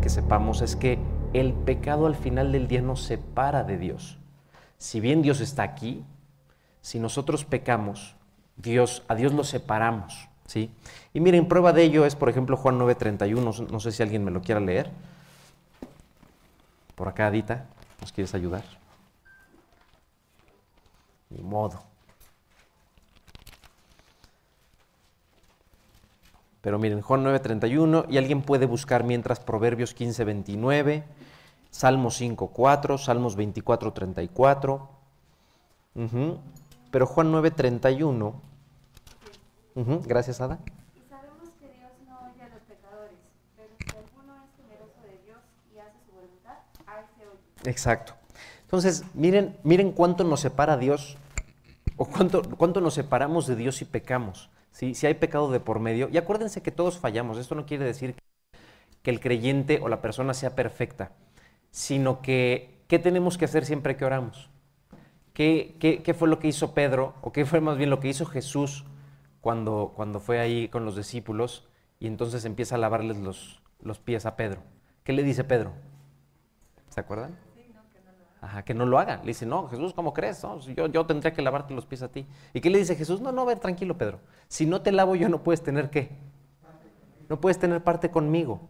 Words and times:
que 0.00 0.08
sepamos 0.08 0.60
es 0.60 0.76
que 0.76 0.98
el 1.32 1.52
pecado 1.52 2.06
al 2.06 2.14
final 2.14 2.52
del 2.52 2.68
día 2.68 2.82
nos 2.82 3.02
separa 3.02 3.64
de 3.64 3.78
Dios. 3.78 4.18
Si 4.78 5.00
bien 5.00 5.22
Dios 5.22 5.40
está 5.40 5.62
aquí, 5.62 6.04
si 6.80 6.98
nosotros 6.98 7.44
pecamos, 7.44 8.16
Dios, 8.56 9.02
a 9.08 9.14
Dios 9.14 9.32
lo 9.32 9.44
separamos. 9.44 10.28
¿sí? 10.46 10.70
Y 11.14 11.20
miren, 11.20 11.48
prueba 11.48 11.72
de 11.72 11.84
ello 11.84 12.04
es, 12.04 12.16
por 12.16 12.28
ejemplo, 12.28 12.56
Juan 12.56 12.78
9:31, 12.78 13.68
no 13.70 13.80
sé 13.80 13.92
si 13.92 14.02
alguien 14.02 14.24
me 14.24 14.30
lo 14.30 14.42
quiera 14.42 14.60
leer. 14.60 14.90
Por 16.94 17.08
acá, 17.08 17.28
Adita, 17.28 17.66
¿nos 18.00 18.12
quieres 18.12 18.34
ayudar? 18.34 18.64
Ni 21.30 21.42
modo. 21.42 21.91
Pero 26.62 26.78
miren, 26.78 27.02
Juan 27.02 27.24
9:31, 27.24 28.06
y 28.08 28.18
alguien 28.18 28.40
puede 28.40 28.66
buscar 28.66 29.02
mientras 29.04 29.40
Proverbios 29.40 29.94
15:29, 29.94 31.02
Salmos 31.70 32.20
5:4, 32.20 32.98
Salmos 32.98 33.36
24:34. 33.36 34.88
Pero 36.92 37.06
Juan 37.06 37.32
9:31, 37.32 38.34
gracias 40.06 40.40
Ada. 40.40 40.60
Y 40.94 41.00
sabemos 41.10 41.50
que 41.58 41.66
Dios 41.66 41.90
no 42.06 42.18
oye 42.20 42.42
a 42.42 42.48
los 42.48 42.62
pecadores, 42.62 43.18
pero 43.56 43.68
si 43.78 43.96
alguno 43.96 44.34
es 44.44 44.50
temeroso 44.56 45.00
de 45.02 45.18
Dios 45.24 45.38
y 45.74 45.78
hace 45.78 45.98
su 46.06 46.12
voluntad, 46.12 46.58
a 46.86 47.00
ese 47.00 47.26
oye. 47.26 47.70
Exacto. 47.70 48.14
Entonces, 48.62 49.04
miren, 49.14 49.58
miren 49.64 49.90
cuánto 49.92 50.22
nos 50.22 50.40
separa 50.40 50.76
Dios, 50.76 51.16
o 51.96 52.04
cuánto, 52.06 52.42
cuánto 52.56 52.80
nos 52.80 52.94
separamos 52.94 53.46
de 53.46 53.56
Dios 53.56 53.82
y 53.82 53.84
pecamos. 53.84 54.48
Si 54.72 55.06
hay 55.06 55.14
pecado 55.14 55.50
de 55.50 55.60
por 55.60 55.78
medio, 55.78 56.08
y 56.10 56.16
acuérdense 56.16 56.62
que 56.62 56.72
todos 56.72 56.98
fallamos, 56.98 57.38
esto 57.38 57.54
no 57.54 57.66
quiere 57.66 57.84
decir 57.84 58.16
que 59.02 59.10
el 59.10 59.20
creyente 59.20 59.80
o 59.82 59.88
la 59.88 60.00
persona 60.00 60.34
sea 60.34 60.54
perfecta, 60.54 61.12
sino 61.70 62.22
que 62.22 62.82
¿qué 62.88 62.98
tenemos 62.98 63.38
que 63.38 63.44
hacer 63.44 63.64
siempre 63.64 63.96
que 63.96 64.04
oramos? 64.04 64.50
¿Qué, 65.34 65.76
qué, 65.78 66.14
fue 66.14 66.28
lo 66.28 66.38
que 66.38 66.48
hizo 66.48 66.74
Pedro, 66.74 67.14
o 67.22 67.32
qué 67.32 67.46
fue 67.46 67.60
más 67.60 67.78
bien 67.78 67.90
lo 67.90 68.00
que 68.00 68.08
hizo 68.08 68.26
Jesús 68.26 68.84
cuando, 69.40 69.92
cuando 69.96 70.20
fue 70.20 70.40
ahí 70.40 70.68
con 70.68 70.84
los 70.84 70.96
discípulos 70.96 71.66
y 71.98 72.06
entonces 72.06 72.44
empieza 72.44 72.74
a 72.74 72.78
lavarles 72.78 73.16
los, 73.16 73.62
los 73.80 73.98
pies 73.98 74.26
a 74.26 74.36
Pedro? 74.36 74.62
¿Qué 75.04 75.12
le 75.12 75.22
dice 75.22 75.42
Pedro? 75.42 75.72
¿Se 76.90 77.00
acuerdan? 77.00 77.34
Ajá, 78.42 78.64
que 78.64 78.74
no 78.74 78.84
lo 78.84 78.98
haga. 78.98 79.18
Le 79.18 79.28
dice, 79.28 79.46
no, 79.46 79.68
Jesús, 79.68 79.94
¿cómo 79.94 80.12
crees? 80.12 80.44
yo, 80.76 80.88
yo 80.88 81.06
tendría 81.06 81.32
que 81.32 81.40
lavarte 81.42 81.72
los 81.72 81.86
pies 81.86 82.02
a 82.02 82.08
ti. 82.08 82.26
¿Y 82.52 82.60
qué 82.60 82.70
le 82.70 82.78
dice 82.78 82.96
Jesús? 82.96 83.20
No, 83.20 83.30
no, 83.30 83.46
ver, 83.46 83.60
tranquilo, 83.60 83.96
Pedro. 83.96 84.18
Si 84.48 84.66
no 84.66 84.82
te 84.82 84.90
lavo 84.90 85.14
yo, 85.14 85.28
no 85.28 85.44
puedes 85.44 85.62
tener 85.62 85.90
qué. 85.90 86.10
No 87.28 87.40
puedes 87.40 87.60
tener 87.60 87.84
parte 87.84 88.10
conmigo. 88.10 88.68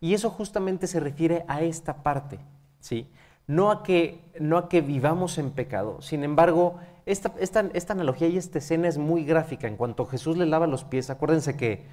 Y 0.00 0.14
eso 0.14 0.30
justamente 0.30 0.86
se 0.86 1.00
refiere 1.00 1.44
a 1.48 1.60
esta 1.60 2.02
parte, 2.02 2.38
¿sí? 2.80 3.10
No 3.46 3.70
a 3.70 3.82
que, 3.82 4.22
no 4.40 4.56
a 4.56 4.70
que 4.70 4.80
vivamos 4.80 5.36
en 5.36 5.50
pecado. 5.50 6.00
Sin 6.00 6.24
embargo, 6.24 6.78
esta, 7.04 7.34
esta, 7.38 7.68
esta 7.74 7.92
analogía 7.92 8.28
y 8.28 8.38
esta 8.38 8.56
escena 8.56 8.88
es 8.88 8.96
muy 8.96 9.24
gráfica. 9.24 9.68
En 9.68 9.76
cuanto 9.76 10.06
Jesús 10.06 10.38
le 10.38 10.46
lava 10.46 10.66
los 10.66 10.84
pies, 10.84 11.10
acuérdense 11.10 11.58
que, 11.58 11.84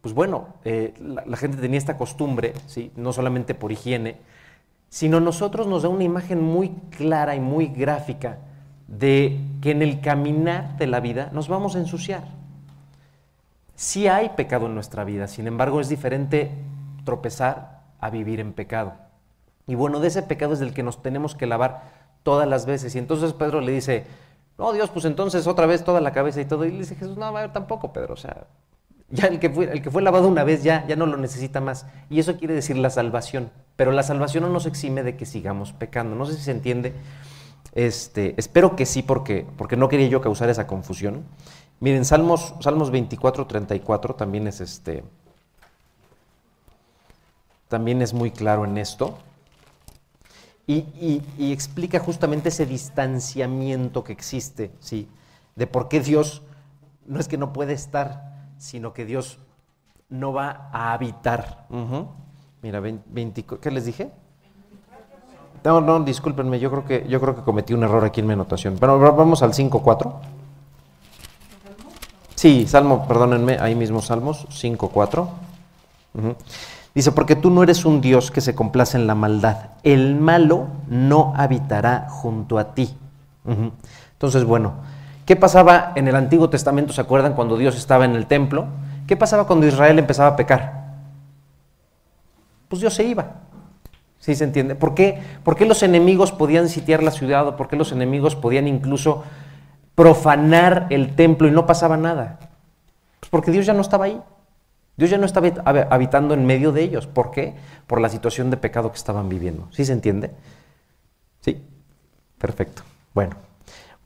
pues 0.00 0.14
bueno, 0.14 0.54
eh, 0.64 0.94
la, 0.98 1.24
la, 1.26 1.36
gente 1.36 1.58
tenía 1.58 1.76
esta 1.76 1.98
costumbre, 1.98 2.54
¿sí? 2.66 2.90
No 2.96 3.12
solamente 3.12 3.54
por 3.54 3.70
higiene, 3.70 4.16
sino 4.90 5.20
nosotros 5.20 5.66
nos 5.66 5.84
da 5.84 5.88
una 5.88 6.04
imagen 6.04 6.42
muy 6.42 6.70
clara 6.90 7.34
y 7.34 7.40
muy 7.40 7.68
gráfica 7.68 8.38
de 8.88 9.40
que 9.62 9.70
en 9.70 9.80
el 9.80 10.00
caminar 10.00 10.76
de 10.76 10.88
la 10.88 11.00
vida 11.00 11.30
nos 11.32 11.48
vamos 11.48 11.76
a 11.76 11.78
ensuciar. 11.78 12.24
Sí 13.76 14.08
hay 14.08 14.30
pecado 14.30 14.66
en 14.66 14.74
nuestra 14.74 15.04
vida, 15.04 15.26
sin 15.26 15.46
embargo 15.46 15.80
es 15.80 15.88
diferente 15.88 16.50
tropezar 17.04 17.80
a 17.98 18.10
vivir 18.10 18.40
en 18.40 18.52
pecado. 18.52 18.92
Y 19.66 19.76
bueno, 19.76 20.00
de 20.00 20.08
ese 20.08 20.22
pecado 20.22 20.52
es 20.52 20.58
del 20.58 20.74
que 20.74 20.82
nos 20.82 21.02
tenemos 21.02 21.34
que 21.34 21.46
lavar 21.46 21.84
todas 22.24 22.48
las 22.48 22.66
veces. 22.66 22.94
Y 22.94 22.98
entonces 22.98 23.32
Pedro 23.32 23.60
le 23.60 23.72
dice, 23.72 24.04
no, 24.58 24.72
Dios, 24.72 24.90
pues 24.90 25.04
entonces 25.04 25.46
otra 25.46 25.66
vez 25.66 25.84
toda 25.84 26.00
la 26.00 26.12
cabeza 26.12 26.40
y 26.40 26.44
todo. 26.44 26.64
Y 26.64 26.72
le 26.72 26.78
dice 26.78 26.96
Jesús, 26.96 27.16
no, 27.16 27.24
a 27.24 27.52
tampoco, 27.52 27.92
Pedro. 27.92 28.14
O 28.14 28.16
sea, 28.16 28.46
ya 29.08 29.26
el 29.26 29.38
que, 29.38 29.48
fue, 29.48 29.72
el 29.72 29.80
que 29.80 29.90
fue 29.90 30.02
lavado 30.02 30.28
una 30.28 30.44
vez 30.44 30.62
ya, 30.62 30.86
ya 30.86 30.96
no 30.96 31.06
lo 31.06 31.16
necesita 31.16 31.60
más. 31.60 31.86
Y 32.10 32.18
eso 32.18 32.36
quiere 32.36 32.54
decir 32.54 32.76
la 32.76 32.90
salvación. 32.90 33.50
Pero 33.80 33.92
la 33.92 34.02
salvación 34.02 34.44
no 34.44 34.50
nos 34.50 34.66
exime 34.66 35.02
de 35.02 35.16
que 35.16 35.24
sigamos 35.24 35.72
pecando. 35.72 36.14
No 36.14 36.26
sé 36.26 36.34
si 36.34 36.42
se 36.42 36.50
entiende. 36.50 36.92
Este, 37.72 38.34
espero 38.36 38.76
que 38.76 38.84
sí, 38.84 39.02
porque, 39.02 39.46
porque 39.56 39.74
no 39.78 39.88
quería 39.88 40.06
yo 40.06 40.20
causar 40.20 40.50
esa 40.50 40.66
confusión. 40.66 41.24
Miren, 41.78 42.04
Salmos, 42.04 42.52
Salmos 42.60 42.90
24, 42.90 43.46
34 43.46 44.16
también 44.16 44.46
es, 44.48 44.60
este, 44.60 45.02
también 47.68 48.02
es 48.02 48.12
muy 48.12 48.30
claro 48.30 48.66
en 48.66 48.76
esto. 48.76 49.16
Y, 50.66 51.22
y, 51.38 51.50
explica 51.50 52.00
justamente 52.00 52.50
ese 52.50 52.66
distanciamiento 52.66 54.04
que 54.04 54.12
existe, 54.12 54.72
¿sí? 54.80 55.08
De 55.56 55.66
por 55.66 55.88
qué 55.88 56.00
Dios 56.00 56.42
no 57.06 57.18
es 57.18 57.28
que 57.28 57.38
no 57.38 57.54
puede 57.54 57.72
estar, 57.72 58.44
sino 58.58 58.92
que 58.92 59.06
Dios 59.06 59.38
no 60.10 60.34
va 60.34 60.68
a 60.70 60.92
habitar. 60.92 61.66
Mira, 62.62 62.80
20, 62.80 63.44
¿qué 63.60 63.70
les 63.70 63.86
dije? 63.86 64.10
No, 65.64 65.80
no, 65.80 66.00
discúlpenme, 66.00 66.58
yo 66.58 66.70
creo 66.70 66.84
que, 66.84 67.06
yo 67.08 67.20
creo 67.20 67.34
que 67.34 67.42
cometí 67.42 67.74
un 67.74 67.82
error 67.82 68.04
aquí 68.04 68.20
en 68.20 68.26
mi 68.26 68.32
anotación. 68.32 68.76
Bueno, 68.78 68.98
vamos 68.98 69.42
al 69.42 69.52
5.4. 69.52 70.12
Sí, 72.34 72.66
Salmo, 72.66 73.06
perdónenme, 73.06 73.58
ahí 73.60 73.74
mismo 73.74 74.00
Salmos 74.00 74.46
5.4. 74.48 75.26
Dice, 76.94 77.12
porque 77.12 77.36
tú 77.36 77.50
no 77.50 77.62
eres 77.62 77.84
un 77.84 78.00
Dios 78.00 78.30
que 78.30 78.40
se 78.40 78.54
complace 78.54 78.96
en 78.96 79.06
la 79.06 79.14
maldad. 79.14 79.70
El 79.82 80.16
malo 80.16 80.68
no 80.88 81.34
habitará 81.36 82.08
junto 82.08 82.58
a 82.58 82.74
ti. 82.74 82.96
Entonces, 84.12 84.44
bueno, 84.44 84.74
¿qué 85.26 85.36
pasaba 85.36 85.92
en 85.94 86.08
el 86.08 86.16
Antiguo 86.16 86.48
Testamento? 86.48 86.92
¿Se 86.92 87.00
acuerdan 87.00 87.34
cuando 87.34 87.56
Dios 87.58 87.76
estaba 87.76 88.06
en 88.06 88.16
el 88.16 88.26
templo? 88.26 88.66
¿Qué 89.06 89.16
pasaba 89.16 89.46
cuando 89.46 89.66
Israel 89.66 89.98
empezaba 89.98 90.30
a 90.30 90.36
pecar? 90.36 90.79
Pues 92.70 92.80
Dios 92.80 92.94
se 92.94 93.04
iba. 93.04 93.42
¿Sí 94.20 94.34
se 94.34 94.44
entiende? 94.44 94.76
¿Por 94.76 94.94
qué, 94.94 95.20
¿Por 95.42 95.56
qué 95.56 95.66
los 95.66 95.82
enemigos 95.82 96.30
podían 96.30 96.68
sitiar 96.68 97.02
la 97.02 97.10
ciudad 97.10 97.46
o 97.48 97.56
por 97.56 97.68
qué 97.68 97.76
los 97.76 97.90
enemigos 97.90 98.36
podían 98.36 98.68
incluso 98.68 99.24
profanar 99.94 100.86
el 100.90 101.16
templo 101.16 101.48
y 101.48 101.50
no 101.50 101.66
pasaba 101.66 101.96
nada? 101.96 102.38
Pues 103.18 103.28
porque 103.28 103.50
Dios 103.50 103.66
ya 103.66 103.72
no 103.72 103.80
estaba 103.80 104.04
ahí. 104.04 104.20
Dios 104.96 105.10
ya 105.10 105.18
no 105.18 105.26
estaba 105.26 105.48
habitando 105.90 106.34
en 106.34 106.46
medio 106.46 106.70
de 106.72 106.82
ellos. 106.82 107.06
¿Por 107.06 107.30
qué? 107.32 107.54
Por 107.86 108.00
la 108.00 108.08
situación 108.08 108.50
de 108.50 108.56
pecado 108.56 108.90
que 108.90 108.98
estaban 108.98 109.28
viviendo. 109.28 109.68
¿Sí 109.72 109.84
se 109.84 109.92
entiende? 109.92 110.30
Sí. 111.40 111.62
Perfecto. 112.40 112.82
Bueno, 113.14 113.36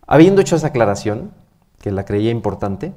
habiendo 0.07 0.41
hecho 0.41 0.57
esa 0.57 0.69
aclaración, 0.69 1.33
que 1.81 1.93
la 1.93 2.05
creía 2.05 2.31
importante, 2.31 2.93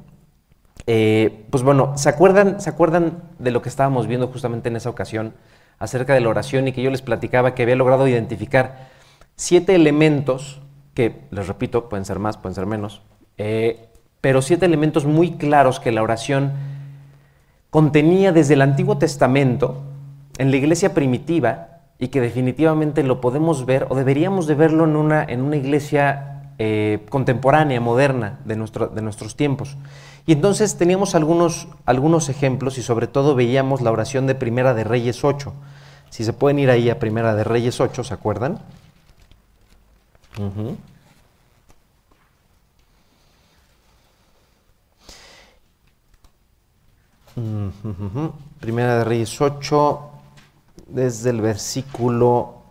eh, 0.87 1.45
pues 1.51 1.61
bueno, 1.61 1.97
¿se 1.97 2.09
acuerdan, 2.09 2.59
¿se 2.59 2.69
acuerdan 2.69 3.23
de 3.37 3.51
lo 3.51 3.61
que 3.61 3.69
estábamos 3.69 4.07
viendo 4.07 4.27
justamente 4.27 4.69
en 4.69 4.77
esa 4.77 4.89
ocasión? 4.89 5.33
Acerca 5.79 6.13
de 6.13 6.21
la 6.21 6.29
oración 6.29 6.67
y 6.67 6.71
que 6.71 6.81
yo 6.81 6.89
les 6.89 7.01
platicaba 7.01 7.53
que 7.55 7.63
había 7.63 7.75
logrado 7.75 8.07
identificar 8.07 8.89
siete 9.35 9.75
elementos, 9.75 10.61
que 10.93 11.21
les 11.31 11.47
repito, 11.47 11.89
pueden 11.89 12.05
ser 12.05 12.19
más, 12.19 12.37
pueden 12.37 12.55
ser 12.55 12.65
menos, 12.65 13.01
eh, 13.37 13.89
pero 14.21 14.41
siete 14.41 14.65
elementos 14.65 15.05
muy 15.05 15.31
claros 15.31 15.79
que 15.79 15.91
la 15.91 16.01
oración 16.01 16.53
contenía 17.69 18.31
desde 18.31 18.55
el 18.55 18.61
Antiguo 18.61 18.97
Testamento 18.97 19.83
en 20.37 20.51
la 20.51 20.57
iglesia 20.57 20.93
primitiva 20.93 21.81
y 21.99 22.09
que 22.09 22.21
definitivamente 22.21 23.03
lo 23.03 23.21
podemos 23.21 23.65
ver 23.65 23.87
o 23.89 23.95
deberíamos 23.95 24.47
de 24.47 24.55
verlo 24.55 24.85
en 24.85 24.95
una, 24.95 25.23
en 25.23 25.41
una 25.41 25.57
iglesia 25.57 26.51
eh, 26.59 27.05
contemporánea, 27.09 27.79
moderna 27.79 28.39
de, 28.45 28.55
nuestro, 28.55 28.87
de 28.87 29.01
nuestros 29.01 29.35
tiempos. 29.35 29.77
Y 30.27 30.33
entonces 30.33 30.77
teníamos 30.77 31.15
algunos, 31.15 31.69
algunos 31.85 32.27
ejemplos 32.27 32.77
y 32.77 32.83
sobre 32.83 33.07
todo 33.07 33.33
veíamos 33.33 33.79
la 33.79 33.91
oración 33.91 34.27
de 34.27 34.35
Primera 34.35 34.73
de 34.73 34.83
Reyes 34.83 35.23
8. 35.23 35.53
Si 36.09 36.25
se 36.25 36.33
pueden 36.33 36.59
ir 36.59 36.69
ahí 36.69 36.89
a 36.89 36.99
Primera 36.99 37.33
de 37.33 37.45
Reyes 37.45 37.79
8, 37.79 38.03
¿se 38.03 38.13
acuerdan? 38.13 38.59
Primera 48.59 48.97
de 48.97 49.03
Reyes 49.05 49.39
8, 49.39 50.09
desde 50.87 51.29
el 51.29 51.39
versículo 51.39 52.63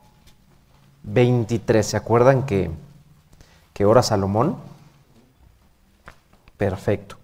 23. 1.04 1.86
¿Se 1.86 1.96
acuerdan 1.96 2.44
que, 2.44 2.70
que 3.72 3.86
ora 3.86 4.02
Salomón? 4.02 4.56
Perfecto. 6.58 7.15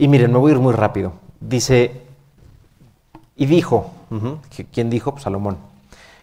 Y 0.00 0.08
miren, 0.08 0.32
me 0.32 0.38
voy 0.38 0.50
a 0.50 0.54
ir 0.54 0.60
muy 0.60 0.72
rápido. 0.72 1.12
Dice, 1.40 2.00
y 3.36 3.44
dijo, 3.44 3.90
¿quién 4.72 4.88
dijo? 4.88 5.12
Pues 5.12 5.24
Salomón. 5.24 5.58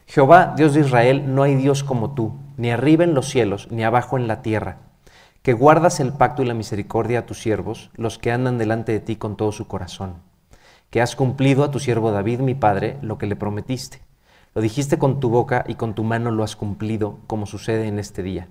Jehová, 0.07 0.55
Dios 0.57 0.73
de 0.73 0.79
Israel, 0.79 1.35
no 1.35 1.43
hay 1.43 1.53
Dios 1.53 1.83
como 1.83 2.15
tú, 2.15 2.33
ni 2.57 2.71
arriba 2.71 3.03
en 3.03 3.13
los 3.13 3.29
cielos, 3.29 3.67
ni 3.69 3.83
abajo 3.83 4.17
en 4.17 4.27
la 4.27 4.41
tierra, 4.41 4.77
que 5.43 5.53
guardas 5.53 5.99
el 5.99 6.11
pacto 6.11 6.41
y 6.41 6.47
la 6.47 6.55
misericordia 6.55 7.19
a 7.19 7.25
tus 7.27 7.39
siervos, 7.39 7.91
los 7.95 8.17
que 8.17 8.31
andan 8.31 8.57
delante 8.57 8.93
de 8.93 8.99
ti 8.99 9.15
con 9.15 9.37
todo 9.37 9.51
su 9.51 9.67
corazón, 9.67 10.15
que 10.89 10.99
has 10.99 11.15
cumplido 11.15 11.63
a 11.63 11.69
tu 11.69 11.79
siervo 11.79 12.09
David, 12.09 12.39
mi 12.39 12.55
padre, 12.55 12.97
lo 13.03 13.19
que 13.19 13.27
le 13.27 13.35
prometiste. 13.35 14.01
Lo 14.55 14.63
dijiste 14.63 14.97
con 14.97 15.19
tu 15.19 15.29
boca 15.29 15.63
y 15.67 15.75
con 15.75 15.93
tu 15.93 16.03
mano 16.03 16.31
lo 16.31 16.43
has 16.43 16.55
cumplido, 16.55 17.19
como 17.27 17.45
sucede 17.45 17.85
en 17.85 17.99
este 17.99 18.23
día. 18.23 18.47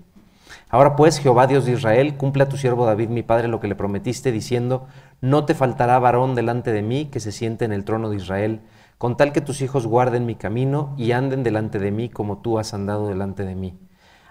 Ahora 0.69 0.97
pues, 0.97 1.19
Jehová 1.19 1.47
Dios 1.47 1.65
de 1.65 1.73
Israel, 1.73 2.17
cumple 2.17 2.45
a 2.45 2.49
tu 2.49 2.57
siervo 2.57 2.87
David, 2.87 3.09
mi 3.09 3.23
padre, 3.23 3.49
lo 3.49 3.61
que 3.61 3.69
le 3.69 3.75
prometiste, 3.75 4.33
diciendo, 4.33 4.87
no 5.27 5.45
te 5.45 5.55
faltará 5.55 5.99
varón 5.99 6.35
delante 6.35 6.73
de 6.73 6.83
mí 6.83 7.07
que 7.07 7.21
se 7.21 7.33
siente 7.33 7.65
en 7.65 7.73
el 7.73 7.85
trono 7.85 8.11
de 8.11 8.17
Israel, 8.17 8.61
con 8.99 9.17
tal 9.17 9.33
que 9.33 9.41
tus 9.41 9.61
hijos 9.61 9.87
guarden 9.87 10.25
mi 10.25 10.37
camino 10.37 10.95
y 10.97 11.13
anden 11.13 11.43
delante 11.43 11.79
de 11.79 11.91
mí 11.91 12.09
como 12.09 12.39
tú 12.39 12.59
has 12.59 12.73
andado 12.75 13.09
delante 13.09 13.45
de 13.45 13.55
mí. 13.55 13.79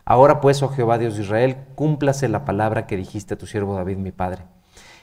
Ahora 0.06 0.40
pues, 0.40 0.64
oh 0.64 0.70
Jehová 0.70 0.98
Dios 0.98 1.18
de 1.18 1.24
Israel, 1.24 1.58
cúmplase 1.76 2.30
la 2.30 2.46
palabra 2.46 2.88
que 2.88 2.96
dijiste 2.96 3.34
a 3.34 3.38
tu 3.38 3.46
siervo 3.46 3.76
David, 3.76 3.98
mi 3.98 4.12
padre. 4.12 4.44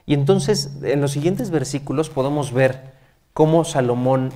Y 0.06 0.14
entonces, 0.14 0.78
en 0.82 1.00
los 1.00 1.12
siguientes 1.12 1.50
versículos 1.50 2.10
podemos 2.10 2.52
ver 2.52 2.92
cómo 3.34 3.64
Salomón 3.64 4.30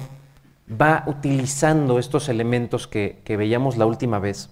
va 0.70 1.04
utilizando 1.06 1.98
estos 1.98 2.28
elementos 2.28 2.86
que, 2.86 3.22
veíamos 3.26 3.76
la 3.76 3.86
última 3.86 4.18
vez 4.18 4.50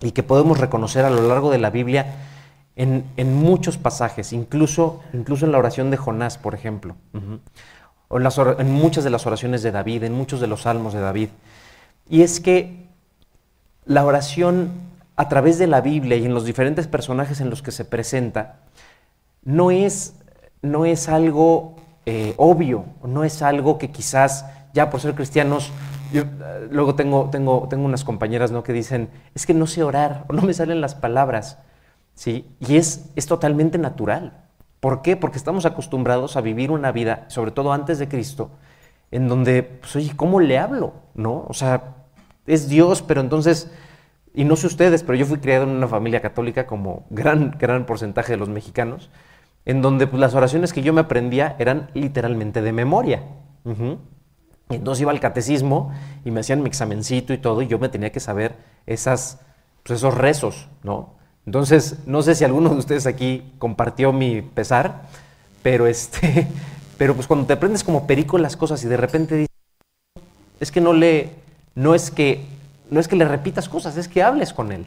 y 0.00 0.12
que 0.12 0.22
podemos 0.22 0.58
reconocer 0.58 1.04
a 1.04 1.10
lo 1.10 1.26
largo 1.28 1.50
de 1.50 1.58
la 1.58 1.70
Biblia 1.70 2.29
en, 2.76 3.34
muchos 3.34 3.76
pasajes, 3.76 4.32
incluso, 4.32 5.00
incluso 5.12 5.46
en 5.46 5.52
la 5.52 5.58
oración 5.58 5.90
de 5.90 5.96
Jonás, 5.96 6.38
por 6.38 6.54
ejemplo, 6.54 6.96
o 8.08 8.18
en, 8.18 8.26
en 8.58 8.72
muchas 8.72 9.04
de 9.04 9.10
las 9.10 9.26
oraciones 9.26 9.62
de 9.62 9.70
David, 9.70 10.04
en 10.04 10.14
muchos 10.14 10.40
de 10.40 10.46
los 10.46 10.62
salmos 10.62 10.94
de 10.94 11.00
David. 11.00 11.28
Y 12.08 12.22
es 12.22 12.40
que 12.40 12.88
la 13.84 14.04
oración 14.04 14.70
a 15.20 15.28
través 15.28 15.58
de 15.58 15.66
la 15.66 15.82
Biblia 15.82 16.16
y 16.16 16.24
en 16.24 16.32
los 16.32 16.46
diferentes 16.46 16.86
personajes 16.86 17.42
en 17.42 17.50
los 17.50 17.60
que 17.60 17.72
se 17.72 17.84
presenta, 17.84 18.60
no 19.44 19.70
es, 19.70 20.14
no 20.62 20.86
es 20.86 21.10
algo 21.10 21.76
eh, 22.06 22.32
obvio, 22.38 22.86
no 23.04 23.22
es 23.22 23.42
algo 23.42 23.76
que 23.76 23.90
quizás 23.90 24.46
ya 24.72 24.88
por 24.88 25.02
ser 25.02 25.14
cristianos, 25.14 25.72
yo, 26.10 26.22
eh, 26.22 26.68
luego 26.70 26.94
tengo, 26.94 27.28
tengo, 27.30 27.66
tengo 27.68 27.84
unas 27.84 28.02
compañeras 28.02 28.50
¿no? 28.50 28.62
que 28.62 28.72
dicen, 28.72 29.10
es 29.34 29.44
que 29.44 29.52
no 29.52 29.66
sé 29.66 29.82
orar 29.82 30.24
no 30.32 30.40
me 30.40 30.54
salen 30.54 30.80
las 30.80 30.94
palabras, 30.94 31.58
¿sí? 32.14 32.46
Y 32.60 32.76
es, 32.76 33.10
es 33.16 33.26
totalmente 33.26 33.78
natural. 33.78 34.44
¿Por 34.80 35.02
qué? 35.02 35.16
Porque 35.16 35.36
estamos 35.36 35.66
acostumbrados 35.66 36.36
a 36.36 36.40
vivir 36.40 36.70
una 36.70 36.90
vida, 36.90 37.26
sobre 37.28 37.50
todo 37.50 37.72
antes 37.72 37.98
de 37.98 38.08
Cristo, 38.08 38.50
en 39.10 39.28
donde, 39.28 39.62
pues, 39.62 39.94
oye, 39.96 40.12
¿cómo 40.16 40.40
le 40.40 40.58
hablo? 40.58 40.94
¿No? 41.14 41.44
O 41.48 41.52
sea, 41.52 41.96
es 42.46 42.68
Dios, 42.68 43.02
pero 43.02 43.20
entonces, 43.20 43.70
y 44.34 44.44
no 44.44 44.56
sé 44.56 44.66
ustedes, 44.66 45.02
pero 45.02 45.16
yo 45.16 45.26
fui 45.26 45.38
criado 45.38 45.64
en 45.64 45.70
una 45.70 45.88
familia 45.88 46.22
católica 46.22 46.66
como 46.66 47.06
gran, 47.10 47.56
gran 47.58 47.84
porcentaje 47.84 48.32
de 48.32 48.38
los 48.38 48.48
mexicanos, 48.48 49.10
en 49.66 49.82
donde 49.82 50.06
pues, 50.06 50.18
las 50.18 50.34
oraciones 50.34 50.72
que 50.72 50.82
yo 50.82 50.92
me 50.92 51.02
aprendía 51.02 51.56
eran 51.58 51.90
literalmente 51.92 52.62
de 52.62 52.72
memoria. 52.72 53.22
Entonces 54.70 55.02
iba 55.02 55.10
al 55.10 55.20
catecismo 55.20 55.92
y 56.24 56.30
me 56.30 56.40
hacían 56.40 56.62
mi 56.62 56.68
examencito 56.68 57.34
y 57.34 57.38
todo, 57.38 57.60
y 57.60 57.66
yo 57.66 57.78
me 57.78 57.90
tenía 57.90 58.10
que 58.10 58.20
saber 58.20 58.56
esas, 58.86 59.40
pues, 59.82 59.98
esos 59.98 60.16
rezos, 60.16 60.68
¿no? 60.82 61.19
Entonces, 61.50 61.96
no 62.06 62.22
sé 62.22 62.36
si 62.36 62.44
alguno 62.44 62.68
de 62.70 62.76
ustedes 62.76 63.06
aquí 63.06 63.42
compartió 63.58 64.12
mi 64.12 64.40
pesar, 64.40 65.02
pero 65.64 65.88
este, 65.88 66.46
pero 66.96 67.16
pues 67.16 67.26
cuando 67.26 67.44
te 67.44 67.54
aprendes 67.54 67.82
como 67.82 68.06
perico 68.06 68.38
las 68.38 68.56
cosas 68.56 68.84
y 68.84 68.86
de 68.86 68.96
repente 68.96 69.34
dices, 69.34 69.56
es 70.60 70.70
que 70.70 70.80
no 70.80 70.92
le, 70.92 71.30
no 71.74 71.96
es 71.96 72.12
que, 72.12 72.44
no 72.88 73.00
es 73.00 73.08
que 73.08 73.16
le 73.16 73.24
repitas 73.24 73.68
cosas, 73.68 73.96
es 73.96 74.06
que 74.06 74.22
hables 74.22 74.52
con 74.52 74.70
él. 74.70 74.86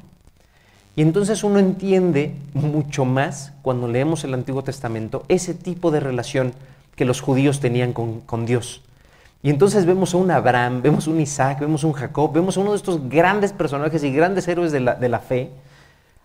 Y 0.95 1.01
entonces 1.01 1.43
uno 1.43 1.59
entiende 1.59 2.33
mucho 2.53 3.03
más 3.03 3.51
cuando 3.61 3.89
leemos 3.89 4.23
el 4.23 4.33
Antiguo 4.33 4.63
Testamento 4.63 5.25
ese 5.27 5.53
tipo 5.53 5.91
de 5.91 5.99
relación 5.99 6.53
que 6.95 7.03
los 7.03 7.19
judíos 7.19 7.59
tenían 7.59 7.91
con, 7.91 8.45
Dios. 8.45 8.83
Y 9.41 9.49
entonces 9.49 9.85
vemos 9.85 10.13
a 10.13 10.17
un 10.17 10.31
Abraham, 10.31 10.81
vemos 10.81 11.07
a 11.07 11.11
un 11.11 11.19
Isaac, 11.19 11.59
vemos 11.59 11.83
a 11.83 11.87
un 11.87 11.93
Jacob, 11.93 12.31
vemos 12.31 12.55
a 12.55 12.61
uno 12.61 12.71
de 12.71 12.77
estos 12.77 13.09
grandes 13.09 13.51
personajes 13.51 14.01
y 14.05 14.13
grandes 14.13 14.47
héroes 14.47 14.71
de 14.71 14.79
la, 14.79 14.95
de 14.95 15.09
la 15.09 15.19
fe, 15.19 15.51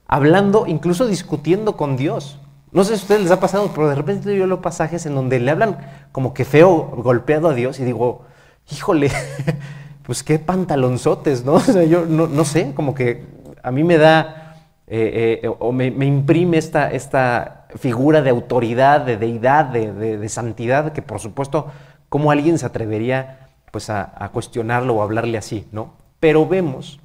hablando, 0.08 0.66
incluso 0.66 1.06
discutiendo 1.06 1.76
con 1.76 1.96
Dios. 1.96 2.40
No 2.72 2.82
sé 2.82 2.96
si 2.96 3.00
a 3.00 3.02
ustedes 3.02 3.22
les 3.22 3.30
ha 3.30 3.40
pasado, 3.40 3.70
pero 3.74 3.88
de 3.88 3.94
repente 3.94 4.36
yo 4.36 4.46
leo 4.46 4.60
pasajes 4.60 5.06
en 5.06 5.14
donde 5.14 5.38
le 5.38 5.50
hablan 5.50 5.78
como 6.10 6.34
que 6.34 6.44
feo, 6.44 6.90
golpeado 6.96 7.48
a 7.48 7.54
Dios 7.54 7.78
y 7.78 7.84
digo, 7.84 8.22
híjole, 8.70 9.10
pues 10.02 10.22
qué 10.22 10.38
pantalonzotes, 10.38 11.44
¿no? 11.44 11.52
O 11.54 11.60
sea, 11.60 11.84
yo 11.84 12.04
no, 12.04 12.26
no 12.26 12.44
sé, 12.44 12.72
como 12.74 12.94
que 12.94 13.24
a 13.62 13.70
mí 13.70 13.84
me 13.84 13.98
da 13.98 14.48
eh, 14.90 15.40
eh, 15.42 15.48
o 15.58 15.70
me, 15.70 15.86
imprime 15.86 16.56
esta, 16.56 16.90
esta, 16.90 17.66
figura 17.76 18.22
de 18.22 18.30
autoridad, 18.30 19.02
de 19.02 19.18
deidad, 19.18 19.66
de, 19.66 20.28
santidad, 20.30 20.94
que 20.94 21.02
por 21.02 21.20
supuesto, 21.20 21.66
¿cómo 22.08 22.30
alguien 22.30 22.56
se 22.56 22.64
atrevería 22.64 23.48
pues, 23.70 23.90
a, 23.90 24.30
cuestionarlo 24.32 24.94
o 24.94 25.02
hablarle 25.02 25.36
así? 25.36 25.68
¿no? 25.70 25.92
Pero 26.18 26.46
vemos 26.46 26.98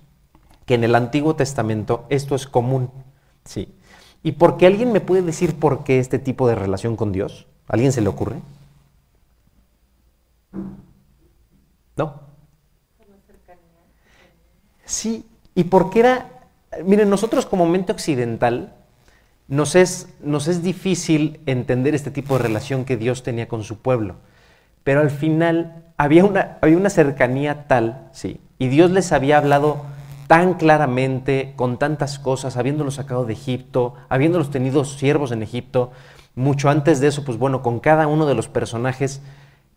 que 0.65 0.75
en 0.75 0.83
el 0.83 0.95
Antiguo 0.95 1.35
Testamento 1.35 2.05
esto 2.09 2.35
es 2.35 2.47
común. 2.47 2.89
¿sí? 3.45 3.73
¿Y 4.23 4.33
por 4.33 4.57
qué 4.57 4.67
alguien 4.67 4.91
me 4.91 5.01
puede 5.01 5.21
decir 5.21 5.55
por 5.59 5.83
qué 5.83 5.99
este 5.99 6.19
tipo 6.19 6.47
de 6.47 6.55
relación 6.55 6.95
con 6.95 7.11
Dios? 7.11 7.47
alguien 7.67 7.91
se 7.91 8.01
le 8.01 8.09
ocurre? 8.09 8.35
¿No? 11.95 12.21
Sí, 14.85 15.25
¿y 15.55 15.63
por 15.63 15.89
qué 15.89 15.99
era 16.01 16.33
Miren, 16.83 17.09
nosotros 17.09 17.45
como 17.45 17.65
mente 17.65 17.91
occidental 17.91 18.73
nos 19.47 19.75
es, 19.75 20.09
nos 20.21 20.47
es 20.47 20.63
difícil 20.63 21.39
entender 21.45 21.93
este 21.93 22.11
tipo 22.11 22.37
de 22.37 22.43
relación 22.43 22.85
que 22.85 22.97
Dios 22.97 23.23
tenía 23.23 23.47
con 23.47 23.63
su 23.63 23.79
pueblo. 23.79 24.15
Pero 24.83 25.01
al 25.01 25.11
final 25.11 25.83
había 25.97 26.25
una, 26.25 26.57
había 26.61 26.77
una 26.77 26.89
cercanía 26.89 27.67
tal, 27.67 28.09
sí, 28.11 28.39
y 28.57 28.67
Dios 28.67 28.91
les 28.91 29.11
había 29.11 29.37
hablado 29.37 29.85
tan 30.27 30.55
claramente, 30.55 31.53
con 31.55 31.77
tantas 31.77 32.19
cosas, 32.19 32.57
habiéndolos 32.57 32.95
sacado 32.95 33.25
de 33.25 33.33
Egipto, 33.33 33.95
habiéndolos 34.09 34.51
tenido 34.51 34.85
siervos 34.85 35.31
en 35.31 35.43
Egipto, 35.43 35.91
mucho 36.35 36.69
antes 36.69 36.99
de 36.99 37.07
eso, 37.07 37.23
pues 37.23 37.37
bueno, 37.37 37.61
con 37.61 37.79
cada 37.79 38.07
uno 38.07 38.25
de 38.25 38.35
los 38.35 38.47
personajes, 38.47 39.21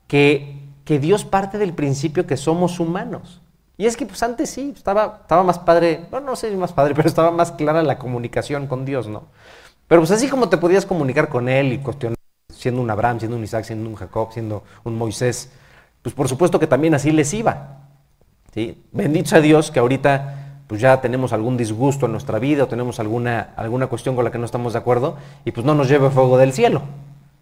que, 0.07 0.63
que 0.85 0.99
Dios 0.99 1.25
parte 1.25 1.59
del 1.59 1.75
principio 1.75 2.27
que 2.27 2.37
somos 2.37 2.81
humanos. 2.81 3.41
Y 3.79 3.87
es 3.87 3.97
que 3.97 4.07
pues 4.07 4.23
antes 4.23 4.51
sí, 4.51 4.73
estaba, 4.75 5.19
estaba 5.23 5.43
más 5.43 5.59
padre, 5.59 6.07
no, 6.11 6.21
no 6.21 6.37
sé 6.37 6.51
si 6.51 6.57
más 6.57 6.73
padre, 6.73 6.95
pero 6.97 7.09
estaba 7.09 7.31
más 7.31 7.53
clara 7.53 7.83
la 7.83 7.99
comunicación 7.99 8.67
con 8.67 8.85
Dios, 8.85 9.09
¿no? 9.09 9.25
Pero 9.89 10.01
pues 10.01 10.11
así 10.11 10.29
como 10.29 10.49
te 10.49 10.57
podías 10.57 10.87
comunicar 10.87 11.29
con 11.29 11.49
Él 11.49 11.73
y 11.73 11.79
cuestionar, 11.79 12.17
siendo 12.49 12.81
un 12.81 12.91
Abraham, 12.91 13.19
siendo 13.19 13.37
un 13.37 13.45
Isaac, 13.45 13.65
siendo 13.65 13.89
un 13.89 13.95
Jacob, 13.95 14.33
siendo 14.33 14.65
un 14.85 14.97
Moisés, 14.97 15.51
pues 16.03 16.15
por 16.15 16.29
supuesto 16.29 16.59
que 16.59 16.67
también 16.67 16.95
así 16.95 17.13
les 17.13 17.33
iba. 17.35 17.86
Bendito 18.93 19.29
sea 19.29 19.41
Dios 19.41 19.71
que 19.71 19.81
ahorita 19.81 20.63
pues 20.67 20.81
ya 20.81 21.01
tenemos 21.01 21.33
algún 21.33 21.57
disgusto 21.57 22.07
en 22.07 22.13
nuestra 22.13 22.39
vida 22.39 22.65
o 22.65 22.67
tenemos 22.67 22.99
alguna, 22.99 23.51
alguna 23.57 23.87
cuestión 23.87 24.17
con 24.17 24.25
la 24.25 24.31
que 24.31 24.39
no 24.39 24.47
estamos 24.47 24.73
de 24.73 24.79
acuerdo 24.79 25.17
y 25.45 25.53
pues 25.53 25.65
no 25.65 25.75
nos 25.75 25.89
lleve 25.89 26.11
fuego 26.11 26.39
del 26.39 26.53
cielo, 26.53 26.83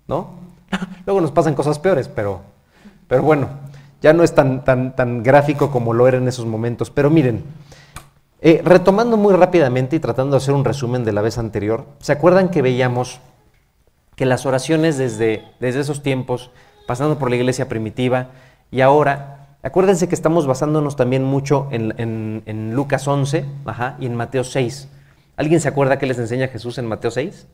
¿no? 0.08 0.30
Luego 1.06 1.20
nos 1.20 1.30
pasan 1.30 1.54
cosas 1.54 1.78
peores, 1.78 2.08
pero, 2.08 2.42
pero 3.08 3.22
bueno, 3.22 3.48
ya 4.02 4.12
no 4.12 4.22
es 4.24 4.34
tan, 4.34 4.64
tan, 4.64 4.94
tan 4.94 5.22
gráfico 5.22 5.70
como 5.70 5.94
lo 5.94 6.06
era 6.06 6.18
en 6.18 6.28
esos 6.28 6.44
momentos. 6.44 6.90
Pero 6.90 7.08
miren, 7.10 7.44
eh, 8.42 8.60
retomando 8.62 9.16
muy 9.16 9.34
rápidamente 9.34 9.96
y 9.96 10.00
tratando 10.00 10.32
de 10.32 10.42
hacer 10.42 10.52
un 10.52 10.64
resumen 10.64 11.04
de 11.04 11.12
la 11.12 11.22
vez 11.22 11.38
anterior, 11.38 11.86
¿se 12.00 12.12
acuerdan 12.12 12.50
que 12.50 12.60
veíamos 12.60 13.20
que 14.16 14.26
las 14.26 14.44
oraciones 14.44 14.98
desde, 14.98 15.44
desde 15.60 15.80
esos 15.80 16.02
tiempos, 16.02 16.50
pasando 16.86 17.18
por 17.18 17.30
la 17.30 17.36
iglesia 17.36 17.68
primitiva 17.68 18.28
y 18.70 18.82
ahora, 18.82 19.43
acuérdense 19.64 20.08
que 20.08 20.14
estamos 20.14 20.46
basándonos 20.46 20.94
también 20.94 21.24
mucho 21.24 21.68
en, 21.70 22.74
Lucas 22.74 23.08
11 23.08 23.44
y 23.98 24.06
en 24.06 24.14
Mateo 24.14 24.44
6. 24.44 24.88
¿Alguien 25.36 25.60
se 25.60 25.68
acuerda 25.68 25.98
que 25.98 26.06
les 26.06 26.18
enseña 26.18 26.48
Jesús 26.48 26.78
en 26.78 26.86
Mateo 26.86 27.10
6? 27.10 27.46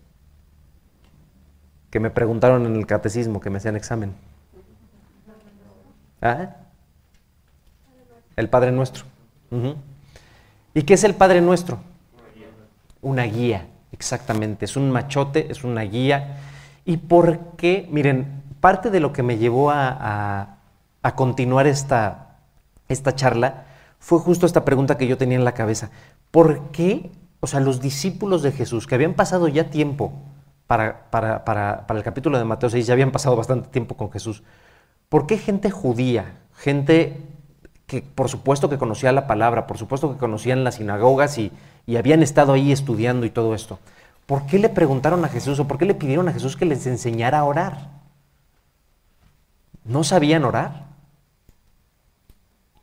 Que 1.90 2.00
me 2.00 2.10
preguntaron 2.10 2.66
en 2.66 2.76
el 2.76 2.86
catecismo, 2.86 3.40
que 3.40 3.50
me 3.50 3.58
hacían 3.58 3.76
examen. 3.76 4.14
¿Ah? 6.20 6.56
El 8.36 8.48
Padre 8.48 8.72
Nuestro. 8.72 9.04
¿Y 10.74 10.82
qué 10.82 10.94
es 10.94 11.04
el 11.04 11.14
Padre 11.14 11.40
Nuestro? 11.40 11.78
Una 13.02 13.24
guía, 13.24 13.66
exactamente. 13.92 14.66
Es 14.66 14.76
un 14.76 14.90
machote, 14.90 15.50
es 15.50 15.64
una 15.64 15.82
guía. 15.82 16.38
¿Y 16.84 16.98
por 16.98 17.56
qué? 17.56 17.88
Miren, 17.90 18.42
parte 18.60 18.90
de 18.90 19.00
lo 19.00 19.12
que 19.12 19.22
me 19.22 19.38
llevó 19.38 19.70
a, 19.70 20.59
continuar 21.14 21.66
esta, 21.66 22.38
esta 22.88 23.14
charla 23.14 23.64
fue 23.98 24.18
justo 24.18 24.46
esta 24.46 24.64
pregunta 24.64 24.96
que 24.96 25.06
yo 25.06 25.18
tenía 25.18 25.38
en 25.38 25.44
la 25.44 25.54
cabeza. 25.54 25.90
¿Por 26.30 26.70
qué, 26.70 27.10
o 27.40 27.46
sea, 27.46 27.60
los 27.60 27.80
discípulos 27.80 28.42
de 28.42 28.52
Jesús, 28.52 28.86
que 28.86 28.94
habían 28.94 29.14
pasado 29.14 29.48
ya 29.48 29.70
tiempo 29.70 30.12
para, 30.66 31.10
para, 31.10 31.44
para, 31.44 31.86
para 31.86 31.98
el 31.98 32.04
capítulo 32.04 32.38
de 32.38 32.44
Mateo 32.44 32.70
6, 32.70 32.86
ya 32.86 32.92
habían 32.92 33.10
pasado 33.10 33.36
bastante 33.36 33.68
tiempo 33.68 33.96
con 33.96 34.10
Jesús, 34.10 34.42
¿Por 35.10 35.26
qué 35.26 35.38
gente 35.38 35.72
judía, 35.72 36.36
gente 36.54 37.20
que 37.88 38.00
por 38.00 38.28
supuesto 38.28 38.70
que 38.70 38.78
conocía 38.78 39.10
la 39.10 39.26
palabra, 39.26 39.66
por 39.66 39.76
supuesto 39.76 40.12
que 40.12 40.18
conocían 40.18 40.62
las 40.62 40.76
sinagogas 40.76 41.36
y, 41.36 41.52
habían 41.98 42.22
estado 42.22 42.52
ahí 42.52 42.70
estudiando 42.70 43.26
y 43.26 43.30
todo 43.30 43.56
esto? 43.56 43.80
¿Por 44.26 44.46
qué 44.46 44.60
le 44.60 44.68
preguntaron 44.68 45.24
a 45.24 45.28
Jesús 45.28 45.58
o 45.58 45.66
por 45.66 45.78
qué 45.78 45.84
le 45.84 45.96
pidieron 45.96 46.28
a 46.28 46.32
Jesús 46.32 46.56
que 46.56 46.64
les 46.64 46.86
enseñara 46.86 47.40
a 47.40 47.44
orar? 47.44 47.90
¿No 49.84 50.04
sabían 50.04 50.44
orar? 50.44 50.89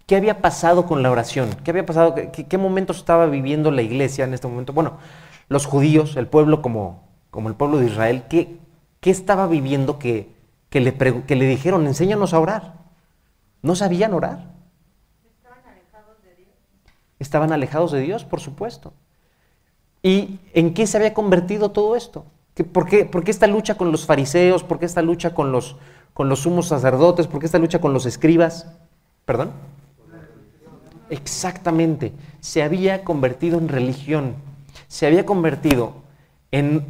¿Qué 0.07 0.15
había 0.15 0.41
pasado 0.41 0.85
con 0.85 1.03
la 1.03 1.11
oración? 1.11 1.49
¿Qué 1.63 1.71
había 1.71 1.85
pasado? 1.85 2.15
¿Qué, 2.15 2.31
qué 2.31 2.57
momentos 2.57 2.97
estaba 2.97 3.25
viviendo 3.25 3.71
la 3.71 3.81
iglesia 3.81 4.23
en 4.23 4.33
este 4.33 4.47
momento? 4.47 4.71
Bueno, 4.71 4.97
los 5.49 5.65
judíos, 5.65 6.15
el 6.15 6.27
pueblo 6.27 6.61
como, 6.61 7.03
como 7.29 7.49
el 7.49 7.55
pueblo 7.55 7.77
de 7.77 7.87
Israel, 7.87 8.23
¿qué, 8.29 8.57
qué 9.01 9.11
estaba 9.11 9.47
viviendo 9.47 9.99
que, 9.99 10.33
que, 10.69 10.79
le 10.79 10.95
que 10.95 11.35
le 11.35 11.45
dijeron, 11.45 11.85
enséñanos 11.85 12.33
a 12.33 12.39
orar? 12.39 12.73
¿No 13.61 13.75
sabían 13.75 14.13
orar? 14.13 14.53
¿Estaban 15.25 15.65
alejados 15.65 16.23
de 16.23 16.35
Dios? 16.35 16.49
Estaban 17.19 17.51
alejados 17.51 17.91
de 17.91 17.99
Dios, 17.99 18.23
por 18.23 18.39
supuesto. 18.39 18.93
¿Y 20.01 20.39
en 20.53 20.73
qué 20.73 20.87
se 20.87 20.95
había 20.95 21.13
convertido 21.13 21.71
todo 21.71 21.97
esto? 21.97 22.25
¿Por 22.71 22.87
qué, 22.87 23.03
por 23.03 23.25
qué 23.25 23.31
esta 23.31 23.47
lucha 23.47 23.75
con 23.75 23.91
los 23.91 24.05
fariseos? 24.05 24.63
¿Por 24.63 24.79
qué 24.79 24.85
esta 24.85 25.01
lucha 25.01 25.33
con 25.33 25.51
los, 25.51 25.75
con 26.13 26.29
los 26.29 26.39
sumos 26.39 26.67
sacerdotes? 26.67 27.27
¿Por 27.27 27.41
qué 27.41 27.45
esta 27.45 27.59
lucha 27.59 27.81
con 27.81 27.91
los 27.91 28.05
escribas? 28.05 28.67
¿Perdón? 29.25 29.51
Exactamente. 31.09 32.13
Se 32.39 32.63
había 32.63 33.03
convertido 33.03 33.57
en 33.57 33.67
religión. 33.67 34.35
Se 34.87 35.05
había 35.07 35.25
convertido 35.25 35.93
en, 36.51 36.85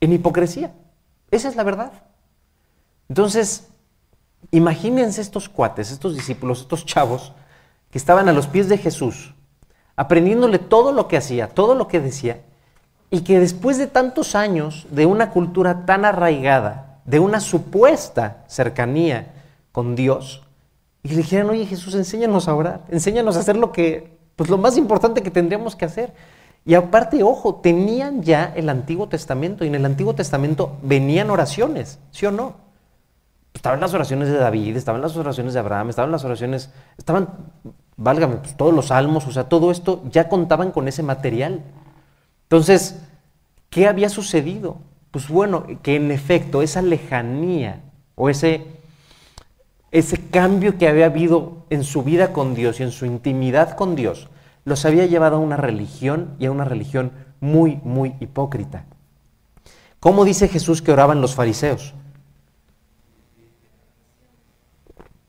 en 0.00 0.12
hipocresía. 0.12 0.72
Esa 1.30 1.48
es 1.48 1.56
la 1.56 1.62
verdad. 1.64 1.92
Entonces, 3.08 3.68
imagínense 4.50 5.20
estos 5.20 5.48
cuates, 5.48 5.90
estos 5.90 6.14
discípulos, 6.14 6.60
estos 6.60 6.84
chavos 6.86 7.32
que 7.90 7.98
estaban 7.98 8.28
a 8.28 8.32
los 8.32 8.46
pies 8.46 8.68
de 8.68 8.78
Jesús, 8.78 9.34
aprendiéndole 9.96 10.58
todo 10.58 10.92
lo 10.92 11.08
que 11.08 11.16
hacía, 11.16 11.48
todo 11.48 11.74
lo 11.74 11.88
que 11.88 12.00
decía, 12.00 12.42
y 13.10 13.22
que 13.22 13.40
después 13.40 13.78
de 13.78 13.86
tantos 13.86 14.34
años 14.34 14.86
de 14.90 15.06
una 15.06 15.30
cultura 15.30 15.86
tan 15.86 16.04
arraigada, 16.04 17.00
de 17.06 17.18
una 17.18 17.40
supuesta 17.40 18.44
cercanía 18.48 19.32
con 19.72 19.96
Dios, 19.96 20.42
y 21.02 21.08
le 21.10 21.16
dijeron, 21.16 21.50
oye 21.50 21.66
Jesús, 21.66 21.94
enséñanos 21.94 22.48
a 22.48 22.54
orar, 22.54 22.84
enséñanos 22.88 23.36
a 23.36 23.40
hacer 23.40 23.56
lo 23.56 23.72
que, 23.72 24.18
pues 24.36 24.50
lo 24.50 24.58
más 24.58 24.76
importante 24.76 25.22
que 25.22 25.30
tendríamos 25.30 25.76
que 25.76 25.84
hacer. 25.84 26.12
Y 26.64 26.74
aparte, 26.74 27.22
ojo, 27.22 27.56
tenían 27.56 28.22
ya 28.22 28.52
el 28.54 28.68
Antiguo 28.68 29.08
Testamento, 29.08 29.64
y 29.64 29.68
en 29.68 29.74
el 29.74 29.84
Antiguo 29.84 30.14
Testamento 30.14 30.76
venían 30.82 31.30
oraciones, 31.30 31.98
¿sí 32.10 32.26
o 32.26 32.30
no? 32.30 32.54
Estaban 33.54 33.80
las 33.80 33.94
oraciones 33.94 34.28
de 34.28 34.36
David, 34.36 34.76
estaban 34.76 35.00
las 35.00 35.16
oraciones 35.16 35.54
de 35.54 35.60
Abraham, 35.60 35.88
estaban 35.90 36.12
las 36.12 36.24
oraciones, 36.24 36.70
estaban, 36.96 37.28
válgame, 37.96 38.36
pues 38.36 38.56
todos 38.56 38.74
los 38.74 38.86
salmos, 38.88 39.26
o 39.26 39.32
sea, 39.32 39.48
todo 39.48 39.70
esto 39.70 40.02
ya 40.10 40.28
contaban 40.28 40.70
con 40.70 40.88
ese 40.88 41.02
material. 41.02 41.62
Entonces, 42.42 43.00
¿qué 43.70 43.88
había 43.88 44.10
sucedido? 44.10 44.76
Pues 45.10 45.28
bueno, 45.28 45.66
que 45.82 45.96
en 45.96 46.10
efecto 46.10 46.62
esa 46.62 46.82
lejanía 46.82 47.80
o 48.14 48.28
ese, 48.28 48.77
ese 49.90 50.28
cambio 50.28 50.76
que 50.78 50.88
había 50.88 51.06
habido 51.06 51.64
en 51.70 51.84
su 51.84 52.02
vida 52.02 52.32
con 52.32 52.54
Dios 52.54 52.80
y 52.80 52.82
en 52.82 52.92
su 52.92 53.06
intimidad 53.06 53.76
con 53.76 53.96
Dios, 53.96 54.28
los 54.64 54.84
había 54.84 55.06
llevado 55.06 55.36
a 55.36 55.40
una 55.40 55.56
religión 55.56 56.34
y 56.38 56.46
a 56.46 56.50
una 56.50 56.64
religión 56.64 57.12
muy, 57.40 57.80
muy 57.84 58.14
hipócrita. 58.20 58.84
¿Cómo 60.00 60.24
dice 60.24 60.48
Jesús 60.48 60.82
que 60.82 60.92
oraban 60.92 61.20
los 61.20 61.34
fariseos? 61.34 61.94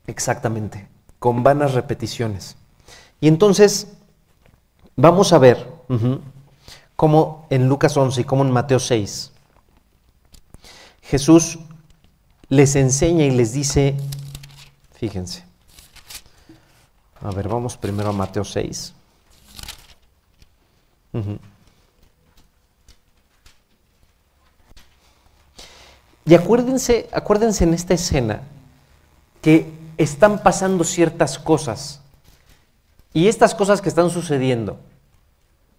Exactamente, 0.07 0.87
con 1.19 1.43
vanas 1.43 1.73
repeticiones. 1.73 2.57
Y 3.21 3.27
entonces, 3.27 3.93
vamos 4.95 5.33
a 5.33 5.39
ver 5.39 5.67
cómo 6.95 7.47
en 7.49 7.67
Lucas 7.69 7.95
11 7.95 8.21
y 8.21 8.23
cómo 8.25 8.43
en 8.43 8.51
Mateo 8.51 8.79
6, 8.79 9.31
Jesús 11.01 11.59
les 12.49 12.75
enseña 12.75 13.25
y 13.25 13.31
les 13.31 13.53
dice, 13.53 13.95
fíjense, 14.99 15.45
a 17.21 17.31
ver, 17.31 17.47
vamos 17.47 17.77
primero 17.77 18.09
a 18.09 18.13
Mateo 18.13 18.43
6. 18.43 18.93
Uh 21.13 21.39
Y 26.29 26.35
acuérdense, 26.35 27.09
acuérdense 27.11 27.63
en 27.63 27.73
esta 27.73 27.95
escena 27.95 28.41
que 29.41 29.73
están 29.97 30.43
pasando 30.43 30.83
ciertas 30.83 31.39
cosas. 31.39 32.01
Y 33.13 33.29
estas 33.29 33.55
cosas 33.55 33.81
que 33.81 33.89
están 33.89 34.11
sucediendo, 34.11 34.77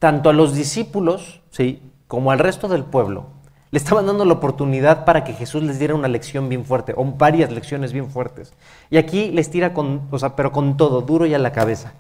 tanto 0.01 0.29
a 0.29 0.33
los 0.33 0.53
discípulos, 0.55 1.41
¿sí? 1.53 1.81
como 2.09 2.33
al 2.33 2.41
resto 2.41 2.67
del 2.67 2.83
pueblo, 2.83 3.29
le 3.71 3.79
estaban 3.79 4.07
dando 4.07 4.25
la 4.25 4.35
oportunidad 4.35 5.05
para 5.05 5.23
que 5.23 5.33
Jesús 5.33 5.63
les 5.63 5.79
diera 5.79 5.95
una 5.95 6.09
lección 6.09 6.49
bien 6.49 6.65
fuerte, 6.65 6.93
o 6.97 7.05
varias 7.05 7.53
lecciones 7.53 7.93
bien 7.93 8.11
fuertes. 8.11 8.53
Y 8.91 8.97
aquí 8.97 9.31
les 9.31 9.51
tira 9.51 9.73
con, 9.73 10.03
o 10.11 10.19
sea, 10.19 10.35
pero 10.35 10.51
con 10.51 10.77
todo, 10.77 11.03
duro 11.03 11.27
y 11.27 11.35
a 11.35 11.39
la 11.39 11.53
cabeza. 11.53 11.93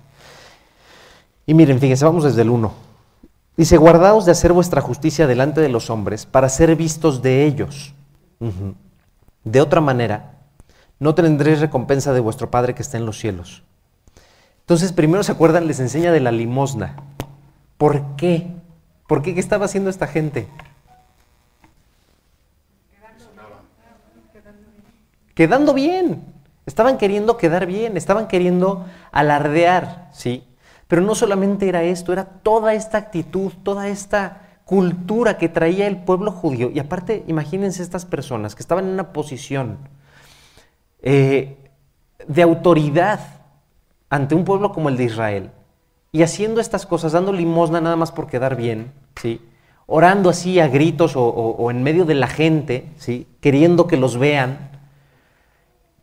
Y 1.46 1.54
miren, 1.54 1.78
fíjense, 1.78 2.04
vamos 2.04 2.24
desde 2.24 2.42
el 2.42 2.50
1. 2.50 2.72
Dice, 3.56 3.76
guardaos 3.76 4.24
de 4.24 4.32
hacer 4.32 4.52
vuestra 4.52 4.80
justicia 4.80 5.26
delante 5.26 5.60
de 5.60 5.68
los 5.68 5.90
hombres 5.90 6.26
para 6.26 6.48
ser 6.48 6.74
vistos 6.76 7.22
de 7.22 7.44
ellos. 7.44 7.94
De 9.44 9.60
otra 9.60 9.80
manera, 9.80 10.38
no 10.98 11.14
tendréis 11.14 11.60
recompensa 11.60 12.12
de 12.12 12.20
vuestro 12.20 12.50
Padre 12.50 12.74
que 12.74 12.82
está 12.82 12.96
en 12.96 13.06
los 13.06 13.18
cielos. 13.18 13.62
Entonces, 14.60 14.92
primero 14.92 15.22
se 15.22 15.32
acuerdan, 15.32 15.66
les 15.66 15.80
enseña 15.80 16.12
de 16.12 16.20
la 16.20 16.32
limosna. 16.32 16.96
¿Por 17.76 18.16
qué? 18.16 18.46
¿Por 19.06 19.22
qué? 19.22 19.34
¿Qué 19.34 19.40
estaba 19.40 19.64
haciendo 19.64 19.90
esta 19.90 20.06
gente? 20.06 20.48
Quedando 25.34 25.74
bien. 25.74 26.24
Estaban 26.66 26.98
queriendo 26.98 27.36
quedar 27.36 27.66
bien, 27.66 27.96
estaban 27.96 28.28
queriendo 28.28 28.84
alardear, 29.10 30.10
¿sí? 30.12 30.44
Pero 30.86 31.02
no 31.02 31.14
solamente 31.14 31.68
era 31.68 31.82
esto, 31.82 32.12
era 32.12 32.24
toda 32.24 32.74
esta 32.74 32.98
actitud, 32.98 33.52
toda 33.62 33.88
esta 33.88 34.42
cultura 34.64 35.36
que 35.36 35.48
traía 35.48 35.86
el 35.86 35.96
pueblo 35.96 36.30
judío. 36.30 36.70
Y 36.72 36.78
aparte, 36.78 37.24
imagínense 37.26 37.82
estas 37.82 38.04
personas 38.04 38.54
que 38.54 38.62
estaban 38.62 38.84
en 38.86 38.92
una 38.92 39.12
posición 39.12 39.78
eh, 41.02 41.56
de 42.28 42.42
autoridad 42.42 43.20
ante 44.10 44.34
un 44.34 44.44
pueblo 44.44 44.72
como 44.72 44.88
el 44.88 44.96
de 44.96 45.04
Israel 45.04 45.50
y 46.12 46.22
haciendo 46.22 46.60
estas 46.60 46.86
cosas, 46.86 47.12
dando 47.12 47.32
limosna 47.32 47.80
nada 47.80 47.96
más 47.96 48.12
por 48.12 48.26
quedar 48.26 48.56
bien, 48.56 48.92
¿sí? 49.20 49.40
orando 49.86 50.30
así 50.30 50.60
a 50.60 50.68
gritos 50.68 51.12
o, 51.16 51.70
en 51.70 51.82
medio 51.82 52.04
de 52.04 52.14
la 52.14 52.26
gente, 52.26 52.86
¿sí? 52.96 53.26
queriendo 53.40 53.86
que 53.86 53.96
los 53.96 54.18
vean. 54.18 54.70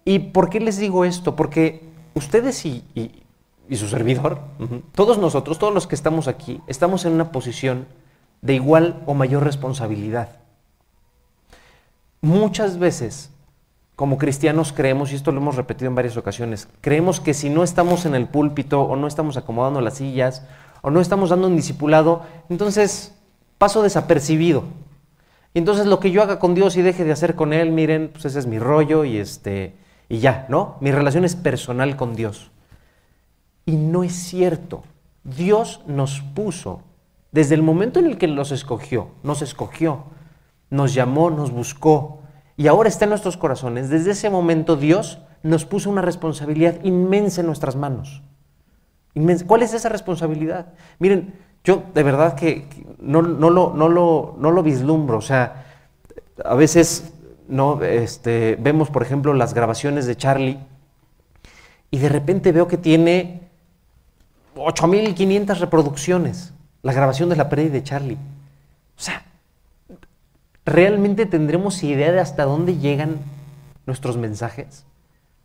¿Y 0.08 0.20
por 0.20 0.50
qué 0.50 0.62
les 0.62 0.78
digo 0.78 1.04
esto? 1.04 1.36
Porque 1.36 1.82
ustedes 2.14 2.66
y, 2.66 2.82
y 2.96 3.76
su 3.76 3.90
servidor, 3.90 4.40
todos 4.96 5.18
nosotros, 5.18 5.60
todos 5.60 5.74
los 5.74 5.86
que 5.86 5.96
estamos 5.96 6.30
aquí, 6.30 6.62
estamos 6.66 7.04
en 7.04 7.12
una 7.12 7.34
posición 7.34 7.88
de 8.42 8.54
igual 8.54 9.04
o 9.06 9.14
mayor 9.14 9.44
responsabilidad. 9.44 10.30
Muchas 12.22 12.80
veces 12.80 13.32
como 13.98 14.18
cristianos 14.18 14.72
creemos, 14.72 15.12
y 15.12 15.16
esto 15.16 15.34
lo 15.34 15.42
hemos 15.42 15.58
repetido 15.58 15.90
en 15.90 15.96
varias 15.96 16.16
ocasiones, 16.16 16.70
creemos 16.80 17.20
que 17.20 17.34
si 17.34 17.50
no 17.50 17.66
estamos 17.66 18.06
en 18.06 18.16
el 18.16 18.30
púlpito 18.30 18.84
o 18.84 18.96
no 18.96 19.08
estamos 19.08 19.36
acomodando 19.36 19.82
las 19.82 19.96
sillas 19.96 20.48
o 20.84 20.90
no 20.90 21.02
estamos 21.02 21.32
dando 21.32 21.48
un 21.48 21.58
discipulado, 21.58 22.22
entonces 22.48 23.14
paso 23.58 23.84
desapercibido. 23.84 24.64
Y 25.54 25.60
entonces 25.60 25.86
lo 25.86 26.00
que 26.00 26.12
yo 26.12 26.24
haga 26.24 26.40
con 26.40 26.56
Dios 26.56 26.78
y 26.78 26.82
deje 26.82 27.04
de 27.04 27.12
hacer 27.12 27.36
con 27.36 27.52
Él, 27.52 27.74
miren, 27.74 28.10
pues 28.14 28.24
ese 28.24 28.40
es 28.40 28.48
mi 28.48 28.58
rollo 28.58 29.04
y, 29.04 29.18
este, 29.18 29.76
y 30.10 30.20
ya, 30.20 30.46
¿no? 30.50 30.78
Mi 30.80 30.92
relación 30.92 31.26
es 31.26 31.36
personal 31.36 31.96
con 31.96 32.16
Dios. 32.16 32.52
Y 33.66 33.76
no 33.76 34.04
es 34.04 34.14
cierto. 34.14 34.84
Dios 35.24 35.82
nos 35.88 36.22
puso, 36.22 36.82
desde 37.32 37.56
el 37.56 37.64
momento 37.64 38.00
en 38.00 38.06
el 38.06 38.18
que 38.18 38.28
los 38.28 38.52
escogió, 38.52 39.10
nos 39.24 39.42
escogió, 39.42 40.06
nos 40.70 40.94
llamó, 40.94 41.30
nos 41.30 41.52
buscó, 41.52 42.22
y 42.56 42.68
ahora 42.68 42.90
está 42.90 43.06
en 43.06 43.10
nuestros 43.10 43.38
corazones. 43.38 43.90
Desde 43.90 44.12
ese 44.12 44.30
momento 44.30 44.78
Dios 44.78 45.20
nos 45.44 45.66
puso 45.66 45.90
una 45.90 46.02
responsabilidad 46.02 46.84
inmensa 46.84 47.42
en 47.42 47.48
nuestras 47.48 47.76
manos. 47.76 48.24
¿Cuál 49.46 49.64
es 49.64 49.74
esa 49.74 49.90
responsabilidad? 49.90 50.74
Miren, 51.00 51.34
yo 51.64 51.84
de 51.94 52.04
verdad 52.04 52.36
que 52.36 52.68
no, 53.00 53.22
no, 53.22 53.50
lo, 53.50 53.74
no, 53.74 53.90
lo, 53.90 54.36
no 54.40 54.52
lo 54.52 54.64
vislumbro. 54.64 55.18
O 55.18 55.22
sea, 55.22 55.66
a 56.44 56.56
veces 56.56 57.14
no, 57.48 57.82
este, 57.84 58.58
vemos, 58.60 58.89
por 58.89 59.04
ejemplo, 59.04 59.34
las 59.34 59.54
grabaciones 59.54 60.06
de 60.06 60.16
Charlie 60.16 60.60
y 61.92 62.00
de 62.00 62.10
repente 62.10 62.51
veo 62.51 62.68
que 62.68 62.77
tiene 62.77 63.42
8.500 64.56 65.60
reproducciones, 65.60 66.54
la 66.82 66.94
grabación 66.94 67.30
de 67.30 67.36
la 67.36 67.50
pérdida 67.50 67.74
de 67.74 67.84
Charlie. 67.84 68.18
O 68.98 69.01
sea, 69.01 69.24
¿realmente 70.66 71.25
tendremos 71.25 71.84
idea 71.84 72.12
de 72.12 72.20
hasta 72.20 72.44
dónde 72.44 72.77
llegan 72.77 73.18
nuestros 73.86 74.18
mensajes? 74.18 74.86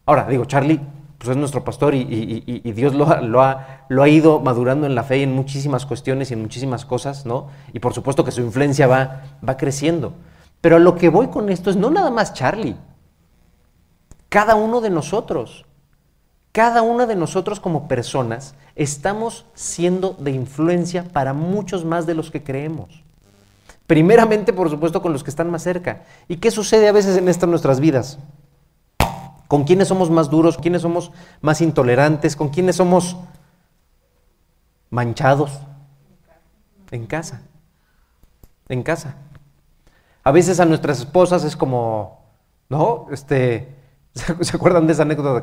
Ahora, 0.07 0.27
digo, 0.29 0.45
Charlie 0.45 0.81
pues 1.23 1.31
es 1.31 1.37
nuestro 1.37 1.63
pastor 1.63 1.95
y, 1.95 2.73
Dios 2.75 2.95
lo, 2.95 3.07
ha, 3.07 3.21
lo, 3.21 4.03
ha, 4.03 4.09
ido 4.09 4.41
madurando 4.41 4.87
en 4.87 4.97
la 4.97 5.05
fe 5.05 5.19
y 5.19 5.23
en 5.23 5.33
muchísimas 5.33 5.87
cuestiones 5.87 6.33
y 6.33 6.35
en 6.35 6.43
muchísimas 6.43 6.85
cosas, 6.85 7.27
¿no? 7.27 7.47
Y 7.73 7.79
por 7.79 7.95
supuesto 7.95 8.25
que 8.25 8.33
su 8.33 8.41
influencia 8.41 8.89
va, 8.89 9.23
va 9.49 9.57
creciendo. 9.57 10.15
Pero 10.63 10.77
a 10.77 10.79
lo 10.79 10.95
que 10.95 11.11
voy 11.11 11.29
con 11.29 11.51
esto 11.51 11.69
es 11.69 11.77
no 11.77 11.91
nada 11.91 12.11
más 12.11 12.33
Charlie. 12.33 12.77
Cada 14.31 14.55
uno 14.55 14.81
de 14.81 14.89
nosotros, 14.89 15.67
cada 16.53 16.81
uno 16.81 17.07
de 17.07 17.17
nosotros 17.17 17.61
como 17.61 17.89
personas, 17.89 18.55
estamos 18.77 19.45
siendo 19.53 20.15
de 20.15 20.31
influencia 20.31 21.05
para 21.05 21.35
muchos 21.35 21.85
más 21.85 22.07
de 22.07 22.15
los 22.15 22.31
que 22.31 22.43
creemos. 22.43 23.03
Primeramente, 23.87 24.53
por 24.53 24.71
supuesto, 24.71 25.03
con 25.03 25.13
los 25.13 25.25
que 25.25 25.31
están 25.31 25.51
más 25.51 25.65
cerca. 25.65 26.05
¿Y 26.29 26.37
qué 26.37 26.51
sucede 26.51 26.89
a 26.89 26.93
veces 26.93 27.17
en 27.19 27.29
estas 27.29 27.49
nuestras 27.49 27.81
vidas? 27.81 28.19
¿Con 29.49 29.65
quiénes 29.65 29.89
somos 29.89 30.11
más 30.11 30.31
duros? 30.31 30.55
¿Con 30.55 30.63
quiénes 30.63 30.83
somos 30.83 31.11
más 31.41 31.61
intolerantes? 31.61 32.37
¿Con 32.37 32.49
quiénes 32.49 32.77
somos 32.77 33.17
manchados? 34.91 35.59
En 36.91 37.07
casa. 37.07 37.43
En 38.69 38.83
casa. 38.83 39.17
A 40.25 40.31
veces 40.33 40.61
a 40.61 40.65
nuestras 40.65 41.01
esposas 41.01 41.45
es 41.45 41.57
como, 41.57 42.25
¿no? 42.69 43.07
Este, 43.11 43.75
¿Se 44.15 44.57
acuerdan 44.57 44.87
de 44.87 44.93
esa 44.93 45.03
anécdota 45.03 45.41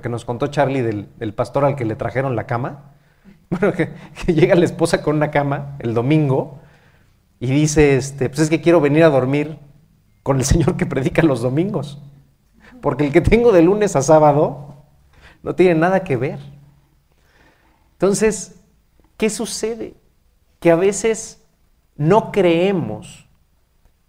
que 0.00 0.08
nos, 0.08 0.24
contó 0.24 0.46
Charlie 0.46 0.82
del, 0.82 1.34
pastor 1.34 1.64
al 1.64 1.76
que 1.76 1.84
le 1.84 1.96
trajeron 1.96 2.36
la 2.36 2.46
cama? 2.46 2.94
Bueno, 3.50 3.72
que, 3.72 3.90
llega 4.32 4.54
la 4.54 4.64
esposa 4.64 5.02
con 5.02 5.16
una 5.16 5.32
cama 5.32 5.74
el 5.80 5.92
domingo 5.92 6.60
y 7.40 7.48
dice, 7.48 7.96
este, 7.96 8.28
pues 8.28 8.42
es 8.42 8.48
que 8.48 8.60
quiero 8.60 8.80
venir 8.80 9.02
a 9.02 9.08
dormir 9.08 9.58
con 10.22 10.36
el 10.36 10.44
Señor 10.44 10.76
que 10.76 10.86
predica 10.86 11.22
los 11.22 11.42
domingos, 11.42 12.00
porque 12.80 13.06
el 13.06 13.12
que 13.12 13.20
tengo 13.20 13.50
de 13.50 13.62
lunes 13.62 13.96
a 13.96 14.02
sábado 14.02 14.76
no 15.42 15.56
tiene 15.56 15.74
nada 15.74 16.04
que 16.04 16.16
ver. 16.16 16.38
Entonces, 17.94 18.60
¿qué 19.16 19.28
sucede? 19.30 19.94
Que 20.60 20.70
a 20.70 20.76
veces 20.76 21.44
no 21.96 22.30
creemos 22.30 23.28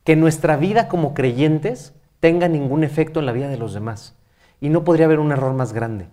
que 0.03 0.15
nuestra 0.15 0.57
vida 0.57 0.87
como 0.87 1.13
creyentes 1.13 1.93
tenga 2.19 2.47
ningún 2.47 2.83
efecto 2.83 3.19
en 3.19 3.25
la 3.25 3.31
vida 3.31 3.49
de 3.49 3.57
los 3.57 3.73
demás. 3.73 4.15
Y 4.59 4.69
no 4.69 4.83
podría 4.83 5.05
haber 5.05 5.19
un 5.19 5.31
error 5.31 5.53
más 5.53 5.73
grande. 5.73 6.07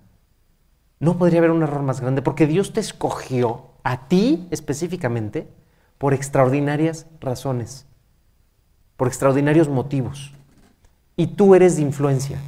No 1.00 1.18
podría 1.18 1.38
haber 1.38 1.50
un 1.50 1.62
error 1.62 1.82
más 1.82 2.00
grande 2.00 2.22
porque 2.22 2.46
Dios 2.46 2.72
te 2.72 2.80
escogió 2.80 3.66
a 3.84 4.08
ti 4.08 4.48
específicamente 4.50 5.48
por 5.98 6.14
extraordinarias 6.14 7.06
razones, 7.20 7.86
por 8.96 9.08
extraordinarios 9.08 9.68
motivos. 9.68 10.32
Y 11.16 11.28
tú 11.28 11.54
eres 11.54 11.76
de 11.76 11.82
influencia. 11.82 12.38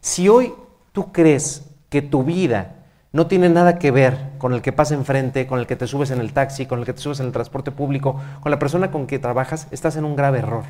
Si 0.00 0.28
hoy 0.28 0.52
tú 0.92 1.12
crees 1.12 1.64
que 1.88 2.02
tu 2.02 2.24
vida 2.24 2.77
no 3.12 3.26
tiene 3.26 3.48
nada 3.48 3.78
que 3.78 3.90
ver 3.90 4.32
con 4.38 4.52
el 4.52 4.62
que 4.62 4.72
pasa 4.72 4.94
enfrente, 4.94 5.46
con 5.46 5.58
el 5.58 5.66
que 5.66 5.76
te 5.76 5.86
subes 5.86 6.10
en 6.10 6.20
el 6.20 6.32
taxi, 6.32 6.66
con 6.66 6.80
el 6.80 6.84
que 6.84 6.92
te 6.92 7.00
subes 7.00 7.20
en 7.20 7.26
el 7.26 7.32
transporte 7.32 7.70
público, 7.70 8.20
con 8.40 8.50
la 8.50 8.58
persona 8.58 8.90
con 8.90 9.06
que 9.06 9.18
trabajas, 9.18 9.66
estás 9.70 9.96
en 9.96 10.04
un 10.04 10.16
grave 10.16 10.40
error. 10.40 10.64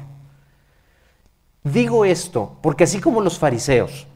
Digo 1.64 2.04
esto 2.04 2.56
porque 2.62 2.84
así 2.84 3.00
como 3.00 3.20
los 3.20 3.38
fariseos, 3.38 4.06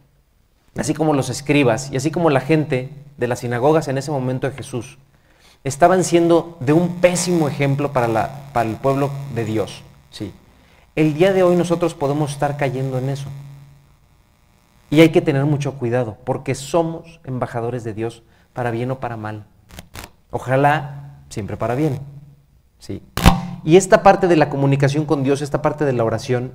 así 0.77 0.95
como 0.95 1.13
los 1.15 1.29
escribas 1.29 1.91
y 1.91 1.97
así 1.97 2.11
como 2.11 2.31
la 2.31 2.41
gente 2.41 2.91
de 3.17 3.29
las 3.29 3.41
sinagogas 3.41 3.89
en 3.89 3.99
ese 3.99 4.11
momento 4.11 4.49
de 4.49 4.57
Jesús, 4.57 4.99
estaban 5.65 6.05
siendo 6.05 6.57
de 6.61 6.73
un 6.73 7.01
pésimo 7.01 7.49
ejemplo 7.49 7.93
para, 7.93 8.51
para 8.53 8.69
el 8.69 8.77
pueblo 8.77 9.11
de 9.35 9.45
Dios. 9.45 9.83
Sí. 10.11 10.33
El 10.95 11.15
día 11.15 11.33
de 11.33 11.43
hoy 11.43 11.57
nosotros 11.57 11.95
podemos 11.95 12.33
estar 12.33 12.57
cayendo 12.57 12.99
en 12.99 13.09
eso. 13.09 13.29
Y 14.93 15.01
hay 15.01 15.09
que 15.09 15.23
tener 15.23 15.47
mucho 15.47 15.79
cuidado 15.79 16.19
porque 16.23 16.55
somos 16.55 17.19
embajadores 17.25 17.83
de 17.83 17.95
Dios 17.95 18.23
para 18.53 18.71
bien 18.71 18.91
o 18.91 19.01
para 19.01 19.17
mal. 19.17 19.47
Ojalá 20.31 21.23
siempre 21.31 21.57
para 21.57 21.75
bien. 21.75 21.99
Sí. 22.79 23.03
Y 23.65 23.77
esta 23.77 24.03
parte 24.03 24.29
de 24.29 24.37
la 24.37 24.51
comunicación 24.51 25.07
con 25.07 25.23
Dios, 25.23 25.41
esta 25.41 25.63
parte 25.63 25.87
de 25.87 25.95
la 25.95 26.05
oración, 26.05 26.53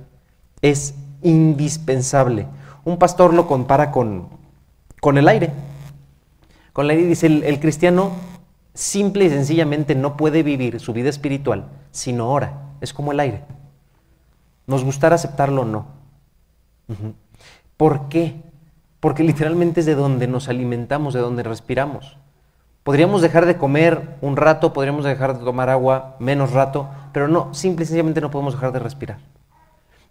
es 0.62 0.94
indispensable. 1.20 2.46
Un 2.84 2.96
pastor 2.96 3.34
lo 3.34 3.48
compara 3.48 3.90
con, 3.90 4.28
con 5.00 5.18
el 5.18 5.26
aire. 5.26 5.50
Con 6.72 6.84
el 6.84 6.90
aire 6.90 7.06
dice, 7.06 7.26
el, 7.26 7.58
cristiano 7.58 8.12
simple 8.72 9.24
y 9.24 9.30
sencillamente 9.30 9.96
no 9.96 10.16
puede 10.16 10.44
vivir 10.44 10.78
su 10.78 10.92
vida 10.92 11.08
espiritual 11.08 11.70
si 11.90 12.12
no 12.12 12.30
ora. 12.30 12.68
Es 12.80 12.92
como 12.92 13.10
el 13.10 13.18
aire. 13.18 13.42
Nos 14.68 14.84
gustará 14.84 15.16
aceptarlo 15.16 15.62
o 15.62 15.64
no. 15.64 15.86
¿Por 17.78 18.08
qué? 18.08 18.42
Porque 18.98 19.22
literalmente 19.22 19.80
es 19.80 19.86
de 19.86 19.94
donde 19.94 20.26
nos 20.26 20.48
alimentamos, 20.48 21.14
de 21.14 21.20
donde 21.20 21.44
respiramos. 21.44 22.18
Podríamos 22.82 23.22
dejar 23.22 23.46
de 23.46 23.56
comer 23.56 24.16
un 24.20 24.36
rato, 24.36 24.72
podríamos 24.72 25.04
dejar 25.04 25.38
de 25.38 25.44
tomar 25.44 25.70
agua 25.70 26.16
menos 26.18 26.52
rato, 26.52 26.88
pero 27.12 27.28
no, 27.28 27.54
simple 27.54 27.84
y 27.84 27.86
sencillamente 27.86 28.20
no 28.20 28.32
podemos 28.32 28.54
dejar 28.54 28.72
de 28.72 28.80
respirar. 28.80 29.18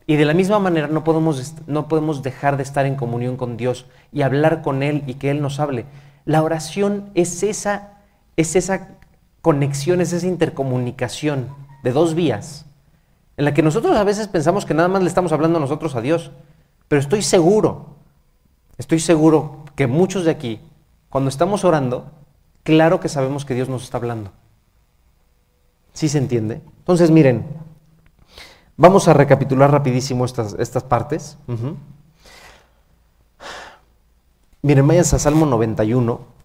Y 0.06 0.16
de 0.16 0.24
la 0.24 0.34
misma 0.34 0.60
manera 0.60 0.88
no 0.88 1.04
podemos, 1.04 1.56
no 1.68 1.90
podemos 1.90 2.24
dejar 2.24 2.56
de 2.56 2.64
estar 2.64 2.86
en 2.86 2.96
comunión 2.96 3.36
con 3.36 3.58
Dios 3.58 3.86
y 4.14 4.22
hablar 4.22 4.62
con 4.62 4.82
Él 4.82 5.04
y 5.06 5.16
que 5.16 5.30
Él 5.30 5.42
nos 5.42 5.60
hable. 5.60 5.86
La 6.24 6.44
oración 6.44 7.10
es 7.16 7.44
esa, 7.44 8.00
es 8.38 8.56
esa 8.56 8.88
conexión, 9.42 10.00
es 10.00 10.14
esa 10.14 10.28
intercomunicación 10.28 11.50
de 11.84 11.92
dos 11.92 12.16
vías, 12.16 12.66
en 13.36 13.44
la 13.44 13.54
que 13.54 13.62
nosotros 13.62 13.98
a 13.98 14.06
veces 14.06 14.30
pensamos 14.30 14.66
que 14.66 14.74
nada 14.74 14.88
más 14.88 15.02
le 15.02 15.10
estamos 15.10 15.34
hablando 15.34 15.60
nosotros 15.60 15.96
a 15.96 16.02
Dios, 16.02 16.32
pero 16.88 17.00
estoy 17.00 17.22
seguro, 17.22 17.96
estoy 18.78 19.00
seguro 19.00 19.66
que 19.76 19.88
muchos 19.88 20.26
de 20.26 20.32
aquí, 20.32 20.60
cuando 21.10 21.30
estamos 21.30 21.64
orando, 21.64 22.12
claro 22.64 23.00
que 23.00 23.10
sabemos 23.10 23.46
que 23.46 23.54
Dios 23.54 23.70
nos 23.70 23.84
está 23.84 23.98
hablando. 23.98 24.32
¿Sí 25.94 26.10
se 26.10 26.18
entiende? 26.18 26.62
Entonces 26.80 27.12
miren, 27.12 27.46
Vamos 28.80 29.08
a 29.08 29.14
recapitular 29.14 29.72
rapidísimo 29.72 30.24
estas, 30.24 30.56
estas 30.60 30.84
partes. 30.84 31.40
Miren, 34.62 34.88
vayan 34.88 35.02
a 35.02 35.18
Salmo 35.18 35.48
91. 35.48 36.37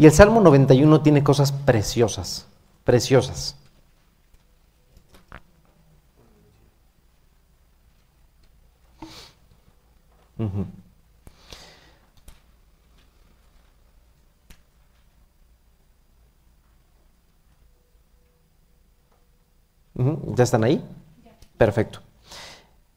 Y 0.00 0.06
el 0.06 0.12
Salmo 0.12 0.40
91 0.40 1.02
tiene 1.02 1.22
cosas 1.22 1.52
preciosas, 1.52 2.46
preciosas. 2.84 3.54
¿Ya 20.34 20.44
están 20.44 20.64
ahí? 20.64 20.82
Perfecto. 21.58 22.00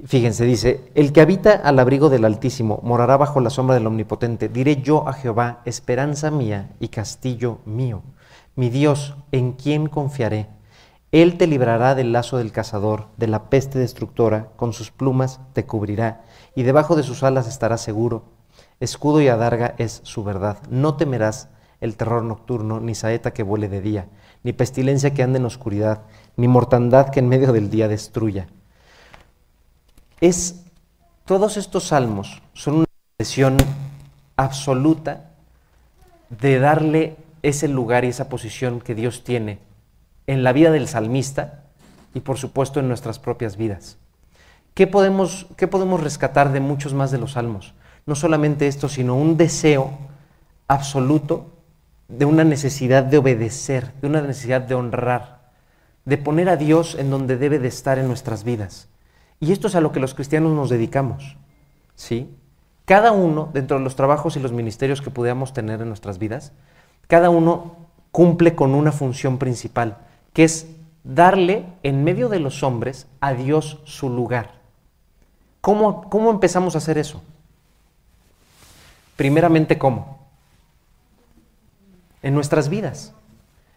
Fíjense, 0.06 0.44
dice, 0.44 0.92
el 0.96 1.14
que 1.14 1.22
habita 1.22 1.54
al 1.54 1.80
abrigo 1.80 2.10
del 2.10 2.26
Altísimo 2.26 2.82
morará 2.84 3.16
bajo 3.16 3.40
la 3.40 3.50
sombra 3.50 3.76
del 3.76 3.88
Omnipotente. 3.88 4.50
Diré 4.50 4.82
yo 4.82 5.08
a 5.08 5.14
Jehová, 5.14 5.62
esperanza 5.64 6.30
mía 6.30 6.72
y 6.82 6.90
castillo 6.90 7.60
mío, 7.64 8.04
mi 8.56 8.70
Dios, 8.70 9.16
en 9.32 9.54
quien 9.54 9.88
confiaré. 9.88 10.50
Él 11.14 11.38
te 11.38 11.48
librará 11.48 11.96
del 11.96 12.12
lazo 12.12 12.38
del 12.38 12.52
cazador, 12.52 13.08
de 13.16 13.28
la 13.28 13.50
peste 13.50 13.80
destructora, 13.80 14.50
con 14.58 14.74
sus 14.74 14.92
plumas 14.92 15.40
te 15.54 15.66
cubrirá 15.66 16.24
y 16.54 16.64
debajo 16.64 16.98
de 16.98 17.04
sus 17.04 17.24
alas 17.24 17.48
estarás 17.48 17.80
seguro. 17.80 18.26
Escudo 18.82 19.22
y 19.22 19.30
adarga 19.30 19.74
es 19.78 20.02
su 20.04 20.26
verdad. 20.26 20.58
No 20.70 20.98
temerás 20.98 21.48
el 21.80 21.96
terror 21.96 22.24
nocturno, 22.24 22.82
ni 22.82 22.94
saeta 22.94 23.32
que 23.32 23.44
vuele 23.44 23.70
de 23.70 23.80
día, 23.80 24.08
ni 24.44 24.52
pestilencia 24.52 25.14
que 25.14 25.24
ande 25.24 25.40
en 25.40 25.46
oscuridad, 25.46 26.02
ni 26.36 26.50
mortandad 26.50 27.08
que 27.10 27.20
en 27.20 27.30
medio 27.30 27.54
del 27.54 27.70
día 27.70 27.88
destruya. 27.88 28.48
Es 30.24 30.64
todos 31.26 31.58
estos 31.58 31.84
salmos 31.90 32.42
son 32.54 32.76
una 32.76 32.86
expresión 33.18 33.58
absoluta 34.38 35.32
de 36.30 36.60
darle 36.60 37.18
ese 37.42 37.68
lugar 37.68 38.06
y 38.06 38.08
esa 38.08 38.30
posición 38.30 38.80
que 38.80 38.96
Dios 38.96 39.26
tiene 39.26 39.60
en 40.26 40.46
la 40.46 40.54
vida 40.54 40.72
del 40.72 40.88
salmista 40.88 41.66
y 42.14 42.22
por 42.22 42.38
supuesto 42.38 42.80
en 42.80 42.88
nuestras 42.88 43.20
propias 43.20 43.58
vidas. 43.58 43.98
¿Qué 44.74 44.88
podemos, 44.88 45.46
¿Qué 45.58 45.68
podemos 45.68 46.02
rescatar 46.02 46.54
de 46.54 46.62
muchos 46.62 46.94
más 46.94 47.12
de 47.12 47.18
los 47.18 47.34
salmos? 47.34 47.74
No 48.06 48.16
solamente 48.16 48.70
esto, 48.70 48.88
sino 48.88 49.18
un 49.18 49.36
deseo 49.36 49.92
absoluto 50.70 51.52
de 52.08 52.24
una 52.24 52.46
necesidad 52.46 53.04
de 53.04 53.18
obedecer, 53.18 53.92
de 54.00 54.08
una 54.08 54.22
necesidad 54.22 54.62
de 54.62 54.76
honrar, 54.76 55.52
de 56.06 56.18
poner 56.18 56.48
a 56.48 56.56
Dios 56.56 56.96
en 56.96 57.10
donde 57.10 57.36
debe 57.36 57.60
de 57.60 57.68
estar 57.68 58.00
en 58.00 58.08
nuestras 58.08 58.46
vidas. 58.46 58.88
Y 59.40 59.52
esto 59.52 59.68
es 59.68 59.76
a 59.76 59.82
lo 59.82 59.92
que 59.92 60.00
los 60.00 60.14
cristianos 60.14 60.54
nos 60.54 60.70
dedicamos. 60.70 61.38
¿sí? 61.96 62.30
Cada 62.86 63.12
uno, 63.12 63.50
dentro 63.54 63.78
de 63.78 63.84
los 63.84 63.96
trabajos 63.96 64.36
y 64.36 64.40
los 64.40 64.52
ministerios 64.52 65.02
que 65.02 65.10
pudiéramos 65.10 65.54
tener 65.54 65.82
en 65.82 65.88
nuestras 65.88 66.20
vidas, 66.20 66.52
cada 67.08 67.30
uno 67.30 67.78
cumple 68.12 68.56
con 68.56 68.76
una 68.76 68.92
función 68.92 69.38
principal, 69.38 69.98
que 70.34 70.44
es 70.44 70.68
darle 71.04 71.66
en 71.84 72.04
medio 72.04 72.30
de 72.30 72.40
los 72.40 72.64
hombres 72.64 73.08
a 73.22 73.34
Dios 73.34 73.80
su 73.86 74.10
lugar. 74.10 74.52
¿Cómo, 75.62 76.30
empezamos 76.30 76.76
a 76.76 76.80
hacer 76.80 76.98
eso? 76.98 77.22
Primeramente, 79.16 79.78
¿cómo? 79.78 80.20
En 82.22 82.34
nuestras 82.34 82.68
vidas. 82.68 83.14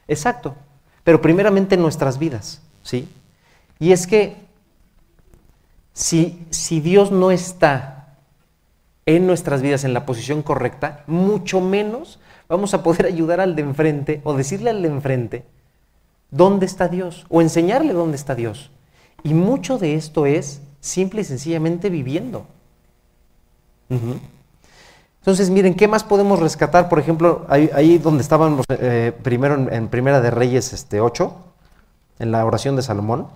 Exacto. 0.08 0.56
Pero 1.04 1.20
primeramente 1.22 1.76
en 1.76 1.82
nuestras 1.82 2.18
vidas, 2.18 2.60
¿sí? 2.82 3.08
Y 3.78 3.92
es 3.92 4.08
que 4.08 4.45
si, 5.96 6.46
si 6.50 6.80
Dios 6.80 7.11
no 7.11 7.30
está 7.30 8.18
en 9.06 9.26
nuestras 9.26 9.62
vidas 9.62 9.82
en 9.82 9.94
la 9.94 10.04
posición 10.04 10.42
correcta, 10.42 11.04
mucho 11.06 11.62
menos 11.62 12.20
vamos 12.50 12.74
a 12.74 12.82
poder 12.82 13.06
ayudar 13.06 13.40
al 13.40 13.56
de 13.56 13.62
enfrente 13.62 14.20
o 14.22 14.35
decirle 14.35 14.68
al 14.68 14.82
de 14.82 14.88
enfrente 14.88 15.44
dónde 16.30 16.66
está 16.66 16.88
Dios 16.88 17.24
o 17.30 17.40
enseñarle 17.40 17.94
dónde 17.94 18.16
está 18.16 18.35
Dios. 18.35 18.70
Y 19.22 19.32
mucho 19.32 19.78
de 19.78 19.94
esto 19.94 20.26
es 20.26 20.61
simple 20.80 21.22
y 21.22 21.24
sencillamente 21.24 21.88
viviendo. 21.88 22.46
Entonces, 25.20 25.48
miren, 25.48 25.74
¿qué 25.74 25.88
más 25.88 26.04
podemos 26.04 26.40
rescatar? 26.40 26.90
Por 26.90 26.98
ejemplo, 26.98 27.46
ahí, 27.48 27.96
donde 27.96 28.22
estaban 28.22 28.61
eh, 28.68 29.12
primero 29.22 29.54
en, 29.70 29.88
Primera 29.88 30.20
de 30.20 30.30
Reyes 30.30 30.74
este, 30.74 31.00
8, 31.00 31.35
en 32.18 32.32
la 32.32 32.44
oración 32.44 32.76
de 32.76 32.82
Salomón. 32.82 33.28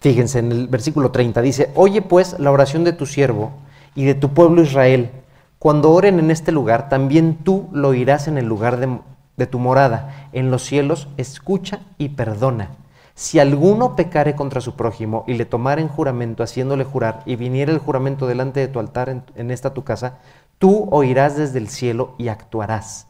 Fíjense, 0.00 0.38
en 0.38 0.50
el 0.50 0.68
versículo 0.68 1.10
30 1.10 1.42
dice, 1.42 1.70
oye 1.74 2.00
pues 2.00 2.38
la 2.38 2.50
oración 2.50 2.84
de 2.84 2.94
tu 2.94 3.04
siervo 3.04 3.52
y 3.94 4.04
de 4.04 4.14
tu 4.14 4.30
pueblo 4.30 4.62
Israel. 4.62 5.10
Cuando 5.58 5.90
oren 5.90 6.18
en 6.18 6.30
este 6.30 6.52
lugar, 6.52 6.88
también 6.88 7.36
tú 7.36 7.68
lo 7.72 7.88
oirás 7.88 8.26
en 8.26 8.38
el 8.38 8.46
lugar 8.46 8.78
de, 8.78 9.46
tu 9.46 9.58
morada. 9.58 10.28
En 10.32 10.50
los 10.50 10.62
cielos, 10.62 11.08
escucha 11.18 11.80
y 11.98 12.10
perdona. 12.10 12.70
Si 13.14 13.38
alguno 13.38 13.94
pecare 13.94 14.34
contra 14.34 14.62
su 14.62 14.74
prójimo 14.74 15.24
y 15.26 15.34
le 15.34 15.44
tomare 15.44 15.82
en 15.82 15.88
juramento, 15.88 16.42
haciéndole 16.42 16.84
jurar, 16.84 17.22
y 17.26 17.36
viniera 17.36 17.70
el 17.70 17.78
juramento 17.78 18.26
delante 18.26 18.60
de 18.60 18.68
tu 18.68 18.78
altar 18.78 19.22
en 19.34 19.50
esta 19.50 19.74
tu 19.74 19.84
casa, 19.84 20.18
tú 20.58 20.88
oirás 20.90 21.36
desde 21.36 21.58
el 21.58 21.68
cielo 21.68 22.14
y 22.16 22.28
actuarás 22.28 23.09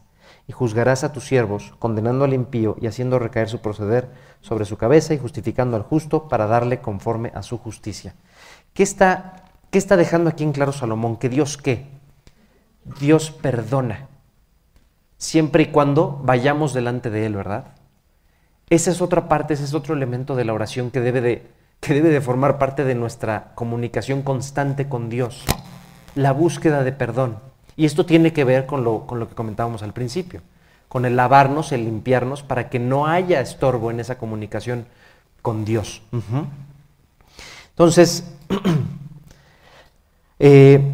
y 0.51 0.53
juzgarás 0.53 1.05
a 1.05 1.13
tus 1.13 1.23
siervos, 1.23 1.73
condenando 1.79 2.25
al 2.25 2.33
impío 2.33 2.75
y 2.81 2.87
haciendo 2.87 3.19
recaer 3.19 3.47
su 3.47 3.59
proceder 3.61 4.09
sobre 4.41 4.65
su 4.65 4.75
cabeza 4.75 5.13
y 5.13 5.17
justificando 5.17 5.77
al 5.77 5.83
justo 5.83 6.27
para 6.27 6.45
darle 6.45 6.81
conforme 6.81 7.31
a 7.33 7.41
su 7.41 7.57
justicia. 7.57 8.15
¿Qué 8.73 8.83
está, 8.83 9.45
qué 9.69 9.77
está 9.77 9.95
dejando 9.95 10.29
aquí 10.29 10.43
en 10.43 10.51
claro 10.51 10.73
Salomón? 10.73 11.15
Que 11.15 11.29
Dios 11.29 11.55
qué? 11.55 11.85
Dios 12.99 13.31
perdona, 13.31 14.09
siempre 15.17 15.63
y 15.63 15.65
cuando 15.67 16.19
vayamos 16.21 16.73
delante 16.73 17.09
de 17.09 17.27
Él, 17.27 17.37
¿verdad? 17.37 17.67
Esa 18.69 18.91
es 18.91 19.01
otra 19.01 19.29
parte, 19.29 19.53
ese 19.53 19.63
es 19.63 19.73
otro 19.73 19.95
elemento 19.95 20.35
de 20.35 20.43
la 20.43 20.53
oración 20.53 20.91
que 20.91 20.99
debe 20.99 21.21
de, 21.21 21.47
que 21.79 21.93
debe 21.93 22.09
de 22.09 22.19
formar 22.19 22.57
parte 22.57 22.83
de 22.83 22.95
nuestra 22.95 23.53
comunicación 23.55 24.21
constante 24.21 24.89
con 24.89 25.07
Dios, 25.07 25.45
la 26.13 26.33
búsqueda 26.33 26.83
de 26.83 26.91
perdón. 26.91 27.50
Y 27.75 27.85
esto 27.85 28.05
tiene 28.05 28.33
que 28.33 28.43
ver 28.43 28.65
con 28.65 28.83
lo, 28.83 29.07
que 29.07 29.35
comentábamos 29.35 29.83
al 29.83 29.93
principio, 29.93 30.41
con 30.87 31.05
el 31.05 31.15
lavarnos, 31.15 31.71
el 31.71 31.85
limpiarnos, 31.85 32.43
para 32.43 32.69
que 32.69 32.79
no 32.79 33.07
haya 33.07 33.41
estorbo 33.41 33.91
en 33.91 33.99
esa 33.99 34.17
comunicación 34.17 34.85
con 35.41 35.65
Dios. 35.65 36.01
Entonces, 37.69 38.31
eh, 40.39 40.91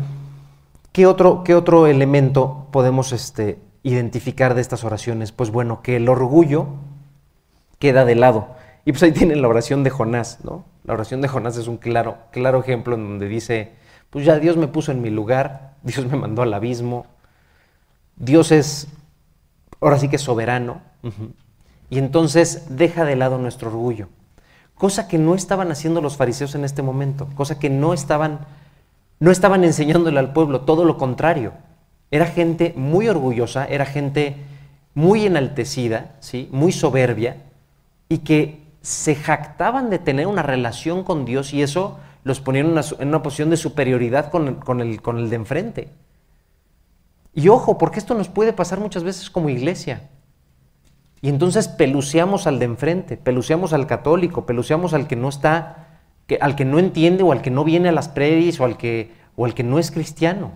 ¿qué, 0.92 1.06
otro, 1.06 1.44
¿qué, 1.44 1.56
otro, 1.56 1.88
elemento 1.88 2.68
podemos 2.72 3.12
este, 3.12 3.60
identificar 3.84 4.54
de 4.54 4.62
estas 4.62 4.84
oraciones? 4.84 5.32
Pues 5.32 5.50
bueno, 5.50 5.82
que 5.82 5.98
el 5.98 6.08
orgullo 6.08 6.68
queda 7.80 8.06
de 8.06 8.16
lado. 8.16 8.56
Y 8.86 8.92
pues 8.92 9.04
ahí 9.04 9.12
tienen 9.12 9.42
la 9.42 9.48
oración 9.48 9.84
de 9.84 9.90
Jonás, 9.90 10.40
¿no? 10.44 10.64
La 10.86 10.94
oración 10.94 11.22
de 11.22 11.28
Jonás 11.28 11.58
es 11.58 11.68
un 11.68 11.78
claro, 11.78 12.18
claro 12.32 12.62
ejemplo 12.62 12.96
en 12.96 13.04
donde 13.04 13.28
dice, 13.28 13.74
pues 14.10 14.26
ya 14.26 14.40
Dios 14.40 14.56
me 14.56 14.70
puso 14.70 14.94
en 14.94 15.02
mi 15.02 15.10
lugar, 15.10 15.67
Dios 15.84 16.06
me 16.06 16.18
mandó 16.18 16.42
al 16.42 16.54
abismo, 16.54 17.06
Dios 18.16 18.52
es, 18.52 18.88
ahora 19.80 20.00
sí 20.00 20.10
que 20.10 20.16
es 20.16 20.22
soberano, 20.22 20.82
y 21.90 22.00
entonces 22.00 22.66
deja 22.70 23.06
de 23.06 23.16
lado 23.16 23.38
nuestro 23.38 23.70
orgullo, 23.70 24.10
cosa 24.76 25.08
que 25.08 25.18
no 25.18 25.36
estaban 25.36 25.72
haciendo 25.72 26.02
los 26.02 26.18
fariseos 26.18 26.56
en 26.56 26.66
este 26.66 26.82
momento, 26.82 27.28
cosa 27.36 27.60
que 27.60 27.70
no 27.70 27.94
estaban, 27.94 28.40
no 29.20 29.32
estaban 29.32 29.64
enseñándole 29.64 30.20
al 30.20 30.34
pueblo, 30.34 30.62
todo 30.62 30.86
lo 30.86 30.98
contrario, 30.98 31.54
era 32.12 32.26
gente 32.26 32.74
muy 32.76 33.08
orgullosa, 33.08 33.66
era 33.66 33.86
gente 33.86 34.38
muy 34.94 35.26
enaltecida, 35.26 36.16
¿sí? 36.20 36.50
muy 36.52 36.72
soberbia, 36.72 37.38
y 38.10 38.20
que 38.20 38.68
se 38.82 39.16
jactaban 39.16 39.90
de 39.90 40.00
tener 40.00 40.28
una 40.28 40.44
relación 40.44 41.04
con 41.04 41.26
Dios 41.26 41.54
y 41.54 41.62
eso 41.62 42.00
los 42.28 42.42
ponían 42.42 42.78
en 42.78 43.08
una, 43.08 43.24
posición 43.24 43.50
de 43.50 43.58
superioridad 43.58 44.30
con, 44.30 44.48
el, 44.82 45.02
con 45.02 45.18
el 45.18 45.30
de 45.30 45.36
enfrente. 45.36 45.90
Y 47.34 47.48
ojo, 47.48 47.78
porque 47.78 48.00
esto 48.00 48.16
nos 48.16 48.28
puede 48.28 48.52
pasar 48.52 48.82
muchas 48.82 49.04
veces 49.04 49.30
como 49.30 49.50
iglesia. 49.50 50.10
Y 51.22 51.30
entonces 51.30 51.70
peluceamos 51.70 52.46
al 52.48 52.60
de 52.60 52.66
enfrente, 52.66 53.16
peluceamos 53.16 53.72
al 53.72 53.88
católico, 53.88 54.46
peluceamos 54.46 54.94
al 54.94 55.08
que 55.08 55.16
no 55.16 55.30
está, 55.30 56.02
que, 56.28 56.38
al 56.42 56.56
que 56.56 56.66
no 56.66 56.80
entiende 56.80 57.24
o 57.24 57.32
al 57.32 57.42
que 57.42 57.50
no 57.50 57.64
viene 57.64 57.90
a 57.90 57.94
las 57.94 58.10
predis 58.10 58.60
o 58.60 58.66
al 58.66 58.78
que, 58.78 59.14
o 59.38 59.46
al 59.46 59.54
que 59.54 59.64
no 59.64 59.80
es 59.80 59.90
cristiano. 59.90 60.52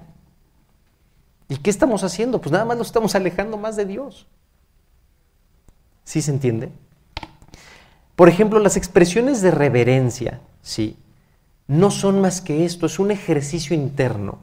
¿Y 1.48 1.58
qué 1.58 1.70
estamos 1.70 2.04
haciendo? 2.04 2.42
Pues 2.42 2.52
nada 2.52 2.66
más 2.66 2.78
nos 2.78 2.88
estamos 2.88 3.16
alejando 3.16 3.58
más 3.58 3.78
de 3.78 3.86
Dios. 3.86 4.28
¿Sí 6.04 6.22
se 6.22 6.32
entiende? 6.32 6.70
Por 8.18 8.28
ejemplo, 8.28 8.60
las 8.60 8.76
expresiones 8.76 9.42
de 9.42 9.52
reverencia, 9.52 10.42
¿sí? 10.62 10.98
No 11.72 11.90
son 11.90 12.20
más 12.20 12.42
que 12.42 12.66
esto, 12.66 12.86
es 12.86 13.00
un 13.00 13.12
ejercicio 13.12 13.74
interno 13.74 14.40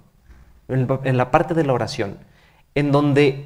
en 0.66 1.16
la 1.18 1.30
parte 1.30 1.52
de 1.52 1.62
la 1.62 1.74
oración, 1.74 2.16
en 2.74 2.90
donde 2.90 3.44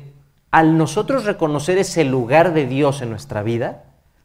al 0.53 0.79
nosotros 0.79 1.25
reconocer 1.25 1.79
ese 1.79 2.05
lugar 2.05 2.55
de 2.55 2.69
Dios 2.69 3.03
en 3.03 3.11
nuestra 3.11 3.43
vida, 3.43 3.83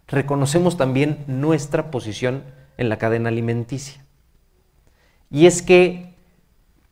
reconocemos 0.08 0.78
también 0.78 1.24
nuestra 1.26 1.90
posición 1.90 2.44
en 2.78 2.88
la 2.88 2.98
cadena 3.00 3.30
alimenticia. 3.30 4.06
Y 5.32 5.48
es 5.48 5.64
que 5.64 6.14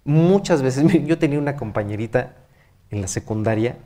muchas 0.03 0.63
veces, 0.63 0.91
yo 1.05 1.19
tenía 1.19 1.37
una 1.37 1.57
compañerita 1.57 2.33
en 2.89 2.99
la 2.99 3.07
secundaria, 3.07 3.77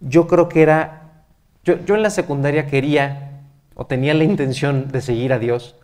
yo 0.00 0.26
creo 0.26 0.48
que 0.48 0.62
era, 0.62 1.22
yo, 1.62 1.78
yo 1.84 1.94
en 1.94 2.02
la 2.02 2.10
secundaria 2.10 2.66
quería 2.66 3.44
o 3.76 3.86
tenía 3.86 4.14
la 4.14 4.24
intención 4.24 4.88
de 4.88 5.00
seguir 5.00 5.32
a 5.32 5.38
Dios, 5.38 5.77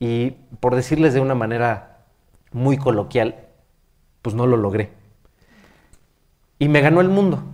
y 0.00 0.30
por 0.58 0.74
decirles 0.74 1.14
de 1.14 1.20
una 1.20 1.36
manera 1.36 2.06
muy 2.50 2.78
coloquial, 2.78 3.36
pues 4.22 4.34
no 4.34 4.46
lo 4.46 4.56
logré. 4.56 4.90
Y 6.58 6.68
me 6.68 6.80
ganó 6.80 7.00
el 7.00 7.08
mundo. 7.08 7.44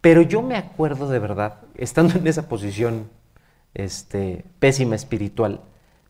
Pero 0.00 0.22
yo 0.22 0.42
me 0.42 0.56
acuerdo 0.56 1.08
de 1.08 1.18
verdad, 1.18 1.60
estando 1.74 2.18
en 2.18 2.26
esa 2.26 2.48
posición 2.48 3.10
este, 3.74 4.44
pésima 4.58 4.96
espiritual, 4.96 5.60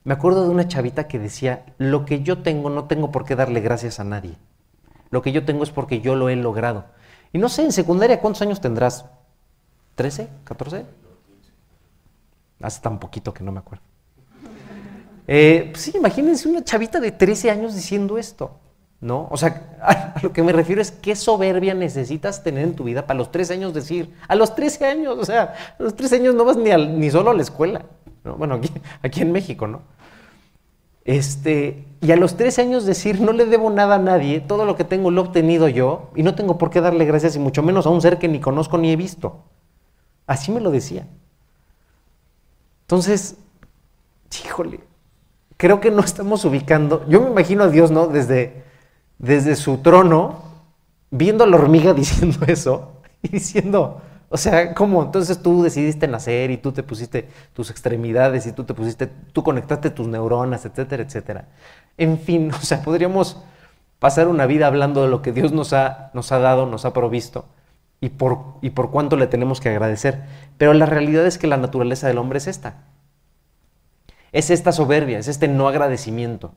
me 0.05 0.15
acuerdo 0.15 0.45
de 0.45 0.51
una 0.51 0.69
chavita 0.69 1.09
que 1.09 1.19
decía, 1.19 1.67
lo 1.77 2.05
que 2.05 2.23
yo 2.23 2.43
tengo 2.43 2.71
no 2.71 2.85
tengo 2.85 3.11
por 3.11 3.25
qué 3.25 3.35
darle 3.35 3.61
gracias 3.61 3.99
a 3.99 4.05
nadie. 4.05 4.37
Lo 5.11 5.23
que 5.23 5.33
yo 5.33 5.45
tengo 5.45 5.65
es 5.65 5.71
porque 5.71 6.01
yo 6.01 6.15
lo 6.15 6.29
he 6.29 6.37
logrado. 6.37 6.87
Y 7.33 7.39
no 7.39 7.49
sé, 7.49 7.63
en 7.63 7.73
secundaria, 7.73 8.21
¿cuántos 8.21 8.43
años 8.43 8.61
tendrás? 8.61 9.07
¿13? 9.97 10.29
¿14? 10.45 10.85
Hace 12.63 12.81
tan 12.81 12.99
poquito 12.99 13.35
que 13.35 13.43
no 13.43 13.53
me 13.53 13.59
acuerdo. 13.59 13.85
Eh, 15.31 15.69
pues 15.71 15.83
sí, 15.83 15.93
imagínense 15.95 16.49
una 16.49 16.65
chavita 16.65 17.01
de 17.01 17.13
13 17.13 17.51
años 17.51 17.75
diciendo 17.75 18.17
esto, 18.17 18.59
¿no? 18.99 19.29
O 19.31 19.37
sea, 19.37 19.77
a, 19.83 20.15
lo 20.23 20.33
que 20.33 20.43
me 20.43 20.53
refiero 20.53 20.81
es 20.81 20.91
qué 20.91 21.15
soberbia 21.15 21.75
necesitas 21.75 22.43
tener 22.43 22.65
en 22.65 22.75
tu 22.75 22.85
vida 22.85 23.07
para 23.07 23.19
los 23.19 23.31
13 23.31 23.53
años 23.53 23.75
decir, 23.75 24.15
a 24.27 24.35
los 24.35 24.55
13 24.55 24.87
años, 24.87 25.19
o 25.19 25.25
sea, 25.27 25.55
a 25.79 25.83
los 25.83 25.95
13 25.95 26.17
años 26.17 26.35
no 26.35 26.47
vas 26.47 26.57
ni, 26.57 27.11
solo 27.11 27.31
a 27.31 27.35
la 27.35 27.43
escuela, 27.43 27.85
¿no? 28.25 28.37
Bueno, 28.37 28.55
aquí, 28.55 28.71
aquí 29.03 29.21
en 29.21 29.31
México, 29.31 29.67
¿no? 29.67 29.83
Este, 31.05 31.85
y 32.01 32.11
a 32.11 32.17
los 32.17 32.39
13 32.39 32.63
años 32.63 32.87
decir, 32.87 33.21
no 33.21 33.33
le 33.33 33.45
debo 33.45 33.69
nada 33.69 33.97
a 33.97 33.99
nadie, 33.99 34.41
todo 34.41 34.65
lo 34.65 34.77
que 34.77 34.85
tengo 34.85 35.11
lo 35.11 35.23
he 35.23 35.25
obtenido 35.27 35.69
yo 35.69 36.11
y 36.17 36.23
no 36.23 36.35
tengo 36.35 36.57
por 36.57 36.71
qué 36.71 36.81
darle 36.81 37.05
gracias 37.05 37.37
y 37.37 37.39
mucho 37.39 37.63
menos 37.63 37.87
a 37.87 37.91
un 37.91 38.01
ser 38.01 38.19
que 38.19 38.29
ni 38.29 38.41
conozco 38.41 38.79
ni 38.79 38.93
he 38.93 38.97
visto. 38.97 39.45
Así 40.27 40.53
me 40.53 40.61
lo 40.61 40.71
decía. 40.71 41.07
Entonces, 42.83 43.37
híjole, 44.45 44.88
creo 45.59 45.81
que 45.81 45.91
no 45.91 46.01
estamos 46.01 46.47
ubicando. 46.47 47.05
Yo 47.09 47.21
me 47.21 47.29
imagino 47.31 47.65
a 47.65 47.69
Dios, 47.69 47.91
¿no? 47.91 48.07
Desde, 48.07 48.63
desde 49.19 49.57
su 49.57 49.79
trono, 49.79 50.43
viendo 51.11 51.45
a 51.45 51.47
la 51.47 51.57
hormiga 51.57 51.93
diciendo 51.95 52.39
eso 52.47 53.03
y 53.21 53.29
diciendo, 53.29 54.01
o 54.31 54.37
sea, 54.39 54.73
¿cómo? 54.73 55.03
Entonces 55.03 55.43
tú 55.43 55.63
decidiste 55.63 56.07
nacer 56.09 56.51
y 56.51 56.57
tú 56.57 56.73
te 56.73 56.83
pusiste 56.83 57.29
tus 57.53 57.71
extremidades 57.71 58.47
y 58.47 58.53
tú 58.53 58.65
te 58.65 58.73
pusiste, 58.73 59.09
tú 59.33 59.43
conectaste 59.43 59.91
tus 59.91 60.07
neuronas, 60.07 60.65
etcétera, 60.65 61.03
etcétera. 61.03 61.49
En 61.99 62.19
fin, 62.19 62.51
o 62.55 62.63
sea, 62.63 62.81
podríamos 62.83 63.43
pasar 63.99 64.29
una 64.29 64.47
vida 64.47 64.69
hablando 64.69 65.03
de 65.03 65.09
lo 65.09 65.23
que 65.23 65.33
Dios 65.33 65.53
nos 65.53 65.73
ha, 65.73 66.11
nos 66.15 66.31
ha 66.31 66.39
dado, 66.39 66.67
nos 66.67 66.85
ha 66.85 66.93
provisto 66.93 67.47
y 68.01 68.11
por, 68.11 68.39
y 68.63 68.71
por 68.71 68.93
cuánto 68.93 69.17
le 69.17 69.27
tenemos 69.27 69.61
que 69.61 69.71
agradecer. 69.71 70.23
Pero 70.57 70.73
la 70.73 70.87
realidad 70.87 71.27
es 71.27 71.37
que 71.37 71.49
la 71.49 71.57
naturaleza 71.57 72.07
del 72.07 72.19
hombre 72.19 72.39
es 72.39 72.47
esta 72.47 72.77
Es 74.33 74.51
esta 74.51 74.73
soberbia, 74.73 75.19
es 75.19 75.29
este 75.29 75.49
no 75.49 75.69
agradecimiento. 75.69 76.53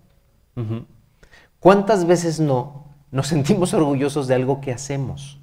¿Cuántas 1.59 2.05
veces 2.05 2.39
no 2.39 2.85
nos 3.11 3.27
sentimos 3.27 3.73
orgullosos 3.73 4.27
de 4.27 4.35
algo 4.35 4.61
que 4.61 4.71
hacemos? 4.71 5.39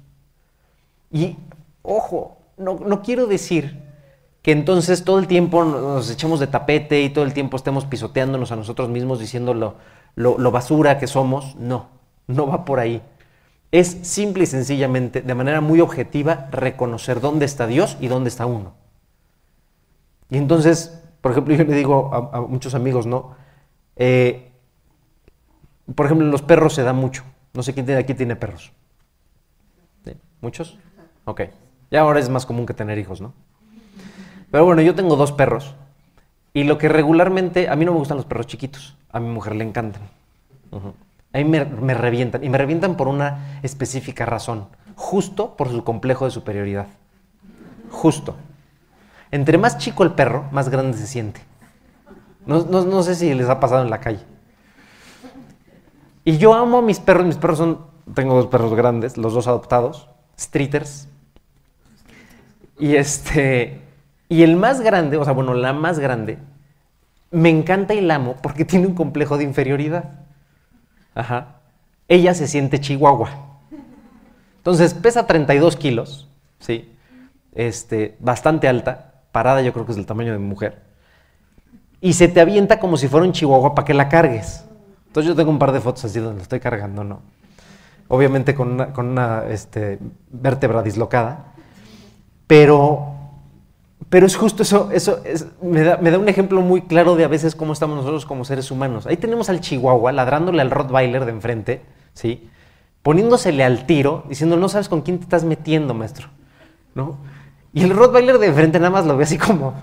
Y, 1.11 1.37
ojo, 1.81 2.37
no, 2.57 2.75
no 2.75 3.01
quiero 3.01 3.25
decir 3.27 3.81
que 4.41 4.51
entonces 4.51 5.03
todo 5.03 5.19
el 5.19 5.27
tiempo 5.27 5.65
nos 5.65 6.09
echemos 6.09 6.39
de 6.39 6.47
tapete 6.47 7.01
y 7.01 7.09
todo 7.09 7.25
el 7.25 7.33
tiempo 7.33 7.57
estemos 7.57 7.85
pisoteándonos 7.85 8.51
a 8.51 8.55
nosotros 8.55 8.89
mismos 8.89 9.19
diciendo 9.19 9.53
lo, 9.53 9.75
lo- 10.15 10.37
lo 10.37 10.51
basura 10.51 10.97
que 10.99 11.07
somos. 11.07 11.55
No, 11.55 11.87
no 12.27 12.47
va 12.47 12.63
por 12.65 12.79
ahí. 12.79 13.01
Es 13.71 13.87
simple 14.03 14.43
y 14.43 14.47
sencillamente, 14.47 15.21
de 15.21 15.35
manera 15.35 15.61
muy 15.61 15.79
objetiva, 15.81 16.47
reconocer 16.51 17.21
dónde 17.21 17.45
está 17.45 17.67
Dios 17.67 17.97
y 17.99 18.07
dónde 18.07 18.29
está 18.29 18.45
uno. 18.45 18.73
Y 20.29 20.37
entonces, 20.37 20.98
por 21.21 21.31
ejemplo, 21.31 21.53
yo 21.55 21.63
le 21.63 21.75
digo 21.75 22.13
a, 22.13 22.41
muchos 22.41 22.75
amigos, 22.75 23.05
¿no? 23.05 23.35
Eh, 23.95 24.51
por 25.95 26.05
ejemplo, 26.05 26.25
en 26.25 26.31
los 26.31 26.41
perros 26.41 26.73
se 26.73 26.83
da 26.83 26.93
mucho. 26.93 27.23
No 27.53 27.63
sé 27.63 27.73
quién 27.73 27.85
tiene 27.85 28.01
aquí 28.01 28.13
tiene 28.13 28.35
perros. 28.35 28.71
¿Muchos? 30.41 30.77
Ok. 31.25 31.41
Ya 31.91 32.01
ahora 32.01 32.19
es 32.19 32.29
más 32.29 32.45
común 32.45 32.65
que 32.65 32.73
tener 32.73 32.97
hijos, 32.97 33.19
¿no? 33.19 33.33
Pero 34.51 34.63
bueno, 34.63 34.81
yo 34.81 34.95
tengo 34.95 35.15
dos 35.15 35.31
perros. 35.31 35.75
Y 36.53 36.63
lo 36.63 36.77
que 36.77 36.87
regularmente, 36.87 37.67
a 37.67 37.75
mí 37.75 37.85
no 37.85 37.91
me 37.91 37.99
gustan 37.99 38.17
los 38.17 38.25
perros 38.25 38.47
chiquitos. 38.47 38.95
A 39.11 39.19
mi 39.19 39.27
mujer 39.27 39.55
le 39.55 39.65
encantan. 39.65 40.03
Ujú. 40.71 40.93
A 41.33 41.37
mí 41.37 41.43
me 41.43 41.93
revientan. 41.93 42.43
Y 42.43 42.49
me 42.49 42.57
revientan 42.57 42.95
por 42.95 43.07
una 43.07 43.59
específica 43.63 44.25
razón. 44.25 44.67
Justo 44.95 45.55
por 45.57 45.69
su 45.69 45.83
complejo 45.83 46.25
de 46.25 46.31
superioridad. 46.31 46.87
Justo. 47.89 48.35
Entre 49.31 49.57
más 49.57 49.77
chico 49.77 50.03
el 50.03 50.11
perro, 50.11 50.47
más 50.51 50.69
grande 50.69 50.97
se 50.97 51.07
siente. 51.07 51.41
No, 52.45 53.03
sé 53.03 53.13
si 53.15 53.33
les 53.33 53.47
ha 53.47 53.59
pasado 53.59 53.83
en 53.83 53.89
la 53.89 53.99
calle. 53.99 54.23
Y 56.23 56.37
yo 56.37 56.53
amo 56.53 56.79
a 56.79 56.81
mis 56.81 56.99
perros. 56.99 57.25
Mis 57.25 57.37
perros 57.37 57.59
son, 57.59 57.85
tengo 58.15 58.33
dos 58.35 58.47
perros 58.47 58.73
grandes, 58.73 59.17
los 59.17 59.33
dos 59.33 59.47
adoptados, 59.47 60.09
streeters. 60.39 61.07
Y 62.79 62.95
este, 62.95 63.81
y 64.29 64.43
el 64.43 64.55
más 64.55 64.81
grande, 64.81 65.17
o 65.17 65.25
sea, 65.25 65.33
bueno, 65.33 65.53
la 65.53 65.73
más 65.73 65.99
grande, 65.99 66.39
me 67.29 67.49
encanta 67.49 67.93
y 67.93 68.01
la 68.01 68.15
amo 68.15 68.35
porque 68.41 68.65
tiene 68.65 68.87
un 68.87 68.95
complejo 68.95 69.37
de 69.37 69.43
inferioridad. 69.43 70.21
Ajá. 71.13 71.57
Ella 72.07 72.33
se 72.33 72.47
siente 72.47 72.79
chihuahua. 72.79 73.29
Entonces 74.57 74.93
pesa 74.93 75.27
32 75.27 75.75
kilos, 75.75 76.29
¿sí? 76.59 76.95
Este, 77.53 78.17
bastante 78.19 78.67
alta, 78.67 79.08
parada 79.31 79.61
yo 79.61 79.73
creo 79.73 79.85
que 79.85 79.91
es 79.91 79.95
del 79.95 80.05
tamaño 80.05 80.33
de 80.33 80.39
mi 80.39 80.45
mujer. 80.45 80.81
Y 82.01 82.13
se 82.13 82.27
te 82.27 82.39
avienta 82.39 82.79
como 82.79 82.97
si 82.97 83.07
fuera 83.07 83.25
un 83.25 83.33
chihuahua 83.33 83.75
para 83.75 83.85
que 83.85 83.93
la 83.93 84.07
cargues. 84.09 84.65
Entonces 85.07 85.27
yo 85.29 85.35
tengo 85.35 85.49
un 85.51 85.59
par 85.59 85.71
de 85.71 85.81
fotos 85.81 86.05
así 86.05 86.19
donde 86.19 86.37
la 86.37 86.43
estoy 86.43 86.59
cargando, 86.59 87.03
¿no? 87.03 87.21
Obviamente 88.07 88.55
con 88.55 88.71
una, 88.71 88.93
con 88.93 89.07
una 89.07 89.43
este, 89.49 89.99
vértebra 90.31 90.81
dislocada. 90.81 91.53
Pero, 92.47 93.07
pero 94.09 94.25
es 94.25 94.35
justo 94.35 94.63
eso, 94.63 94.89
eso 94.91 95.21
es- 95.23 95.45
me, 95.61 95.81
da, 95.83 95.97
me 95.97 96.09
da 96.11 96.17
un 96.17 96.29
ejemplo 96.29 96.61
muy 96.61 96.81
claro 96.81 97.15
de 97.15 97.23
a 97.23 97.27
veces 97.27 97.55
cómo 97.55 97.73
estamos 97.73 97.97
nosotros 97.97 98.25
como 98.25 98.45
seres 98.45 98.71
humanos. 98.71 99.05
Ahí 99.05 99.17
tenemos 99.17 99.49
al 99.49 99.59
chihuahua 99.61 100.11
ladrándole 100.11 100.61
al 100.61 100.71
Rottweiler 100.71 101.25
de 101.25 101.31
enfrente, 101.31 101.81
¿sí? 102.13 102.49
Poniéndosele 103.03 103.63
al 103.63 103.85
tiro, 103.85 104.23
diciendo, 104.27 104.57
no 104.57 104.67
sabes 104.69 104.89
con 104.89 105.01
quién 105.01 105.17
te 105.19 105.23
estás 105.23 105.43
metiendo, 105.43 105.93
maestro, 105.93 106.27
¿no? 106.95 107.17
Y 107.73 107.83
el 107.83 107.91
Rottweiler 107.95 108.39
de 108.39 108.47
enfrente 108.47 108.79
nada 108.79 108.89
más 108.91 109.05
lo 109.05 109.15
ve 109.17 109.23
así 109.23 109.37
como, 109.37 109.73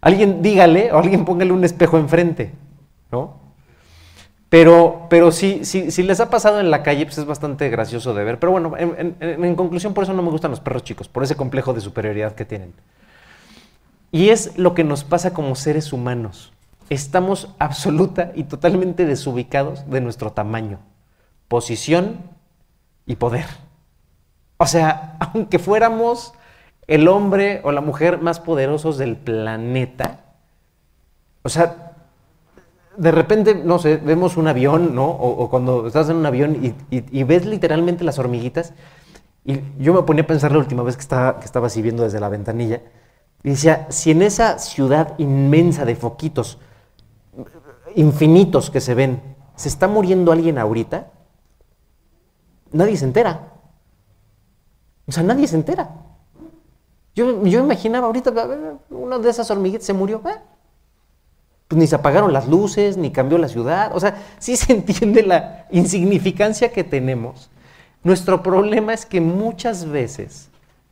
alguien 0.00 0.42
dígale 0.42 0.92
o 0.92 0.98
alguien 0.98 1.24
póngale 1.24 1.52
un 1.52 1.64
espejo 1.64 1.98
enfrente, 1.98 2.52
¿no? 3.10 3.34
Pero, 4.48 5.06
pero 5.10 5.32
sí, 5.32 5.64
si 5.64 6.02
les 6.04 6.20
ha 6.20 6.30
pasado 6.30 6.60
en 6.60 6.70
la 6.70 6.82
calle, 6.84 7.04
pues 7.04 7.18
es 7.18 7.24
bastante 7.26 7.68
gracioso 7.68 8.14
de 8.14 8.22
ver. 8.22 8.38
Pero 8.38 8.52
bueno, 8.52 8.74
en, 8.78 9.16
en- 9.20 9.44
en 9.44 9.54
conclusión, 9.56 9.92
por 9.92 10.04
eso 10.04 10.12
no 10.12 10.22
me 10.22 10.30
gustan 10.30 10.52
los 10.52 10.60
perros 10.60 10.84
chicos, 10.84 11.08
por 11.08 11.24
ese 11.24 11.34
complejo 11.34 11.74
de 11.74 11.80
superioridad 11.80 12.34
que 12.34 12.44
tienen. 12.44 12.72
Y 14.12 14.28
es 14.30 14.56
lo 14.56 14.74
que 14.74 14.84
nos 14.84 15.04
pasa 15.04 15.32
como 15.34 15.54
seres 15.56 15.92
humanos. 15.92 16.52
Estamos 16.88 17.48
absoluta 17.58 18.30
y 18.36 18.44
totalmente 18.44 19.04
desubicados 19.04 19.90
de 19.90 20.00
nuestro 20.00 20.30
tamaño, 20.32 20.78
posición 21.48 22.20
y 23.04 23.16
poder. 23.16 23.46
O 24.58 24.66
sea, 24.66 25.16
aunque 25.34 25.58
fuéramos 25.58 26.32
el 26.86 27.08
hombre 27.08 27.60
o 27.64 27.72
la 27.72 27.80
mujer 27.80 28.20
más 28.20 28.40
poderosos 28.40 28.98
del 28.98 29.16
planeta, 29.16 30.20
o 31.42 31.48
sea, 31.48 31.92
de 32.96 33.10
repente, 33.10 33.54
no 33.54 33.78
sé, 33.78 33.98
vemos 33.98 34.36
un 34.36 34.48
avión, 34.48 34.94
¿no? 34.94 35.06
O, 35.10 35.50
cuando 35.50 35.86
estás 35.86 36.08
en 36.08 36.16
un 36.16 36.26
avión 36.26 36.56
y, 36.64 36.96
y- 36.96 37.04
y 37.20 37.24
ves 37.24 37.44
literalmente 37.44 38.04
las 38.04 38.18
hormiguitas. 38.18 38.72
Y 39.44 39.60
yo 39.78 39.94
me 39.94 40.02
ponía 40.02 40.24
a 40.24 40.26
pensar 40.26 40.52
la 40.52 40.58
última 40.58 40.82
vez 40.82 40.96
que 40.96 41.02
estaba, 41.02 41.38
que 41.38 41.44
estaba 41.44 41.66
así 41.68 41.82
viendo 41.82 42.02
desde 42.04 42.20
la 42.20 42.28
ventanilla. 42.28 42.80
Y 43.44 43.50
decía, 43.50 43.86
si 43.90 44.10
en 44.10 44.22
esa 44.22 44.58
ciudad 44.58 45.14
inmensa 45.18 45.84
de 45.84 45.94
foquitos, 45.94 46.58
infinitos 47.94 48.70
que 48.70 48.80
se 48.80 48.94
ven, 48.94 49.20
se 49.54 49.68
está 49.68 49.88
muriendo 49.88 50.32
alguien 50.32 50.58
ahorita, 50.58 51.10
nadie 52.72 52.96
se 52.96 53.04
entera. 53.04 53.52
O 55.06 55.12
sea, 55.12 55.22
nadie 55.22 55.46
se 55.46 55.56
entera. 55.56 55.88
Yo, 57.14 57.44
yo 57.44 57.60
imaginaba 57.60 58.06
ahorita, 58.06 58.32
una 58.90 59.18
de 59.18 59.30
esas 59.30 59.50
hormiguitas 59.50 59.86
se 59.86 59.92
murió. 59.92 60.20
¿eh? 60.26 60.38
Pues 61.68 61.78
ni 61.78 61.86
se 61.86 61.96
apagaron 61.96 62.32
las 62.32 62.48
luces, 62.48 62.96
ni 62.96 63.10
cambió 63.10 63.38
la 63.38 63.48
ciudad. 63.48 63.94
O 63.94 64.00
sea, 64.00 64.22
sí 64.38 64.56
se 64.56 64.72
entiende 64.72 65.22
la 65.22 65.66
insignificancia 65.70 66.72
que 66.72 66.84
tenemos. 66.84 67.50
Nuestro 68.02 68.42
problema 68.42 68.92
es 68.94 69.06
que 69.06 69.20
muchas 69.20 69.86
veces 69.86 70.48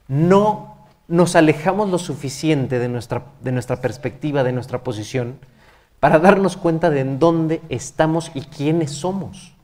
no 0.08 0.74
nos 1.06 1.36
alejamos 1.36 1.90
lo 1.90 1.98
suficiente 1.98 2.78
de 2.78 2.88
nuestra, 2.88 3.26
de 3.40 3.52
nuestra 3.52 3.80
perspectiva, 3.80 4.42
de 4.42 4.52
nuestra 4.52 4.82
posición, 4.82 5.38
para 6.00 6.18
darnos 6.18 6.56
cuenta 6.56 6.90
de 6.90 7.00
en 7.00 7.18
dónde 7.18 7.60
estamos 7.68 8.30
y 8.34 8.40
quiénes 8.40 8.92
somos. 8.92 9.54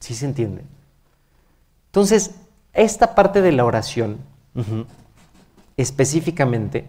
¿Sí 0.00 0.14
se 0.14 0.26
entiende? 0.26 0.62
Entonces, 1.86 2.32
esta 2.76 3.14
parte 3.14 3.42
de 3.42 3.52
la 3.52 3.64
oración, 3.64 4.18
específicamente, 5.76 6.86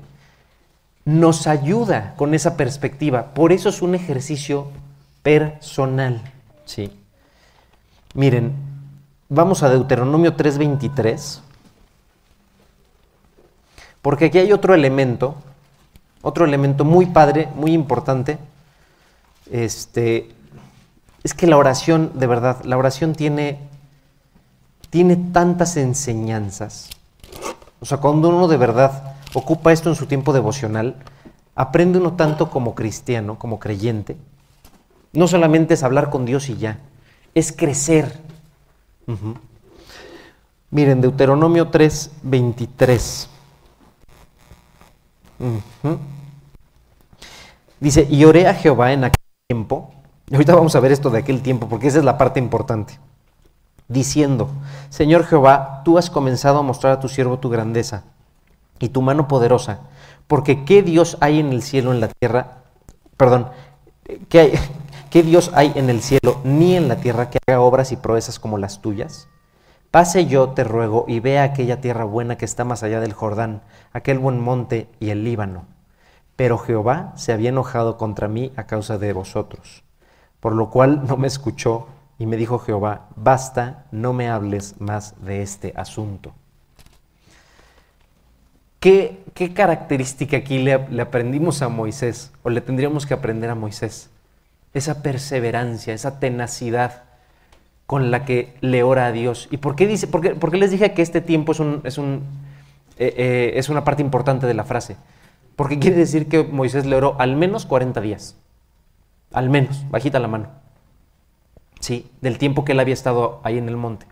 nos 1.06 1.48
ayuda 1.48 2.14
con 2.18 2.34
esa 2.34 2.58
perspectiva. 2.58 3.34
Por 3.34 3.54
eso 3.54 3.70
es 3.70 3.82
un 3.82 3.96
ejercicio 3.96 4.68
personal. 5.24 6.22
¿sí? 6.66 6.92
Miren, 8.14 8.54
vamos 9.30 9.64
a 9.64 9.70
Deuteronomio 9.70 10.36
3:23, 10.36 11.42
porque 14.02 14.26
aquí 14.26 14.40
hay 14.40 14.52
otro 14.52 14.74
elemento, 14.74 15.36
otro 16.22 16.46
elemento 16.46 16.86
muy 16.86 17.08
padre, 17.08 17.48
muy 17.56 17.74
importante. 17.74 18.38
Este, 19.52 20.30
es 21.24 21.34
que 21.34 21.48
la 21.48 21.58
oración, 21.58 22.12
de 22.16 22.28
verdad, 22.28 22.64
la 22.64 22.78
oración 22.78 23.14
tiene, 23.14 23.60
tiene 24.90 25.16
tantas 25.16 25.78
enseñanzas. 25.78 26.90
O 27.80 27.86
sea, 27.86 28.00
cuando 28.00 28.30
uno 28.30 28.48
de 28.48 28.58
verdad 28.58 29.16
ocupa 29.34 29.72
esto 29.72 29.90
en 29.90 29.96
su 29.96 30.06
tiempo 30.06 30.34
devocional, 30.34 30.96
aprende 31.56 32.00
uno 32.00 32.14
tanto 32.14 32.50
como 32.50 32.76
cristiano, 32.76 33.38
como 33.38 33.60
creyente. 33.60 34.18
No 35.14 35.28
solamente 35.28 35.74
es 35.74 35.84
hablar 35.84 36.10
con 36.10 36.26
Dios 36.26 36.50
y 36.50 36.58
ya, 36.58 36.80
es 37.34 37.52
crecer. 37.52 38.20
Miren, 40.70 41.02
Deuteronomio 41.02 41.70
3, 41.70 42.12
23. 42.24 43.30
Ujú. 45.40 45.98
Dice, 47.80 48.08
y 48.10 48.26
oré 48.26 48.48
a 48.48 48.54
Jehová 48.54 48.92
en 48.92 49.06
aquel 49.06 49.22
tiempo. 49.48 49.92
Y 50.30 50.36
ahorita 50.36 50.56
vamos 50.56 50.76
a 50.76 50.80
ver 50.80 50.92
esto 50.92 51.10
de 51.10 51.20
aquel 51.20 51.42
tiempo, 51.42 51.70
porque 51.70 51.88
esa 51.88 52.00
es 52.00 52.04
la 52.04 52.18
parte 52.18 52.40
importante. 52.40 53.00
Diciendo, 53.88 54.50
Señor 54.90 55.26
Jehová, 55.26 55.82
tú 55.86 55.98
has 55.98 56.10
comenzado 56.10 56.60
a 56.60 56.64
mostrar 56.64 56.94
a 56.94 57.00
tu 57.00 57.08
siervo 57.08 57.40
tu 57.40 57.50
grandeza 57.50 58.04
y 58.80 58.90
tu 58.90 59.02
mano 59.02 59.28
poderosa, 59.28 59.80
porque 60.28 60.66
¿qué 60.66 60.84
Dios 60.84 61.18
hay 61.22 61.40
en 61.40 61.54
el 61.54 61.62
cielo, 61.62 61.94
en 61.94 62.02
la 62.02 62.10
tierra? 62.10 62.64
Perdón, 63.16 63.48
¿qué, 64.30 64.60
¿qué 65.10 65.24
Dios 65.24 65.52
hay 65.54 65.72
en 65.76 65.90
el 65.90 66.02
cielo 66.02 66.42
ni 66.44 66.76
en 66.76 66.88
la 66.88 66.98
tierra 66.98 67.30
que 67.30 67.40
haga 67.48 67.62
obras 67.62 67.92
y 67.92 67.96
proezas 67.96 68.40
como 68.40 68.58
las 68.58 68.82
tuyas? 68.82 69.30
Pase 69.90 70.26
yo, 70.26 70.50
te 70.50 70.66
ruego, 70.66 71.06
y 71.08 71.22
vea 71.22 71.44
aquella 71.44 71.80
tierra 71.80 72.04
buena 72.04 72.38
que 72.38 72.46
está 72.46 72.66
más 72.66 72.84
allá 72.84 73.00
del 73.00 73.14
Jordán, 73.14 73.62
aquel 73.94 74.20
buen 74.20 74.40
monte 74.40 74.90
y 75.00 75.12
el 75.12 75.24
Líbano. 75.24 75.66
Pero 76.36 76.58
Jehová 76.58 77.14
se 77.16 77.32
había 77.32 77.50
enojado 77.50 77.98
contra 77.98 78.28
mí 78.28 78.52
a 78.58 78.66
causa 78.66 78.98
de 78.98 79.14
vosotros, 79.14 79.84
por 80.42 80.54
lo 80.54 80.70
cual 80.70 81.08
no 81.08 81.16
me 81.16 81.28
escuchó, 81.28 81.88
y 82.20 82.26
me 82.26 82.38
dijo 82.38 82.60
Jehová, 82.60 83.10
basta, 83.16 83.86
no 83.92 84.14
me 84.14 84.30
hables 84.30 84.80
más 84.80 85.16
de 85.24 85.42
este 85.42 85.74
asunto. 85.76 86.34
¿qué, 88.80 89.24
qué 89.34 89.54
característica 89.54 90.38
aquí 90.38 90.60
le, 90.60 90.74
aprendimos 91.02 91.62
a 91.62 91.68
Moisés 91.68 92.32
o 92.44 92.50
le 92.50 92.62
tendríamos 92.62 93.06
que 93.06 93.14
aprender 93.14 93.50
a 93.50 93.56
Moisés? 93.56 94.10
Esa 94.74 95.02
perseverancia, 95.02 95.94
esa 95.94 96.20
tenacidad 96.20 97.04
con 97.86 98.12
la 98.12 98.24
que 98.24 98.56
le 98.62 98.84
ora 98.84 99.08
a 99.08 99.12
Dios. 99.12 99.48
¿Y 99.52 99.58
por 99.58 99.76
qué, 99.76 99.88
dice, 99.88 100.08
por 100.08 100.22
qué, 100.22 100.36
por 100.36 100.52
qué 100.52 100.58
les 100.58 100.72
dije 100.72 100.94
que 100.94 101.02
este 101.02 101.20
tiempo 101.20 101.52
es, 101.52 101.60
un, 101.60 101.82
es, 101.84 101.98
un, 101.98 102.24
eh, 102.98 103.14
eh, 103.18 103.52
es 103.56 103.70
una 103.70 103.84
parte 103.84 104.02
importante 104.02 104.48
de 104.48 104.54
la 104.54 104.64
frase? 104.64 104.98
Porque 105.56 105.80
quiere 105.80 105.98
decir 105.98 106.28
que 106.28 106.44
Moisés 106.44 106.86
le 106.86 106.96
oró 106.96 107.16
al 107.20 107.36
menos 107.36 107.66
40 107.66 108.00
días. 108.02 108.38
Al 109.34 109.50
menos, 109.50 109.84
bajita 109.90 110.20
la 110.20 110.28
mano. 110.28 110.50
Sí, 111.80 112.10
del 112.22 112.38
tiempo 112.38 112.66
que 112.66 112.72
él 112.72 112.80
había 112.80 112.94
estado 112.94 113.40
ahí 113.44 113.58
en 113.58 113.70
el 113.70 113.78
monte. 113.78 114.06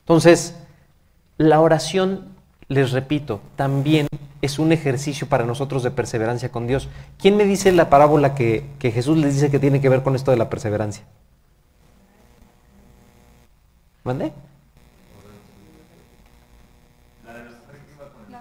Entonces, 0.00 0.56
la 1.36 1.60
oración, 1.60 2.34
les 2.68 2.92
repito, 2.92 3.40
también 3.56 4.08
es 4.42 4.58
un 4.58 4.72
ejercicio 4.72 5.28
para 5.28 5.44
nosotros 5.44 5.82
de 5.82 5.90
perseverancia 5.90 6.50
con 6.50 6.66
Dios. 6.66 6.88
¿Quién 7.18 7.36
me 7.36 7.44
dice 7.44 7.72
la 7.72 7.90
parábola 7.90 8.34
que, 8.34 8.66
que 8.78 8.90
Jesús 8.90 9.18
les 9.18 9.34
dice 9.34 9.50
que 9.50 9.58
tiene 9.58 9.80
que 9.80 9.88
ver 9.88 10.02
con 10.02 10.16
esto 10.16 10.30
de 10.30 10.36
la 10.36 10.50
perseverancia? 10.50 11.04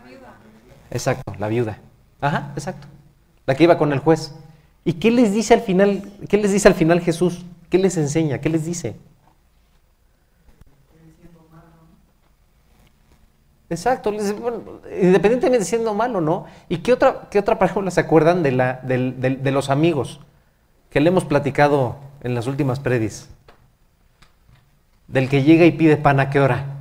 Viuda. 0.03 0.29
Exacto, 0.91 1.33
la 1.37 1.47
viuda. 1.47 1.79
Ajá, 2.21 2.51
exacto. 2.55 2.87
La 3.45 3.55
que 3.55 3.63
iba 3.63 3.77
con 3.77 3.91
el 3.91 3.99
juez. 3.99 4.33
¿Y 4.85 4.93
qué 4.93 5.11
les 5.11 5.33
dice 5.33 5.53
al 5.53 5.61
final? 5.61 6.09
¿Qué 6.29 6.37
les 6.37 6.51
dice 6.51 6.67
al 6.67 6.73
final 6.73 7.01
Jesús? 7.01 7.45
¿Qué 7.69 7.77
les 7.77 7.97
enseña? 7.97 8.39
¿Qué 8.39 8.49
les 8.49 8.65
dice? 8.65 8.95
Exacto, 13.69 14.13
independientemente 14.13 15.59
de 15.59 15.65
siendo 15.65 15.93
malo 15.93 16.19
o 16.19 16.21
no. 16.21 16.45
¿Y 16.69 16.77
qué 16.77 16.93
otra, 16.93 17.27
qué 17.29 17.37
otra 17.39 17.59
parábola 17.59 17.91
se 17.91 17.99
acuerdan 17.99 18.41
de, 18.41 18.53
la, 18.53 18.79
del- 18.83 19.19
del- 19.19 19.43
de 19.43 19.51
los 19.51 19.69
amigos 19.69 20.21
que 20.89 21.01
le 21.01 21.09
hemos 21.09 21.25
platicado 21.25 21.97
en 22.23 22.33
las 22.33 22.47
últimas 22.47 22.79
predis? 22.79 23.27
Del 25.07 25.27
que 25.27 25.43
llega 25.43 25.65
y 25.65 25.71
pide 25.73 25.97
pan 25.97 26.21
a 26.21 26.29
qué 26.29 26.39
hora? 26.39 26.65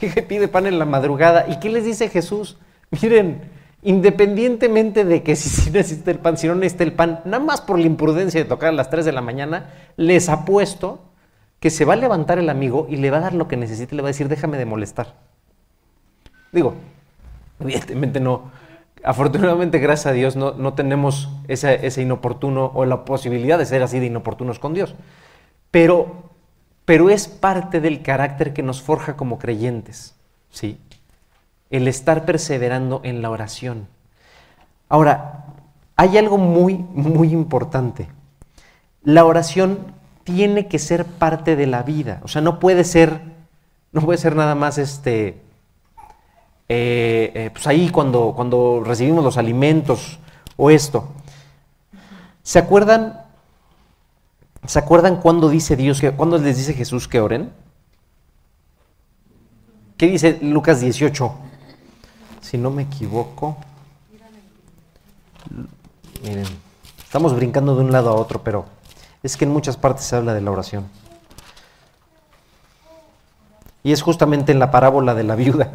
Llega 0.00 0.20
y 0.20 0.24
pide 0.26 0.48
pan 0.48 0.66
en 0.66 0.78
la 0.78 0.84
madrugada. 0.84 1.46
¿Y 1.48 1.58
qué 1.60 1.68
les 1.70 1.84
dice 1.84 2.08
Jesús? 2.08 2.56
Miren, 3.02 3.42
independientemente 3.82 5.04
de 5.04 5.22
que 5.22 5.36
si, 5.36 5.48
si 5.48 5.70
necesita 5.70 6.10
el 6.10 6.18
pan, 6.18 6.36
si 6.36 6.46
no 6.46 6.54
necesita 6.54 6.84
el 6.84 6.92
pan, 6.92 7.20
nada 7.24 7.42
más 7.42 7.60
por 7.60 7.78
la 7.78 7.86
imprudencia 7.86 8.42
de 8.42 8.48
tocar 8.48 8.70
a 8.70 8.72
las 8.72 8.90
3 8.90 9.04
de 9.04 9.12
la 9.12 9.20
mañana, 9.20 9.70
les 9.96 10.28
apuesto 10.28 11.00
que 11.60 11.70
se 11.70 11.84
va 11.84 11.94
a 11.94 11.96
levantar 11.96 12.38
el 12.38 12.50
amigo 12.50 12.86
y 12.88 12.96
le 12.96 13.10
va 13.10 13.18
a 13.18 13.20
dar 13.20 13.34
lo 13.34 13.48
que 13.48 13.56
necesite 13.56 13.96
le 13.96 14.02
va 14.02 14.08
a 14.08 14.10
decir, 14.12 14.28
déjame 14.28 14.58
de 14.58 14.64
molestar. 14.64 15.14
Digo, 16.52 16.74
evidentemente 17.60 18.20
no. 18.20 18.50
Afortunadamente, 19.04 19.78
gracias 19.78 20.06
a 20.06 20.12
Dios, 20.12 20.36
no, 20.36 20.52
no 20.52 20.74
tenemos 20.74 21.30
ese, 21.46 21.86
ese 21.86 22.02
inoportuno 22.02 22.70
o 22.74 22.84
la 22.84 23.04
posibilidad 23.04 23.58
de 23.58 23.66
ser 23.66 23.82
así 23.82 23.98
de 23.98 24.06
inoportunos 24.06 24.58
con 24.58 24.74
Dios. 24.74 24.94
Pero, 25.70 26.30
pero 26.84 27.10
es 27.10 27.28
parte 27.28 27.80
del 27.80 28.02
carácter 28.02 28.52
que 28.52 28.62
nos 28.62 28.82
forja 28.82 29.16
como 29.16 29.38
creyentes, 29.38 30.14
¿sí? 30.50 30.80
El 31.70 31.88
estar 31.88 32.24
perseverando 32.24 33.00
en 33.04 33.22
la 33.22 33.30
oración. 33.30 33.88
Ahora, 34.88 35.44
hay 35.96 36.16
algo 36.16 36.38
muy, 36.38 36.76
muy 36.76 37.32
importante. 37.32 38.08
La 39.02 39.24
oración 39.24 39.78
tiene 40.24 40.68
que 40.68 40.78
ser 40.78 41.04
parte 41.04 41.56
de 41.56 41.66
la 41.66 41.82
vida. 41.82 42.20
O 42.22 42.28
sea, 42.28 42.42
no 42.42 42.58
puede 42.60 42.84
ser, 42.84 43.20
no 43.92 44.00
puede 44.02 44.18
ser 44.18 44.36
nada 44.36 44.54
más 44.54 44.78
este, 44.78 45.40
eh, 46.68 47.32
eh, 47.34 47.50
pues 47.52 47.66
ahí 47.66 47.88
cuando, 47.88 48.34
cuando 48.36 48.82
recibimos 48.84 49.24
los 49.24 49.38
alimentos 49.38 50.18
o 50.56 50.70
esto. 50.70 51.08
¿Se 52.42 52.58
acuerdan? 52.58 53.22
¿Se 54.66 54.78
acuerdan 54.78 55.16
cuando 55.16 55.48
dice 55.48 55.76
Dios 55.76 56.00
que, 56.00 56.10
cuando 56.12 56.38
les 56.38 56.56
dice 56.56 56.74
Jesús 56.74 57.08
que 57.08 57.20
oren? 57.20 57.50
¿Qué 59.96 60.06
dice 60.06 60.38
Lucas 60.42 60.80
18? 60.80 61.47
Si 62.48 62.56
no 62.56 62.70
me 62.70 62.84
equivoco. 62.84 63.58
Miren, 66.22 66.46
estamos 66.96 67.36
brincando 67.36 67.76
de 67.76 67.82
un 67.82 67.92
lado 67.92 68.08
a 68.08 68.14
otro, 68.14 68.42
pero 68.42 68.64
es 69.22 69.36
que 69.36 69.44
en 69.44 69.50
muchas 69.50 69.76
partes 69.76 70.06
se 70.06 70.16
habla 70.16 70.32
de 70.32 70.40
la 70.40 70.50
oración. 70.50 70.86
Y 73.84 73.92
es 73.92 74.00
justamente 74.00 74.50
en 74.50 74.60
la 74.60 74.70
parábola 74.70 75.14
de 75.14 75.24
la 75.24 75.34
viuda. 75.34 75.68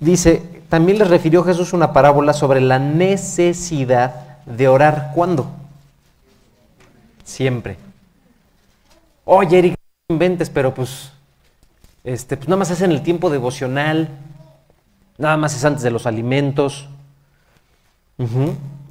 Dice, 0.00 0.62
también 0.70 0.98
les 0.98 1.10
refirió 1.10 1.44
Jesús 1.44 1.74
una 1.74 1.92
parábola 1.92 2.32
sobre 2.32 2.62
la 2.62 2.78
necesidad 2.78 4.38
de 4.46 4.68
orar. 4.68 5.12
¿Cuándo? 5.14 5.50
Siempre. 7.24 7.76
Oye, 9.26 9.58
Eric, 9.58 9.74
inventes, 10.08 10.48
pero 10.48 10.72
pues, 10.72 11.12
este, 12.04 12.38
pues 12.38 12.48
nada 12.48 12.60
más 12.60 12.70
es 12.70 12.80
en 12.80 12.90
el 12.90 13.02
tiempo 13.02 13.28
devocional, 13.28 14.08
nada 15.18 15.36
más 15.36 15.54
es 15.54 15.64
antes 15.64 15.82
de 15.82 15.90
los 15.90 16.06
alimentos. 16.06 16.88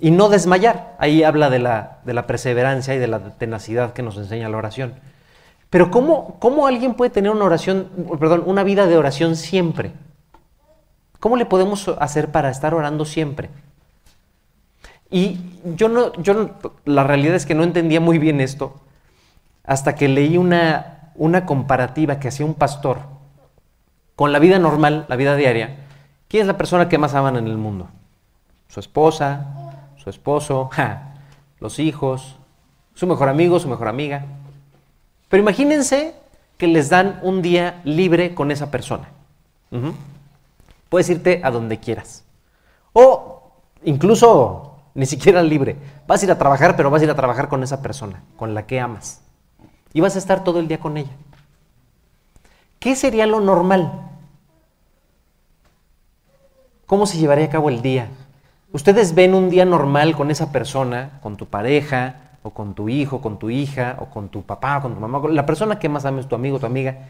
Y 0.01 0.11
no 0.11 0.29
desmayar. 0.29 0.95
Ahí 0.99 1.23
habla 1.23 1.49
de 1.49 1.59
la, 1.59 1.99
de 2.05 2.13
la 2.13 2.27
perseverancia 2.27 2.95
y 2.95 2.99
de 2.99 3.07
la 3.07 3.19
tenacidad 3.37 3.93
que 3.93 4.01
nos 4.03 4.17
enseña 4.17 4.49
la 4.49 4.57
oración. 4.57 4.93
Pero 5.69 5.89
¿cómo, 5.89 6.37
¿cómo 6.39 6.67
alguien 6.67 6.95
puede 6.95 7.11
tener 7.11 7.31
una 7.31 7.45
oración, 7.45 7.87
perdón, 8.19 8.43
una 8.45 8.63
vida 8.63 8.87
de 8.87 8.97
oración 8.97 9.35
siempre? 9.35 9.93
¿Cómo 11.19 11.37
le 11.37 11.45
podemos 11.45 11.87
hacer 11.99 12.29
para 12.31 12.49
estar 12.49 12.73
orando 12.73 13.05
siempre? 13.05 13.49
Y 15.09 15.39
yo 15.75 15.87
no, 15.87 16.11
yo 16.21 16.33
no- 16.33 16.49
la 16.85 17.03
realidad 17.03 17.35
es 17.35 17.45
que 17.45 17.53
no 17.55 17.63
entendía 17.63 17.99
muy 18.01 18.17
bien 18.17 18.41
esto 18.41 18.81
hasta 19.63 19.95
que 19.95 20.07
leí 20.07 20.37
una, 20.37 21.11
una 21.15 21.45
comparativa 21.45 22.19
que 22.19 22.27
hacía 22.27 22.45
un 22.45 22.55
pastor 22.55 22.99
con 24.15 24.31
la 24.33 24.39
vida 24.39 24.57
normal, 24.59 25.05
la 25.07 25.15
vida 25.15 25.35
diaria. 25.35 25.77
¿Quién 26.31 26.43
es 26.43 26.47
la 26.47 26.57
persona 26.57 26.87
que 26.87 26.97
más 26.97 27.13
aman 27.13 27.35
en 27.35 27.45
el 27.45 27.57
mundo? 27.57 27.89
Su 28.69 28.79
esposa, 28.79 29.47
su 29.97 30.09
esposo, 30.09 30.69
los 31.59 31.77
hijos, 31.77 32.37
su 32.95 33.05
mejor 33.05 33.27
amigo, 33.27 33.59
su 33.59 33.67
mejor 33.67 33.89
amiga. 33.89 34.23
Pero 35.27 35.43
imagínense 35.43 36.15
que 36.57 36.67
les 36.67 36.87
dan 36.87 37.19
un 37.21 37.41
día 37.41 37.81
libre 37.83 38.33
con 38.33 38.49
esa 38.49 38.71
persona. 38.71 39.09
Puedes 40.87 41.09
irte 41.09 41.41
a 41.43 41.51
donde 41.51 41.81
quieras. 41.81 42.23
O 42.93 43.51
incluso 43.83 44.77
ni 44.93 45.07
siquiera 45.07 45.43
libre. 45.43 45.75
Vas 46.07 46.21
a 46.21 46.25
ir 46.27 46.31
a 46.31 46.37
trabajar, 46.37 46.77
pero 46.77 46.89
vas 46.89 47.01
a 47.01 47.03
ir 47.03 47.11
a 47.11 47.15
trabajar 47.15 47.49
con 47.49 47.61
esa 47.61 47.81
persona, 47.81 48.23
con 48.37 48.53
la 48.53 48.65
que 48.65 48.79
amas. 48.79 49.21
Y 49.91 49.99
vas 49.99 50.15
a 50.15 50.19
estar 50.19 50.45
todo 50.45 50.61
el 50.61 50.69
día 50.69 50.79
con 50.79 50.95
ella. 50.95 51.11
¿Qué 52.79 52.95
sería 52.95 53.27
lo 53.27 53.41
normal? 53.41 54.10
¿Cómo 56.91 57.05
se 57.05 57.17
llevaría 57.17 57.45
a 57.45 57.49
cabo 57.49 57.69
el 57.69 57.81
día? 57.81 58.09
Ustedes 58.73 59.15
ven 59.15 59.33
un 59.33 59.49
día 59.49 59.63
normal 59.63 60.13
con 60.13 60.29
esa 60.29 60.51
persona, 60.51 61.21
con 61.23 61.37
tu 61.37 61.45
pareja, 61.45 62.31
o 62.43 62.49
con 62.49 62.73
tu 62.73 62.89
hijo, 62.89 63.21
con 63.21 63.39
tu 63.39 63.49
hija, 63.49 63.95
o 64.01 64.09
con 64.09 64.27
tu 64.27 64.43
papá, 64.43 64.79
o 64.79 64.81
con 64.81 64.95
tu 64.95 64.99
mamá, 64.99 65.21
la 65.29 65.45
persona 65.45 65.79
que 65.79 65.87
más 65.87 66.03
ames, 66.03 66.27
tu 66.27 66.35
amigo, 66.35 66.59
tu 66.59 66.65
amiga. 66.65 67.07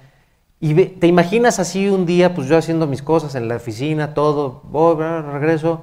Y 0.60 0.76
te 0.76 1.08
imaginas 1.08 1.58
así 1.58 1.90
un 1.90 2.06
día, 2.06 2.36
pues 2.36 2.48
yo 2.48 2.60
haciendo 2.60 2.86
mis 2.86 3.02
cosas 3.02 3.34
en 3.34 3.48
la 3.48 3.56
oficina, 3.56 4.14
todo, 4.14 4.62
voy, 4.66 4.98
regreso, 4.98 5.82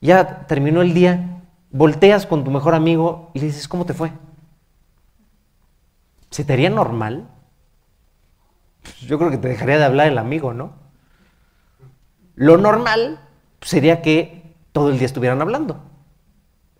ya 0.00 0.46
terminó 0.46 0.80
el 0.80 0.94
día, 0.94 1.40
volteas 1.72 2.26
con 2.26 2.44
tu 2.44 2.52
mejor 2.52 2.76
amigo 2.76 3.32
y 3.34 3.40
le 3.40 3.46
dices, 3.46 3.66
¿cómo 3.66 3.84
te 3.84 3.92
fue? 3.92 4.12
¿Se 6.30 6.44
te 6.44 6.52
haría 6.52 6.70
normal? 6.70 7.26
Pues, 8.82 9.00
Yo 9.00 9.18
creo 9.18 9.32
que 9.32 9.38
te 9.38 9.48
dejaría 9.48 9.78
de 9.78 9.84
hablar 9.84 10.06
el 10.06 10.18
amigo, 10.18 10.54
¿no? 10.54 10.74
Lo 12.36 12.56
normal 12.56 13.18
sería 13.62 14.02
que 14.02 14.54
todo 14.72 14.90
el 14.90 14.98
día 14.98 15.06
estuvieran 15.06 15.40
hablando. 15.40 15.80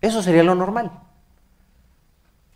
Eso 0.01 0.21
sería 0.21 0.43
lo 0.43 0.55
normal. 0.55 0.91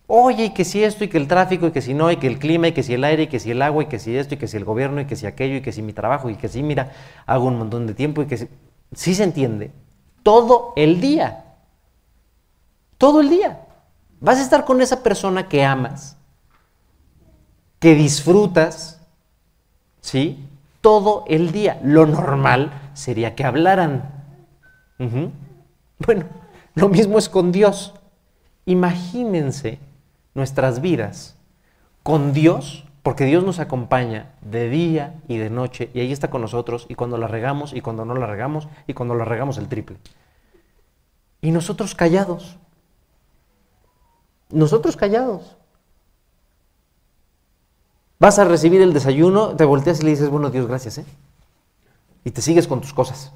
Oye, 0.07 0.45
y 0.45 0.49
que 0.51 0.63
si 0.63 0.83
esto, 0.83 1.03
y 1.03 1.09
que 1.09 1.17
el 1.17 1.27
tráfico, 1.27 1.67
y 1.67 1.71
que 1.71 1.81
si 1.81 1.93
no, 1.93 2.09
y 2.09 2.15
que 2.15 2.27
el 2.27 2.39
clima, 2.39 2.69
y 2.69 2.71
que 2.71 2.81
si 2.81 2.93
el 2.93 3.03
aire, 3.03 3.23
y 3.23 3.27
que 3.27 3.39
si 3.39 3.51
el 3.51 3.61
agua, 3.61 3.83
y 3.83 3.85
que 3.87 3.99
si 3.99 4.15
esto, 4.15 4.35
y 4.35 4.37
que 4.37 4.47
si 4.47 4.55
el 4.55 4.63
gobierno, 4.63 5.01
y 5.01 5.05
que 5.05 5.17
si 5.17 5.25
aquello, 5.25 5.55
y 5.55 5.61
que 5.61 5.73
si 5.73 5.81
mi 5.81 5.91
trabajo, 5.91 6.29
y 6.29 6.35
que 6.35 6.47
si, 6.47 6.63
mira, 6.63 6.93
hago 7.25 7.45
un 7.45 7.57
montón 7.57 7.87
de 7.87 7.93
tiempo, 7.93 8.21
y 8.21 8.27
que 8.27 8.37
si... 8.37 8.47
Sí 8.93 9.15
se 9.15 9.25
entiende. 9.25 9.73
Todo 10.23 10.71
el 10.77 11.01
día. 11.01 11.43
Todo 12.97 13.19
el 13.19 13.29
día. 13.29 13.65
Vas 14.21 14.39
a 14.39 14.41
estar 14.41 14.63
con 14.63 14.81
esa 14.81 15.03
persona 15.03 15.49
que 15.49 15.63
amas, 15.63 16.17
que 17.79 17.95
disfrutas, 17.95 19.01
¿sí? 20.01 20.47
Todo 20.81 21.25
el 21.27 21.51
día. 21.51 21.79
Lo 21.83 22.05
normal 22.05 22.71
sería 22.93 23.35
que 23.35 23.43
hablaran. 23.43 24.16
Bueno, 24.97 26.25
lo 26.75 26.89
mismo 26.89 27.17
es 27.17 27.29
con 27.29 27.51
Dios. 27.51 27.93
Imagínense 28.65 29.79
nuestras 30.33 30.81
vidas 30.81 31.35
con 32.03 32.33
Dios 32.33 32.87
Porque 33.07 33.23
Dios 33.23 33.41
nos 33.45 33.59
acompaña 33.59 34.33
de 34.41 34.67
día 34.67 35.15
y 35.29 35.37
de 35.37 35.49
noche 35.49 35.89
y 35.93 36.01
ahí 36.01 36.11
está 36.11 36.29
con 36.29 36.41
nosotros 36.41 36.85
y 36.89 36.95
cuando 36.95 37.17
la 37.17 37.29
regamos 37.29 37.71
y 37.71 37.79
cuando 37.79 38.03
no 38.03 38.13
la 38.13 38.25
regamos 38.25 38.67
y 38.85 38.93
cuando 38.93 39.15
la 39.15 39.23
regamos 39.23 39.57
el 39.57 39.69
triple. 39.69 39.95
Y 41.39 41.51
nosotros 41.51 41.95
callados. 41.95 42.57
Nosotros 44.49 44.97
callados. 44.97 45.55
Vas 48.19 48.39
a 48.39 48.43
recibir 48.43 48.81
el 48.81 48.91
desayuno, 48.91 49.55
te 49.55 49.63
volteas 49.63 50.01
y 50.01 50.03
le 50.03 50.09
dices, 50.09 50.27
bueno, 50.27 50.49
Dios, 50.49 50.67
gracias, 50.67 50.97
¿eh? 50.97 51.05
Y 52.25 52.31
te 52.31 52.41
sigues 52.41 52.67
con 52.67 52.81
tus 52.81 52.93
cosas. 52.93 53.31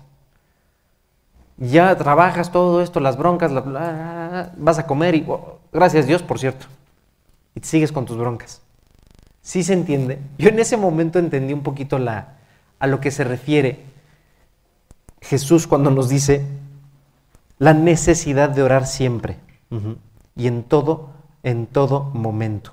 Ya 1.61 1.95
trabajas 1.95 2.51
todo 2.51 2.81
esto, 2.81 2.99
las 2.99 3.17
broncas, 3.17 3.51
vas 3.53 4.79
a 4.79 4.87
comer 4.87 5.13
y, 5.13 5.23
oh, 5.27 5.59
gracias 5.71 6.07
Dios, 6.07 6.23
por 6.23 6.39
cierto. 6.39 6.65
Y 7.53 7.59
sigues 7.59 7.91
con 7.91 8.05
tus 8.05 8.17
broncas. 8.17 8.61
¿Sí 9.43 9.63
se 9.63 9.73
entiende? 9.73 10.19
Yo 10.39 10.49
en 10.49 10.57
ese 10.57 10.75
momento 10.75 11.19
entendí 11.19 11.53
un 11.53 11.61
poquito 11.61 11.99
la, 11.99 12.37
a 12.79 12.87
lo 12.87 12.99
que 12.99 13.11
se 13.11 13.23
refiere 13.23 13.83
Jesús 15.21 15.67
cuando 15.67 15.91
nos 15.91 16.09
dice 16.09 16.43
la 17.59 17.75
necesidad 17.75 18.49
de 18.49 18.63
orar 18.63 18.87
siempre 18.87 19.37
y 20.35 20.47
en 20.47 20.63
todo, 20.63 21.11
en 21.43 21.67
todo 21.67 22.09
momento. 22.15 22.71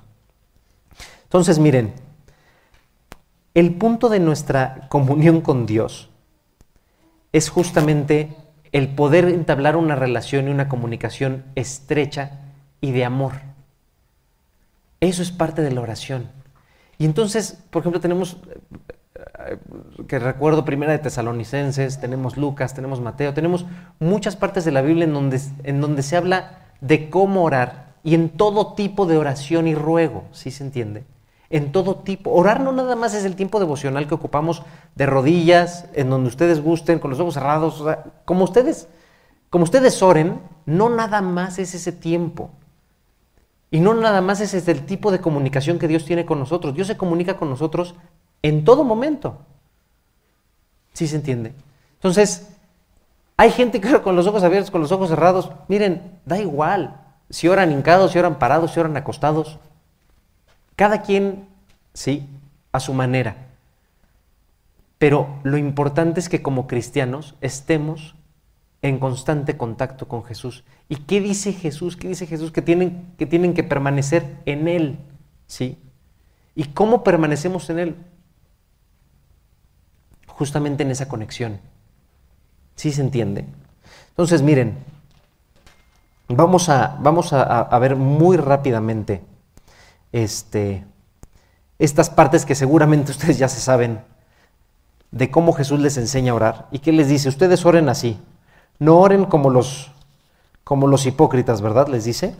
Entonces, 1.25 1.59
miren, 1.59 1.93
el 3.53 3.75
punto 3.75 4.09
de 4.09 4.19
nuestra 4.19 4.87
comunión 4.89 5.41
con 5.41 5.67
Dios 5.67 6.09
es 7.31 7.49
justamente 7.49 8.35
el 8.71 8.89
poder 8.89 9.25
entablar 9.25 9.75
una 9.75 9.95
relación 9.95 10.47
y 10.47 10.51
una 10.51 10.69
comunicación 10.69 11.43
estrecha 11.55 12.39
y 12.81 12.91
de 12.91 13.05
amor. 13.05 13.33
Eso 14.99 15.21
es 15.21 15.31
parte 15.31 15.61
de 15.61 15.71
la 15.71 15.81
oración. 15.81 16.29
Y 16.97 17.05
entonces, 17.05 17.57
por 17.69 17.81
ejemplo, 17.81 18.01
tenemos, 18.01 18.37
eh, 19.47 19.57
que 20.07 20.19
recuerdo 20.19 20.65
Primera 20.65 20.91
de 20.91 20.99
Tesalonicenses, 20.99 21.99
tenemos 21.99 22.37
Lucas, 22.37 22.73
tenemos 22.73 22.99
Mateo, 22.99 23.33
tenemos 23.33 23.65
muchas 23.99 24.35
partes 24.35 24.65
de 24.65 24.71
la 24.71 24.81
Biblia 24.81 25.05
en 25.05 25.13
donde, 25.13 25.39
en 25.63 25.81
donde 25.81 26.03
se 26.03 26.17
habla 26.17 26.67
de 26.81 27.09
cómo 27.09 27.43
orar 27.43 27.93
y 28.03 28.15
en 28.15 28.29
todo 28.29 28.73
tipo 28.73 29.05
de 29.05 29.17
oración 29.17 29.67
y 29.67 29.75
ruego, 29.75 30.25
¿sí 30.31 30.51
se 30.51 30.63
entiende? 30.63 31.03
En 31.49 31.71
todo 31.71 31.95
tipo. 31.95 32.31
Orar 32.31 32.61
no 32.61 32.71
nada 32.71 32.95
más 32.95 33.13
es 33.13 33.25
el 33.25 33.35
tiempo 33.35 33.59
devocional 33.59 34.07
que 34.07 34.15
ocupamos 34.15 34.63
de 34.95 35.05
rodillas, 35.05 35.85
en 35.93 36.09
donde 36.09 36.29
ustedes 36.29 36.61
gusten, 36.61 36.99
con 36.99 37.09
los 37.09 37.19
ojos 37.19 37.33
cerrados, 37.33 37.83
como 38.25 38.43
ustedes, 38.43 38.87
como 39.49 39.63
ustedes 39.63 40.01
oren, 40.03 40.39
no 40.65 40.89
nada 40.89 41.21
más 41.21 41.59
es 41.59 41.73
ese 41.73 41.91
tiempo. 41.91 42.51
Y 43.71 43.79
no 43.79 43.93
nada 43.93 44.21
más 44.21 44.41
es 44.41 44.67
el 44.67 44.85
tipo 44.85 45.11
de 45.11 45.21
comunicación 45.21 45.77
que 45.77 45.87
Dios 45.87 46.05
tiene 46.05 46.25
con 46.25 46.39
nosotros. 46.39 46.73
Dios 46.73 46.87
se 46.87 46.97
comunica 46.97 47.37
con 47.37 47.49
nosotros 47.49 47.95
en 48.41 48.63
todo 48.63 48.83
momento. 48.83 49.37
¿Sí 50.93 51.07
se 51.07 51.17
entiende? 51.17 51.53
Entonces, 51.95 52.49
hay 53.37 53.51
gente 53.51 53.79
que 53.79 54.01
con 54.01 54.15
los 54.15 54.27
ojos 54.27 54.43
abiertos, 54.43 54.71
con 54.71 54.81
los 54.81 54.91
ojos 54.91 55.09
cerrados. 55.09 55.51
Miren, 55.67 56.19
da 56.25 56.39
igual. 56.39 57.01
Si 57.29 57.47
oran 57.47 57.71
hincados, 57.71 58.11
si 58.11 58.19
oran 58.19 58.39
parados, 58.39 58.71
si 58.71 58.79
oran 58.79 58.97
acostados. 58.97 59.59
Cada 60.79 61.01
quien, 61.01 61.45
sí, 61.93 62.25
a 62.71 62.79
su 62.79 62.93
manera. 62.93 63.35
Pero 64.97 65.27
lo 65.43 65.57
importante 65.57 66.21
es 66.21 66.29
que 66.29 66.41
como 66.41 66.67
cristianos 66.67 67.35
estemos 67.41 68.15
en 68.81 68.97
constante 68.97 69.57
contacto 69.57 70.07
con 70.07 70.23
Jesús. 70.23 70.63
¿Y 70.87 70.95
qué 70.95 71.19
dice 71.19 71.51
Jesús? 71.51 71.97
¿Qué 71.97 72.07
dice 72.07 72.27
Jesús? 72.27 72.53
Que 72.53 72.61
tienen 72.61 73.13
que, 73.17 73.25
tienen 73.25 73.53
que 73.53 73.65
permanecer 73.65 74.37
en 74.45 74.69
Él. 74.69 74.99
¿Sí? 75.47 75.77
¿Y 76.55 76.63
cómo 76.63 77.03
permanecemos 77.03 77.69
en 77.69 77.79
Él? 77.79 77.95
Justamente 80.27 80.83
en 80.83 80.91
esa 80.91 81.09
conexión. 81.09 81.59
¿Sí 82.77 82.93
se 82.93 83.01
entiende? 83.01 83.43
Entonces, 84.11 84.41
miren, 84.41 84.77
vamos 86.29 86.69
a, 86.69 86.97
vamos 87.01 87.33
a 87.33 87.79
ver 87.79 87.97
muy 87.97 88.37
rápidamente 88.37 89.27
este, 90.11 90.85
estas 91.77 92.09
partes 92.09 92.45
que 92.45 92.55
seguramente 92.55 93.11
ustedes 93.13 93.37
ya 93.37 93.47
se 93.47 93.61
saben 93.61 94.01
de 95.11 95.31
cómo 95.31 95.53
Jesús 95.53 95.79
les 95.79 95.97
enseña 95.97 96.33
a 96.33 96.35
orar 96.35 96.67
y 96.71 96.79
que 96.79 96.91
les 96.91 97.07
dice, 97.07 97.29
ustedes 97.29 97.65
oren 97.65 97.89
así, 97.89 98.19
no 98.77 98.99
oren 98.99 99.25
como 99.25 99.49
los, 99.49 99.91
como 100.63 100.87
los 100.87 101.05
hipócritas, 101.05 101.61
¿verdad? 101.61 101.87
Les 101.87 102.05
dice. 102.05 102.35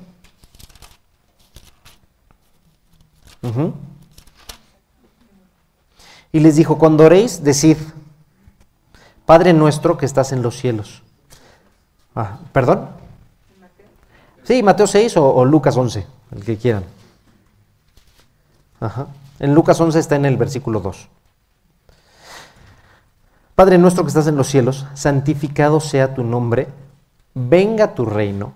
Y 6.31 6.39
les 6.39 6.55
dijo, 6.55 6.77
cuando 6.77 7.05
oréis, 7.05 7.43
decid, 7.43 7.77
Padre 9.25 9.53
nuestro 9.53 9.97
que 9.97 10.05
estás 10.05 10.31
en 10.31 10.41
los 10.41 10.57
cielos. 10.57 11.03
Ah, 12.15 12.39
¿Perdón? 12.51 12.89
Sí, 14.43 14.63
Mateo 14.63 14.87
6 14.87 15.17
o, 15.17 15.45
Lucas 15.45 15.77
11, 15.77 16.05
el 16.35 16.43
que 16.43 16.57
quieran. 16.57 16.83
En 19.39 19.53
Lucas 19.53 19.79
11 19.79 19.99
está 19.99 20.15
en 20.15 20.25
el 20.25 20.37
versículo 20.37 20.79
2. 20.79 21.09
Padre 23.55 23.77
nuestro 23.77 24.03
que 24.03 24.09
estás 24.09 24.27
en 24.27 24.37
los 24.37 24.47
cielos, 24.47 24.85
santificado 24.93 25.81
sea 25.81 26.13
tu 26.13 26.23
nombre, 26.23 26.69
venga 27.33 27.93
tu 27.93 28.05
reino, 28.05 28.53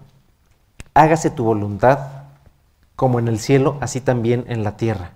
hágase 0.93 1.29
tu 1.29 1.43
voluntad, 1.43 1.99
como 2.95 3.19
en 3.19 3.27
el 3.27 3.39
cielo, 3.39 3.77
así 3.81 3.99
también 3.99 4.45
en 4.47 4.63
la 4.63 4.77
tierra. 4.77 5.11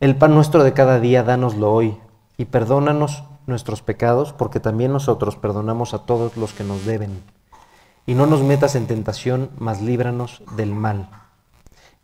El 0.00 0.16
pan 0.16 0.34
nuestro 0.34 0.64
de 0.64 0.72
cada 0.72 0.98
día, 0.98 1.24
dánoslo 1.24 1.70
hoy, 1.70 1.98
y 2.38 2.46
perdónanos 2.46 3.24
nuestros 3.46 3.82
pecados, 3.82 4.32
porque 4.32 4.60
también 4.60 4.92
nosotros 4.92 5.36
perdonamos 5.36 5.92
a 5.92 6.06
todos 6.06 6.38
los 6.38 6.54
que 6.54 6.64
nos 6.64 6.86
deben. 6.86 7.22
Y 8.06 8.14
no 8.14 8.26
nos 8.26 8.40
metas 8.40 8.76
en 8.76 8.86
tentación, 8.86 9.50
mas 9.58 9.82
líbranos 9.82 10.42
del 10.56 10.72
mal 10.72 11.10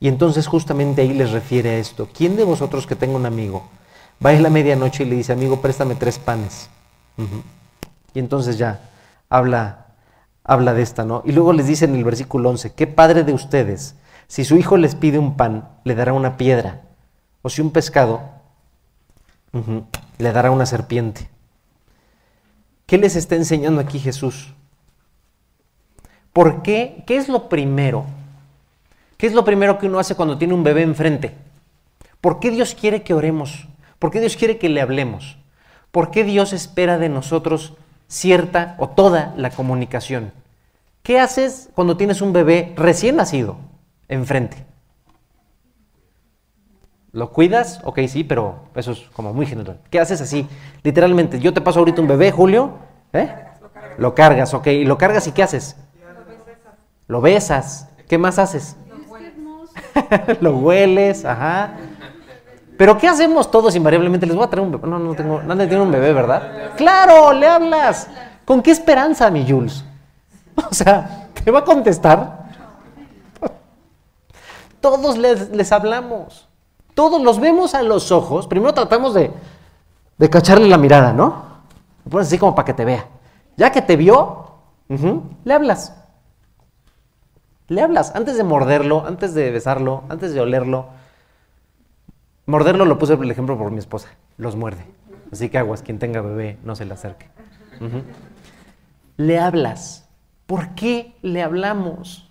y 0.00 0.08
entonces 0.08 0.46
justamente 0.46 1.02
ahí 1.02 1.12
les 1.14 1.30
refiere 1.30 1.70
a 1.70 1.78
esto. 1.78 2.08
¿Quién 2.12 2.36
de 2.36 2.44
vosotros 2.44 2.86
que 2.86 2.96
tenga 2.96 3.16
un 3.16 3.26
amigo 3.26 3.68
va 4.24 4.30
a 4.30 4.34
la 4.34 4.50
medianoche 4.50 5.04
y 5.04 5.06
le 5.06 5.16
dice, 5.16 5.32
amigo, 5.32 5.60
préstame 5.60 5.94
tres 5.94 6.18
panes? 6.18 6.68
Y 8.12 8.18
entonces 8.18 8.58
ya 8.58 8.90
habla, 9.28 9.86
habla 10.42 10.74
de 10.74 10.82
esta, 10.82 11.04
¿no? 11.04 11.22
Y 11.24 11.32
luego 11.32 11.52
les 11.52 11.66
dice 11.66 11.84
en 11.84 11.94
el 11.94 12.04
versículo 12.04 12.50
11, 12.50 12.74
¿qué 12.74 12.86
padre 12.86 13.24
de 13.24 13.32
ustedes, 13.32 13.94
si 14.26 14.44
su 14.44 14.56
hijo 14.56 14.76
les 14.76 14.94
pide 14.94 15.18
un 15.18 15.36
pan, 15.36 15.68
le 15.84 15.94
dará 15.94 16.12
una 16.12 16.36
piedra? 16.36 16.82
O 17.42 17.48
si 17.48 17.62
un 17.62 17.70
pescado, 17.70 18.22
le 20.18 20.32
dará 20.32 20.50
una 20.50 20.66
serpiente. 20.66 21.28
¿Qué 22.86 22.98
les 22.98 23.16
está 23.16 23.36
enseñando 23.36 23.80
aquí 23.80 23.98
Jesús? 23.98 24.52
¿Por 26.32 26.62
qué? 26.62 27.04
¿Qué 27.06 27.16
es 27.16 27.28
lo 27.28 27.48
primero 27.48 28.04
¿Qué 29.24 29.28
es 29.28 29.34
lo 29.34 29.42
primero 29.42 29.78
que 29.78 29.86
uno 29.86 29.98
hace 29.98 30.16
cuando 30.16 30.36
tiene 30.36 30.52
un 30.52 30.62
bebé 30.62 30.82
enfrente? 30.82 31.34
¿Por 32.20 32.40
qué 32.40 32.50
Dios 32.50 32.76
quiere 32.78 33.02
que 33.02 33.14
oremos? 33.14 33.68
¿Por 33.98 34.10
qué 34.10 34.20
Dios 34.20 34.36
quiere 34.36 34.58
que 34.58 34.68
le 34.68 34.82
hablemos? 34.82 35.38
¿Por 35.92 36.10
qué 36.10 36.24
Dios 36.24 36.52
espera 36.52 36.98
de 36.98 37.08
nosotros 37.08 37.72
cierta 38.06 38.74
o 38.76 38.90
toda 38.90 39.32
la 39.38 39.48
comunicación? 39.48 40.30
¿Qué 41.02 41.20
haces 41.20 41.70
cuando 41.74 41.96
tienes 41.96 42.20
un 42.20 42.34
bebé 42.34 42.74
recién 42.76 43.16
nacido 43.16 43.56
enfrente? 44.08 44.66
¿Lo 47.12 47.32
cuidas? 47.32 47.80
Ok, 47.84 48.00
sí, 48.08 48.24
pero 48.24 48.64
eso 48.74 48.92
es 48.92 49.04
como 49.14 49.32
muy 49.32 49.46
general. 49.46 49.80
¿Qué 49.88 50.00
haces 50.00 50.20
así? 50.20 50.46
Literalmente, 50.82 51.40
yo 51.40 51.54
te 51.54 51.62
paso 51.62 51.78
ahorita 51.78 52.02
un 52.02 52.08
bebé, 52.08 52.30
Julio, 52.30 52.74
¿eh? 53.14 53.34
Lo 53.96 54.14
cargas, 54.14 54.52
ok. 54.52 54.66
¿Y 54.66 54.84
lo 54.84 54.98
cargas 54.98 55.26
y 55.28 55.32
qué 55.32 55.42
haces? 55.42 55.76
Lo 57.06 57.22
besas. 57.22 57.88
¿Qué 58.06 58.18
más 58.18 58.38
haces? 58.38 58.76
lo 60.40 60.56
hueles, 60.56 61.24
ajá. 61.24 61.74
Pero 62.76 62.98
¿qué 62.98 63.08
hacemos 63.08 63.50
todos 63.50 63.76
invariablemente? 63.76 64.26
Les 64.26 64.34
voy 64.34 64.44
a 64.44 64.50
traer 64.50 64.66
un 64.66 64.72
bebé. 64.72 64.88
No, 64.88 64.98
no 64.98 65.14
tengo, 65.14 65.42
nadie 65.42 65.66
tiene 65.66 65.82
un 65.82 65.92
bebé, 65.92 66.12
¿verdad? 66.12 66.72
Claro, 66.76 67.32
le 67.32 67.46
hablas. 67.46 68.08
¿Con 68.44 68.62
qué 68.62 68.70
esperanza, 68.72 69.30
mi 69.30 69.48
Jules? 69.48 69.84
O 70.70 70.72
sea, 70.72 71.30
¿te 71.42 71.50
va 71.50 71.60
a 71.60 71.64
contestar? 71.64 72.44
Todos 74.80 75.18
les, 75.18 75.72
hablamos. 75.72 76.48
Todos 76.94 77.20
los 77.20 77.40
vemos 77.40 77.74
a 77.74 77.82
los 77.82 78.12
ojos. 78.12 78.46
Primero 78.46 78.72
tratamos 78.72 79.14
de, 79.14 79.32
de 80.16 80.30
cacharle 80.30 80.68
la 80.68 80.78
mirada, 80.78 81.12
¿no? 81.12 81.44
Lo 82.04 82.10
pones 82.10 82.28
así 82.28 82.38
como 82.38 82.54
para 82.54 82.66
que 82.66 82.74
te 82.74 82.84
vea. 82.84 83.06
Ya 83.56 83.72
que 83.72 83.82
te 83.82 83.96
vio, 83.96 84.46
le 85.44 85.54
hablas. 85.54 85.92
Le 87.68 87.80
hablas 87.80 88.14
antes 88.14 88.36
de 88.36 88.44
morderlo, 88.44 89.06
antes 89.06 89.34
de 89.34 89.50
besarlo, 89.50 90.04
antes 90.08 90.34
de 90.34 90.40
olerlo. 90.40 90.88
Morderlo 92.46 92.84
lo 92.84 92.98
puse 92.98 93.16
por 93.16 93.24
el 93.24 93.30
ejemplo 93.30 93.56
por 93.56 93.70
mi 93.70 93.78
esposa. 93.78 94.08
Los 94.36 94.56
muerde. 94.56 94.84
Así 95.32 95.48
que 95.48 95.58
aguas, 95.58 95.82
quien 95.82 95.98
tenga 95.98 96.20
bebé, 96.20 96.58
no 96.62 96.76
se 96.76 96.84
le 96.84 96.94
acerque. 96.94 97.28
Le 99.16 99.38
hablas. 99.38 100.08
¿Por 100.46 100.74
qué 100.74 101.16
le 101.22 101.42
hablamos? 101.42 102.30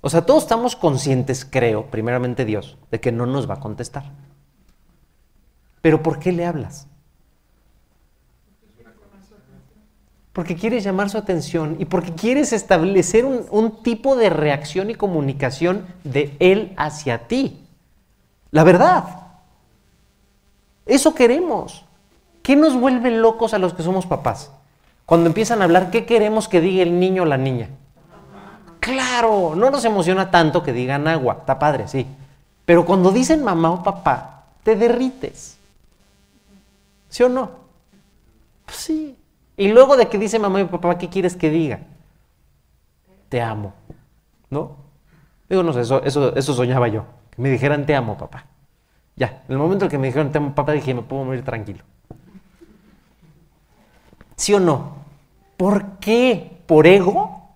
O 0.00 0.08
sea, 0.08 0.24
todos 0.24 0.44
estamos 0.44 0.76
conscientes, 0.76 1.44
creo, 1.44 1.86
primeramente 1.90 2.46
Dios, 2.46 2.78
de 2.90 3.00
que 3.00 3.12
no 3.12 3.26
nos 3.26 3.48
va 3.48 3.54
a 3.54 3.60
contestar. 3.60 4.04
Pero 5.82 6.02
¿por 6.02 6.18
qué 6.18 6.32
le 6.32 6.46
hablas? 6.46 6.88
Porque 10.32 10.54
quieres 10.54 10.84
llamar 10.84 11.10
su 11.10 11.18
atención 11.18 11.76
y 11.80 11.86
porque 11.86 12.14
quieres 12.14 12.52
establecer 12.52 13.24
un, 13.24 13.46
un, 13.50 13.82
tipo 13.82 14.14
de 14.16 14.30
reacción 14.30 14.90
y 14.90 14.94
comunicación 14.94 15.86
de 16.04 16.36
Él 16.38 16.72
hacia 16.76 17.26
ti. 17.26 17.66
La 18.50 18.62
verdad. 18.64 19.04
Eso 20.86 21.14
queremos. 21.14 21.84
¿Qué 22.42 22.56
nos 22.56 22.78
vuelve 22.78 23.10
locos 23.10 23.54
a 23.54 23.58
los 23.58 23.74
que 23.74 23.82
somos 23.82 24.06
papás? 24.06 24.50
Cuando 25.04 25.26
empiezan 25.26 25.60
a 25.60 25.64
hablar, 25.64 25.90
¿qué 25.90 26.06
queremos 26.06 26.48
que 26.48 26.60
diga 26.60 26.82
el 26.82 27.00
niño 27.00 27.24
o 27.24 27.26
la 27.26 27.36
niña? 27.36 27.68
Claro, 28.80 29.54
no 29.54 29.70
nos 29.70 29.84
emociona 29.84 30.30
tanto 30.30 30.62
que 30.62 30.72
digan 30.72 31.06
agua, 31.06 31.38
está 31.40 31.58
padre, 31.58 31.86
sí. 31.86 32.06
Pero 32.64 32.86
cuando 32.86 33.10
dicen 33.10 33.44
mamá 33.44 33.72
o 33.72 33.82
papá, 33.82 34.44
te 34.62 34.74
derrites. 34.76 35.58
¿Sí 37.08 37.22
o 37.22 37.28
no? 37.28 37.50
Pues 38.64 38.78
sí. 38.78 39.16
Y 39.60 39.68
luego 39.68 39.98
de 39.98 40.08
que 40.08 40.16
dice 40.16 40.38
mamá 40.38 40.62
y 40.62 40.64
papá, 40.64 40.96
¿qué 40.96 41.10
quieres 41.10 41.36
que 41.36 41.50
diga? 41.50 41.80
Te 43.28 43.42
amo. 43.42 43.74
¿No? 44.48 44.76
Digo, 45.50 45.62
no 45.62 45.74
sé, 45.74 45.82
eso, 45.82 46.02
eso, 46.02 46.34
eso 46.34 46.54
soñaba 46.54 46.88
yo. 46.88 47.04
Que 47.28 47.42
me 47.42 47.50
dijeran 47.50 47.84
te 47.84 47.94
amo, 47.94 48.16
papá. 48.16 48.46
Ya, 49.16 49.42
en 49.46 49.52
el 49.52 49.58
momento 49.58 49.84
en 49.84 49.90
que 49.90 49.98
me 49.98 50.06
dijeron 50.06 50.32
te 50.32 50.38
amo, 50.38 50.54
papá, 50.54 50.72
dije, 50.72 50.94
me 50.94 51.02
puedo 51.02 51.24
morir 51.24 51.44
tranquilo. 51.44 51.84
¿Sí 54.34 54.54
o 54.54 54.60
no? 54.60 54.94
¿Por 55.58 55.98
qué? 55.98 56.62
¿Por 56.64 56.86
ego? 56.86 57.50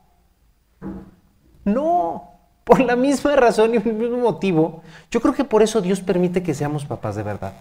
No, 1.64 2.32
por 2.64 2.80
la 2.80 2.96
misma 2.96 3.34
razón 3.34 3.72
y 3.72 3.76
el 3.78 3.94
mismo 3.94 4.18
motivo. 4.18 4.82
Yo 5.10 5.22
creo 5.22 5.32
que 5.32 5.44
por 5.44 5.62
eso 5.62 5.80
Dios 5.80 6.02
permite 6.02 6.42
que 6.42 6.52
seamos 6.52 6.84
papás 6.84 7.16
de 7.16 7.22
verdad. 7.22 7.54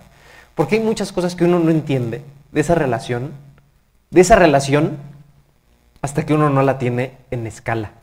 Porque 0.54 0.76
hay 0.76 0.82
muchas 0.82 1.14
cosas 1.14 1.34
que 1.34 1.46
uno 1.46 1.60
no 1.60 1.72
entiende 1.72 2.26
de 2.52 2.60
esa 2.60 2.76
relación, 2.76 3.32
de 4.14 4.22
esa 4.22 4.36
relación, 4.36 4.98
hasta 6.04 6.24
que 6.24 6.36
uno 6.36 6.52
no 6.52 6.62
la 6.62 6.78
tiene 6.78 7.18
en 7.32 7.48
escala. 7.48 7.94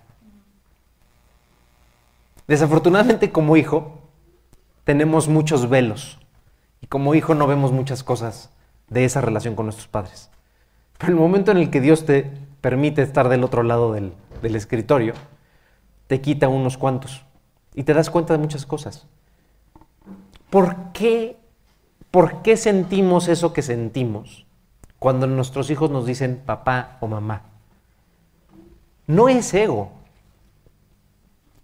Desafortunadamente 2.49 3.31
como 3.31 3.57
hijo 3.57 4.01
tenemos 4.83 5.29
muchos 5.29 5.69
velos 5.69 6.19
y 6.81 6.89
como 6.89 7.15
hijo 7.15 7.37
no 7.37 7.47
vemos 7.47 7.71
muchas 7.71 8.03
cosas 8.03 8.51
de 8.89 9.05
esa 9.05 9.21
relación 9.21 9.55
con 9.55 9.67
nuestros 9.67 9.87
padres. 9.87 10.31
Pero 10.99 11.13
el 11.13 11.19
momento 11.19 11.53
en 11.53 11.59
el 11.59 11.71
que 11.71 11.81
Dios 11.81 12.05
te 12.05 12.29
permite 12.61 13.03
estar 13.03 13.29
del 13.29 13.45
otro 13.45 13.63
lado 13.63 13.93
del, 13.93 14.13
del 14.43 14.57
escritorio, 14.57 15.15
te 16.09 16.21
quita 16.21 16.49
unos 16.49 16.77
cuantos 16.77 17.23
y 17.73 17.85
te 17.85 17.95
das 17.95 18.11
cuenta 18.11 18.33
de 18.33 18.41
muchas 18.41 18.67
cosas. 18.67 19.07
¿Por 20.51 20.91
qué, 20.93 21.37
¿Por 22.11 22.43
qué 22.43 22.57
sentimos 22.57 23.29
eso 23.29 23.53
que 23.53 23.63
sentimos 23.63 24.45
cuando 25.01 25.27
nuestros 25.27 25.71
hijos 25.71 25.91
nos 25.91 26.07
dicen 26.07 26.41
papá 26.47 26.99
o 27.01 27.09
mamá? 27.09 27.43
No 29.09 29.29
es 29.29 29.53
ego, 29.53 29.91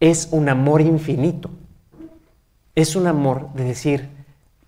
es 0.00 0.28
un 0.32 0.48
amor 0.48 0.80
infinito. 0.80 1.50
Es 2.74 2.96
un 2.96 3.06
amor 3.06 3.52
de 3.54 3.64
decir 3.64 4.10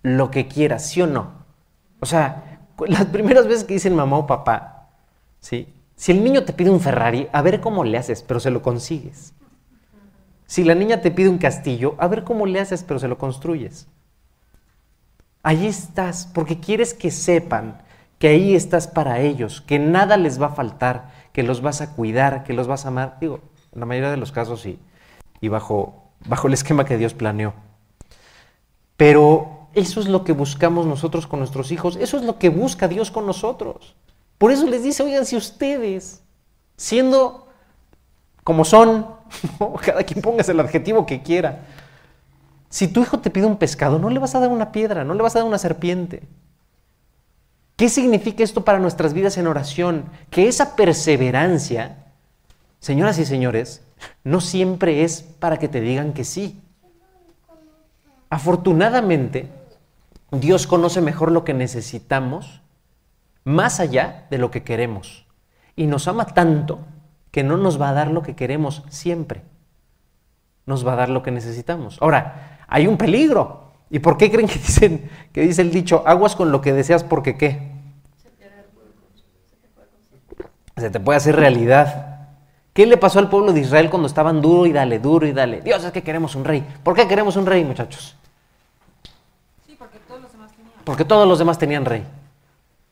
lo 0.01 0.31
que 0.31 0.47
quieras, 0.47 0.87
sí 0.87 1.01
o 1.01 1.07
no. 1.07 1.31
O 1.99 2.05
sea, 2.05 2.61
las 2.87 3.05
primeras 3.07 3.47
veces 3.47 3.65
que 3.65 3.73
dicen 3.73 3.95
mamá 3.95 4.17
o 4.17 4.27
papá, 4.27 4.89
¿sí? 5.39 5.73
Si 5.95 6.11
el 6.11 6.23
niño 6.23 6.45
te 6.45 6.53
pide 6.53 6.69
un 6.69 6.79
Ferrari, 6.79 7.27
a 7.33 7.41
ver 7.41 7.59
cómo 7.59 7.83
le 7.83 7.97
haces, 7.97 8.23
pero 8.23 8.39
se 8.39 8.51
lo 8.51 8.61
consigues. 8.61 9.33
Si 10.45 10.63
la 10.63 10.73
niña 10.73 11.01
te 11.01 11.11
pide 11.11 11.29
un 11.29 11.37
castillo, 11.37 11.95
a 11.97 12.07
ver 12.07 12.23
cómo 12.23 12.45
le 12.45 12.59
haces, 12.59 12.83
pero 12.83 12.99
se 12.99 13.07
lo 13.07 13.17
construyes. 13.17 13.87
Allí 15.43 15.67
estás, 15.67 16.29
porque 16.33 16.59
quieres 16.59 16.93
que 16.93 17.11
sepan 17.11 17.81
que 18.19 18.27
ahí 18.27 18.53
estás 18.53 18.87
para 18.87 19.21
ellos, 19.21 19.61
que 19.61 19.79
nada 19.79 20.17
les 20.17 20.41
va 20.41 20.47
a 20.47 20.55
faltar, 20.55 21.11
que 21.31 21.41
los 21.41 21.61
vas 21.61 21.81
a 21.81 21.95
cuidar, 21.95 22.43
que 22.43 22.53
los 22.53 22.67
vas 22.67 22.85
a 22.85 22.89
amar. 22.89 23.17
Digo, 23.19 23.39
en 23.73 23.79
la 23.79 23.85
mayoría 23.85 24.11
de 24.11 24.17
los 24.17 24.31
casos 24.31 24.61
sí, 24.61 24.77
y 25.41 25.47
bajo, 25.47 26.03
bajo 26.27 26.47
el 26.47 26.53
esquema 26.53 26.85
que 26.85 26.97
Dios 26.97 27.13
planeó. 27.13 27.53
Pero 28.97 29.69
eso 29.73 30.01
es 30.01 30.07
lo 30.09 30.25
que 30.25 30.33
buscamos 30.33 30.85
nosotros 30.85 31.27
con 31.27 31.39
nuestros 31.39 31.71
hijos, 31.71 31.95
eso 31.95 32.17
es 32.17 32.23
lo 32.23 32.37
que 32.37 32.49
busca 32.49 32.89
Dios 32.89 33.09
con 33.09 33.25
nosotros. 33.25 33.95
Por 34.37 34.51
eso 34.51 34.67
les 34.67 34.83
dice, 34.83 35.03
oigan, 35.03 35.25
si 35.25 35.37
ustedes, 35.37 36.21
siendo 36.75 37.47
como 38.43 38.65
son, 38.65 39.07
cada 39.85 40.03
quien 40.03 40.21
póngase 40.21 40.51
el 40.51 40.59
adjetivo 40.59 41.05
que 41.05 41.23
quiera, 41.23 41.65
si 42.69 42.89
tu 42.89 43.01
hijo 43.01 43.19
te 43.19 43.29
pide 43.29 43.45
un 43.45 43.57
pescado, 43.57 43.97
no 43.97 44.09
le 44.09 44.19
vas 44.19 44.35
a 44.35 44.39
dar 44.41 44.49
una 44.49 44.73
piedra, 44.73 45.05
no 45.05 45.13
le 45.13 45.23
vas 45.23 45.35
a 45.35 45.39
dar 45.39 45.47
una 45.47 45.57
serpiente. 45.57 46.23
¿Qué 47.79 47.87
significa 47.87 48.43
esto 48.43 48.65
para 48.65 48.77
nuestras 48.77 49.13
vidas 49.13 49.37
en 49.37 49.47
oración? 49.47 50.03
Que 50.31 50.49
esa 50.49 50.75
perseverancia, 50.75 52.07
señoras 52.81 53.17
y 53.19 53.25
señores, 53.25 53.85
no 54.25 54.41
siempre 54.41 55.05
es 55.05 55.21
para 55.21 55.59
que 55.59 55.69
te 55.69 55.79
digan 55.79 56.11
que 56.11 56.25
sí. 56.25 56.59
Afortunadamente, 58.29 59.47
Dios 60.29 60.67
conoce 60.67 60.99
mejor 60.99 61.31
lo 61.31 61.45
que 61.45 61.53
necesitamos 61.53 62.59
más 63.45 63.79
allá 63.79 64.27
de 64.29 64.39
lo 64.39 64.51
que 64.51 64.63
queremos. 64.63 65.25
Y 65.77 65.87
nos 65.87 66.09
ama 66.09 66.25
tanto 66.25 66.79
que 67.31 67.45
no 67.45 67.55
nos 67.55 67.79
va 67.79 67.91
a 67.91 67.93
dar 67.93 68.11
lo 68.11 68.23
que 68.23 68.35
queremos 68.35 68.83
siempre. 68.89 69.41
Nos 70.65 70.85
va 70.85 70.91
a 70.91 70.97
dar 70.97 71.07
lo 71.07 71.23
que 71.23 71.31
necesitamos. 71.31 71.97
Ahora, 72.01 72.59
hay 72.67 72.87
un 72.87 72.97
peligro. 72.97 73.71
¿Y 73.89 73.99
por 73.99 74.17
qué 74.17 74.29
creen 74.29 74.49
que 74.49 74.59
dicen 74.59 75.09
que 75.31 75.41
dice 75.43 75.61
el 75.61 75.71
dicho, 75.71 76.03
aguas 76.05 76.35
con 76.35 76.51
lo 76.51 76.59
que 76.59 76.73
deseas 76.73 77.05
porque 77.05 77.37
qué? 77.37 77.68
Se 80.79 80.89
te 80.89 80.99
puede 80.99 81.17
hacer 81.17 81.35
realidad. 81.35 82.27
¿Qué 82.73 82.85
le 82.85 82.97
pasó 82.97 83.19
al 83.19 83.29
pueblo 83.29 83.51
de 83.51 83.59
Israel 83.59 83.89
cuando 83.89 84.07
estaban 84.07 84.41
duro 84.41 84.65
y 84.65 84.71
dale, 84.71 84.99
duro 84.99 85.27
y 85.27 85.33
dale? 85.33 85.61
Dios, 85.61 85.83
es 85.83 85.91
que 85.91 86.03
queremos 86.03 86.35
un 86.35 86.45
rey. 86.45 86.65
¿Por 86.83 86.95
qué 86.95 87.07
queremos 87.07 87.35
un 87.35 87.45
rey, 87.45 87.63
muchachos? 87.63 88.15
porque 90.89 91.05
todos 91.05 91.27
los 91.27 91.37
demás 91.37 91.59
tenían 91.59 91.85
rey. 91.85 92.03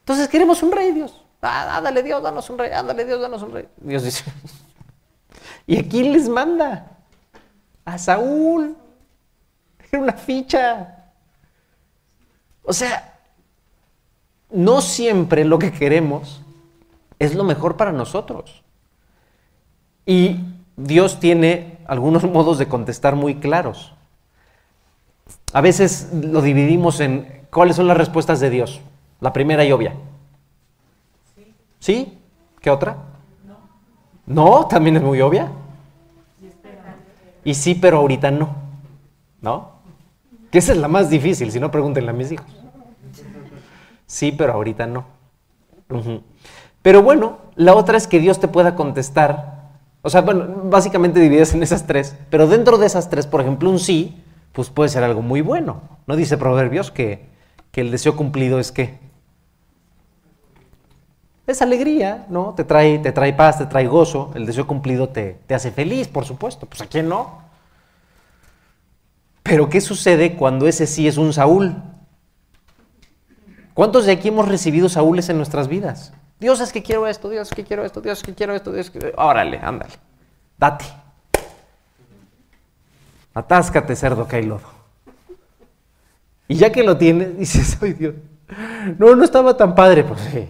Entonces 0.02 0.28
queremos 0.28 0.62
un 0.62 0.72
rey, 0.72 0.92
Dios. 0.92 1.20
Ah, 1.42 1.78
ándale 1.78 2.04
Dios, 2.04 2.22
danos 2.22 2.48
un 2.52 2.60
rey, 2.60 2.72
ándale 2.72 3.04
Dios, 3.06 3.20
danos 3.20 3.42
un 3.42 3.52
rey. 3.52 3.68
Dios 3.78 4.04
dice, 4.04 4.24
¿y 5.66 5.80
a 5.80 5.90
quién 5.90 6.12
les 6.12 6.30
manda? 6.30 6.92
A 7.84 7.98
Saúl. 7.98 8.78
Era 9.92 10.00
una 10.00 10.14
ficha. 10.14 11.06
O 12.62 12.72
sea, 12.72 13.18
no 14.52 14.80
siempre 14.80 15.44
lo 15.44 15.58
que 15.58 15.72
queremos 15.72 16.42
es 17.20 17.36
lo 17.36 17.44
mejor 17.44 17.78
para 17.78 17.92
nosotros. 17.92 18.64
Y 20.06 20.40
Dios 20.76 21.20
tiene 21.20 21.80
algunos 21.88 22.24
modos 22.32 22.58
de 22.58 22.68
contestar 22.68 23.16
muy 23.16 23.36
claros. 23.36 23.94
A 25.54 25.62
veces 25.62 26.10
lo 26.14 26.42
dividimos 26.42 27.00
en 27.00 27.38
¿Cuáles 27.50 27.76
son 27.76 27.88
las 27.88 27.98
respuestas 27.98 28.40
de 28.40 28.50
Dios? 28.50 28.82
La 29.20 29.34
primera 29.34 29.64
y 29.66 29.72
obvia. 29.72 29.94
¿Sí? 31.80 32.18
¿Qué 32.62 32.70
otra? 32.70 32.98
No. 33.46 33.56
¿No? 34.26 34.68
¿También 34.68 34.98
es 34.98 35.04
muy 35.04 35.22
obvia? 35.22 35.52
Y 37.44 37.54
sí, 37.54 37.76
pero 37.76 37.98
ahorita 37.98 38.30
no. 38.30 38.56
¿No? 39.42 39.72
Que 40.52 40.58
esa 40.58 40.74
es 40.74 40.78
la 40.78 40.88
más 40.88 41.10
difícil, 41.10 41.52
si 41.52 41.60
no 41.60 41.72
pregúntenle 41.72 42.10
a 42.10 42.14
mis 42.14 42.32
hijos. 42.32 42.46
Sí, 44.06 44.32
pero 44.32 44.54
ahorita 44.54 44.86
no. 44.86 45.06
Pero 46.88 47.04
bueno, 47.04 47.40
la 47.58 47.76
otra 47.76 47.98
es 47.98 48.08
que 48.08 48.22
Dios 48.22 48.40
te 48.40 48.48
pueda 48.48 48.74
contestar. 48.74 49.72
O 50.04 50.10
sea, 50.10 50.22
bueno, 50.22 50.48
básicamente 50.70 51.20
divides 51.20 51.54
en 51.54 51.62
esas 51.62 51.86
tres. 51.86 52.16
Pero 52.30 52.48
dentro 52.48 52.78
de 52.78 52.86
esas 52.86 53.10
tres, 53.10 53.28
por 53.28 53.42
ejemplo, 53.42 53.70
un 53.70 53.78
sí, 53.78 54.24
pues 54.54 54.70
puede 54.70 54.88
ser 54.88 55.04
algo 55.04 55.22
muy 55.22 55.42
bueno. 55.42 55.82
¿No 56.06 56.16
dice 56.16 56.38
Proverbios 56.38 56.90
que 56.90 57.28
que 57.74 57.82
el 57.82 57.92
deseo 57.92 58.16
cumplido 58.16 58.58
es 58.58 58.72
qué? 58.72 59.00
Es 61.46 61.62
alegría, 61.62 62.26
¿no? 62.30 62.54
Te 62.56 62.64
trae, 62.64 63.00
te 63.00 63.12
trae 63.12 63.34
paz, 63.34 63.58
te 63.58 63.66
trae 63.66 63.88
gozo. 63.88 64.32
El 64.34 64.46
deseo 64.46 64.66
cumplido 64.66 65.10
te, 65.10 65.42
te 65.46 65.56
hace 65.56 65.72
feliz, 65.72 66.08
por 66.08 66.24
supuesto. 66.24 66.68
Pues 66.68 66.82
a 66.84 66.86
quién 66.86 67.10
no. 67.10 67.42
Pero 69.44 69.68
¿qué 69.68 69.82
sucede 69.82 70.38
cuando 70.38 70.70
ese 70.70 70.88
sí 70.88 71.06
es 71.06 71.18
un 71.18 71.34
Saúl? 71.34 71.76
¿Cuántos 73.74 74.06
de 74.06 74.14
aquí 74.14 74.30
hemos 74.30 74.48
recibido 74.48 74.88
Saúles 74.88 75.28
en 75.28 75.36
nuestras 75.36 75.68
vidas? 75.68 76.14
Dios 76.40 76.60
es 76.60 76.72
que 76.72 76.84
quiero 76.84 77.08
esto, 77.08 77.30
Dios 77.30 77.48
es 77.50 77.56
que 77.56 77.64
quiero 77.64 77.84
esto, 77.84 78.02
Dios 78.02 78.20
es 78.20 78.24
que 78.24 78.34
quiero 78.34 78.54
esto, 78.54 78.72
Dios 78.72 78.88
es 78.88 78.92
que... 78.92 79.14
Órale, 79.18 79.60
ándale, 79.62 79.94
date. 80.58 80.86
Atáscate, 83.34 83.96
cerdo, 83.96 84.28
que 84.28 84.36
hay 84.38 84.44
lodo. 84.44 84.78
Y 86.48 86.56
ya 86.56 86.72
que 86.72 86.84
lo 86.84 86.98
tienes, 86.98 87.38
dices, 87.38 87.78
ay 87.82 87.94
Dios, 87.94 88.16
no, 88.98 89.16
no 89.16 89.24
estaba 89.24 89.58
tan 89.58 89.76
padre. 89.76 90.04
Pues 90.04 90.22
sí, 90.22 90.48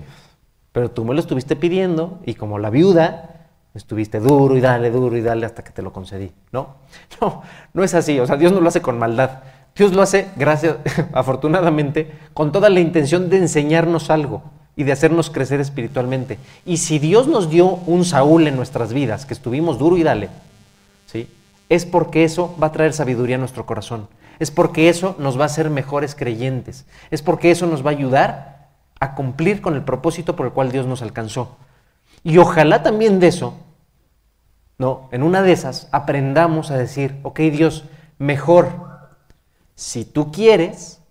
pero 0.72 0.92
tú 0.92 1.04
me 1.04 1.14
lo 1.14 1.20
estuviste 1.20 1.56
pidiendo 1.56 2.20
y 2.26 2.36
como 2.36 2.60
la 2.60 2.70
viuda, 2.70 3.38
Estuviste 3.78 4.20
duro 4.20 4.58
y 4.58 4.60
dale, 4.60 4.90
duro 4.90 5.16
y 5.18 5.22
dale 5.22 5.46
hasta 5.46 5.64
que 5.64 5.70
te 5.70 5.84
lo 5.84 5.94
concedí. 5.94 6.32
No, 6.52 6.78
no, 7.22 7.44
no 7.74 7.84
es 7.84 7.94
así. 7.94 8.20
O 8.20 8.26
sea, 8.26 8.36
Dios 8.36 8.52
no 8.52 8.60
lo 8.60 8.68
hace 8.68 8.82
con 8.82 8.98
maldad. 8.98 9.44
Dios 9.76 9.94
lo 9.94 10.02
hace, 10.02 10.30
gracias, 10.36 10.78
afortunadamente, 11.14 12.12
con 12.34 12.52
toda 12.52 12.70
la 12.72 12.80
intención 12.80 13.30
de 13.30 13.38
enseñarnos 13.38 14.10
algo 14.10 14.42
y 14.78 14.84
de 14.84 14.94
hacernos 14.94 15.30
crecer 15.30 15.60
espiritualmente. 15.60 16.38
Y 16.66 16.78
si 16.78 17.00
Dios 17.00 17.28
nos 17.28 17.50
dio 17.50 17.68
un 17.68 18.06
Saúl 18.06 18.48
en 18.48 18.56
nuestras 18.56 18.94
vidas, 18.94 19.26
que 19.26 19.34
estuvimos 19.34 19.78
duro 19.78 19.98
y 19.98 20.04
dale, 20.04 20.30
¿sí? 21.08 21.28
es 21.68 21.86
porque 21.86 22.24
eso 22.24 22.56
va 22.62 22.68
a 22.68 22.72
traer 22.72 22.94
sabiduría 22.94 23.36
a 23.36 23.40
nuestro 23.40 23.66
corazón. 23.66 24.08
Es 24.40 24.52
porque 24.52 24.88
eso 24.88 25.16
nos 25.18 25.38
va 25.38 25.44
a 25.44 25.48
hacer 25.48 25.70
mejores 25.70 26.16
creyentes. 26.16 26.86
Es 27.10 27.22
porque 27.22 27.52
eso 27.52 27.66
nos 27.66 27.86
va 27.86 27.90
a 27.90 27.94
ayudar 27.94 28.70
a 29.00 29.16
cumplir 29.16 29.62
con 29.62 29.76
el 29.76 29.84
propósito 29.84 30.36
por 30.36 30.46
el 30.46 30.54
cual 30.54 30.72
Dios 30.72 30.86
nos 30.86 31.02
alcanzó. 31.02 31.58
Y 32.24 32.38
ojalá 32.38 32.84
también 32.84 33.20
de 33.20 33.28
eso, 33.28 33.56
¿no? 34.78 35.10
En 35.12 35.24
una 35.24 35.42
de 35.42 35.52
esas 35.52 35.90
aprendamos 35.92 36.72
a 36.72 36.78
decir, 36.78 37.20
ok 37.24 37.40
Dios, 37.40 37.86
mejor 38.20 38.88
si 39.76 40.06
tú 40.06 40.32
quieres, 40.32 41.02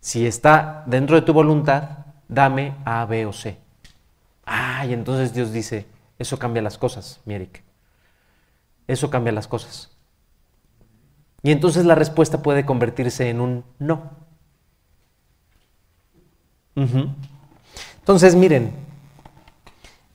si 0.00 0.26
está 0.26 0.84
dentro 0.86 1.16
de 1.16 1.22
tu 1.22 1.32
voluntad, 1.32 2.01
dame 2.32 2.74
A, 2.84 3.04
B 3.06 3.26
o 3.26 3.32
C. 3.32 3.58
Ah, 4.44 4.84
y 4.86 4.92
entonces 4.92 5.34
Dios 5.34 5.52
dice, 5.52 5.86
eso 6.18 6.38
cambia 6.38 6.62
las 6.62 6.78
cosas, 6.78 7.20
mi 7.24 7.34
Eric. 7.34 7.62
Eso 8.86 9.10
cambia 9.10 9.32
las 9.32 9.46
cosas. 9.46 9.90
Y 11.42 11.50
entonces 11.50 11.84
la 11.84 11.94
respuesta 11.94 12.42
puede 12.42 12.64
convertirse 12.64 13.28
en 13.28 13.40
un 13.40 13.64
no. 13.78 14.10
Entonces, 17.98 18.34
miren, 18.34 18.72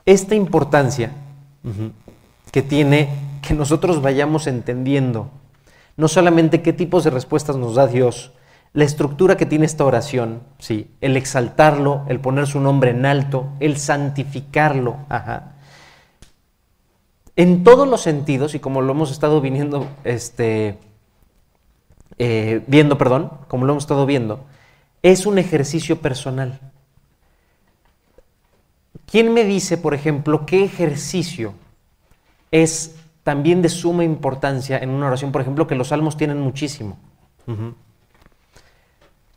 esta 0.06 0.36
importancia 0.36 1.12
que 2.52 2.62
tiene 2.62 3.10
que 3.42 3.54
nosotros 3.54 4.02
vayamos 4.02 4.48
entendiendo 4.48 5.30
no 5.98 6.08
solamente 6.08 6.62
qué 6.62 6.74
tipos 6.74 7.04
de 7.04 7.10
respuestas 7.10 7.56
nos 7.58 7.76
da 7.76 7.88
Dios, 7.88 8.32
la 8.74 8.84
estructura 8.84 9.38
que 9.38 9.46
tiene 9.46 9.66
esta 9.66 9.86
oración, 9.86 10.42
sí, 10.60 10.92
el 11.02 11.18
exaltarlo, 11.18 12.06
el 12.08 12.20
poner 12.20 12.48
su 12.48 12.60
nombre 12.60 12.92
en 12.92 13.06
alto, 13.06 13.50
el 13.60 13.78
santificarlo, 13.78 14.98
ajá. 15.10 15.54
En 17.36 17.64
todos 17.64 17.88
los 17.88 18.02
sentidos, 18.02 18.56
y 18.56 18.60
como 18.60 18.82
lo 18.82 18.94
hemos 18.94 19.12
estado 19.12 19.42
viniendo, 19.42 19.88
este, 20.04 20.78
eh, 22.18 22.64
viendo, 22.68 22.98
perdón, 22.98 23.32
como 23.48 23.66
lo 23.66 23.74
hemos 23.74 23.84
estado 23.84 24.06
viendo, 24.06 24.46
es 25.04 25.26
un 25.26 25.38
ejercicio 25.38 26.02
personal. 26.02 26.60
¿Quién 29.06 29.34
me 29.34 29.44
dice, 29.44 29.78
por 29.78 29.94
ejemplo, 29.94 30.46
qué 30.46 30.64
ejercicio 30.64 31.54
es 32.52 32.96
también 33.24 33.62
de 33.62 33.70
suma 33.70 34.04
importancia 34.04 34.78
en 34.78 34.90
una 34.90 35.08
oración, 35.08 35.32
por 35.32 35.42
ejemplo, 35.42 35.68
que 35.68 35.76
los 35.76 35.90
salmos 35.90 36.16
tienen 36.16 36.40
muchísimo. 36.40 36.98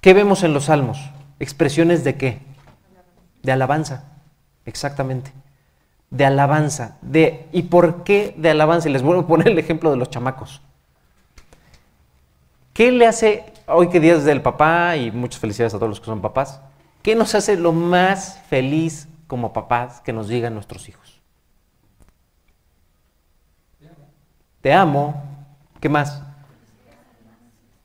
¿Qué 0.00 0.14
vemos 0.14 0.42
en 0.42 0.54
los 0.54 0.64
salmos? 0.64 0.98
Expresiones 1.38 2.04
de 2.04 2.16
qué? 2.16 2.40
De 3.42 3.52
alabanza, 3.52 4.04
exactamente. 4.64 5.32
De 6.10 6.24
alabanza. 6.24 6.98
De, 7.02 7.48
¿Y 7.52 7.62
por 7.62 8.02
qué 8.04 8.34
de 8.36 8.50
alabanza? 8.50 8.88
Y 8.88 8.92
les 8.92 9.02
vuelvo 9.02 9.22
a 9.22 9.26
poner 9.26 9.48
el 9.48 9.58
ejemplo 9.58 9.90
de 9.90 9.96
los 9.96 10.10
chamacos. 10.10 10.62
¿Qué 12.72 12.90
le 12.92 13.06
hace, 13.06 13.44
hoy 13.66 13.88
que 13.88 14.00
día 14.00 14.16
del 14.16 14.42
papá, 14.42 14.96
y 14.96 15.10
muchas 15.10 15.40
felicidades 15.40 15.74
a 15.74 15.78
todos 15.78 15.90
los 15.90 16.00
que 16.00 16.06
son 16.06 16.20
papás, 16.20 16.60
qué 17.02 17.14
nos 17.14 17.34
hace 17.34 17.56
lo 17.56 17.72
más 17.72 18.40
feliz 18.48 19.08
como 19.26 19.52
papás 19.52 20.00
que 20.00 20.12
nos 20.12 20.28
digan 20.28 20.54
nuestros 20.54 20.88
hijos? 20.88 21.20
te 24.60 24.72
amo, 24.72 25.22
¿qué 25.80 25.88
más? 25.88 26.22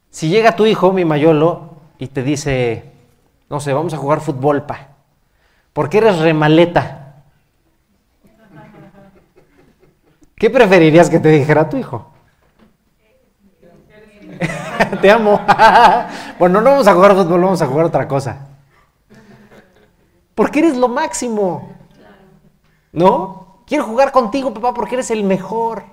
Si 0.10 0.30
llega 0.30 0.56
tu 0.56 0.66
hijo, 0.66 0.92
mi 0.92 1.06
mayolo, 1.06 1.75
y 1.98 2.08
te 2.08 2.24
dice, 2.24 2.92
no 3.50 3.60
sé, 3.60 3.74
vamos 3.74 3.94
a 3.94 3.98
jugar 3.98 4.22
fútbol, 4.22 4.64
pa, 4.64 4.90
porque 5.74 5.98
eres 5.98 6.20
remaleta. 6.20 7.02
¿Qué 10.36 10.50
preferirías 10.50 11.10
que 11.10 11.20
te 11.20 11.30
dijera 11.30 11.70
tu 11.70 11.78
hijo? 11.78 12.12
te 15.02 15.10
amo. 15.10 15.40
bueno, 16.40 16.62
no 16.62 16.72
vamos 16.72 16.88
a 16.88 16.94
jugar 16.94 17.16
fútbol, 17.16 17.42
vamos 17.42 17.62
a 17.62 17.68
jugar 17.68 17.86
otra 17.86 18.08
cosa. 18.08 18.48
Porque 20.34 20.60
eres 20.60 20.76
lo 20.76 20.90
máximo. 20.90 21.74
¿No? 22.92 23.62
Quiero 23.66 23.86
jugar 23.86 24.12
contigo, 24.12 24.54
papá, 24.54 24.74
porque 24.74 24.96
eres 24.96 25.12
el 25.12 25.24
mejor. 25.24 25.84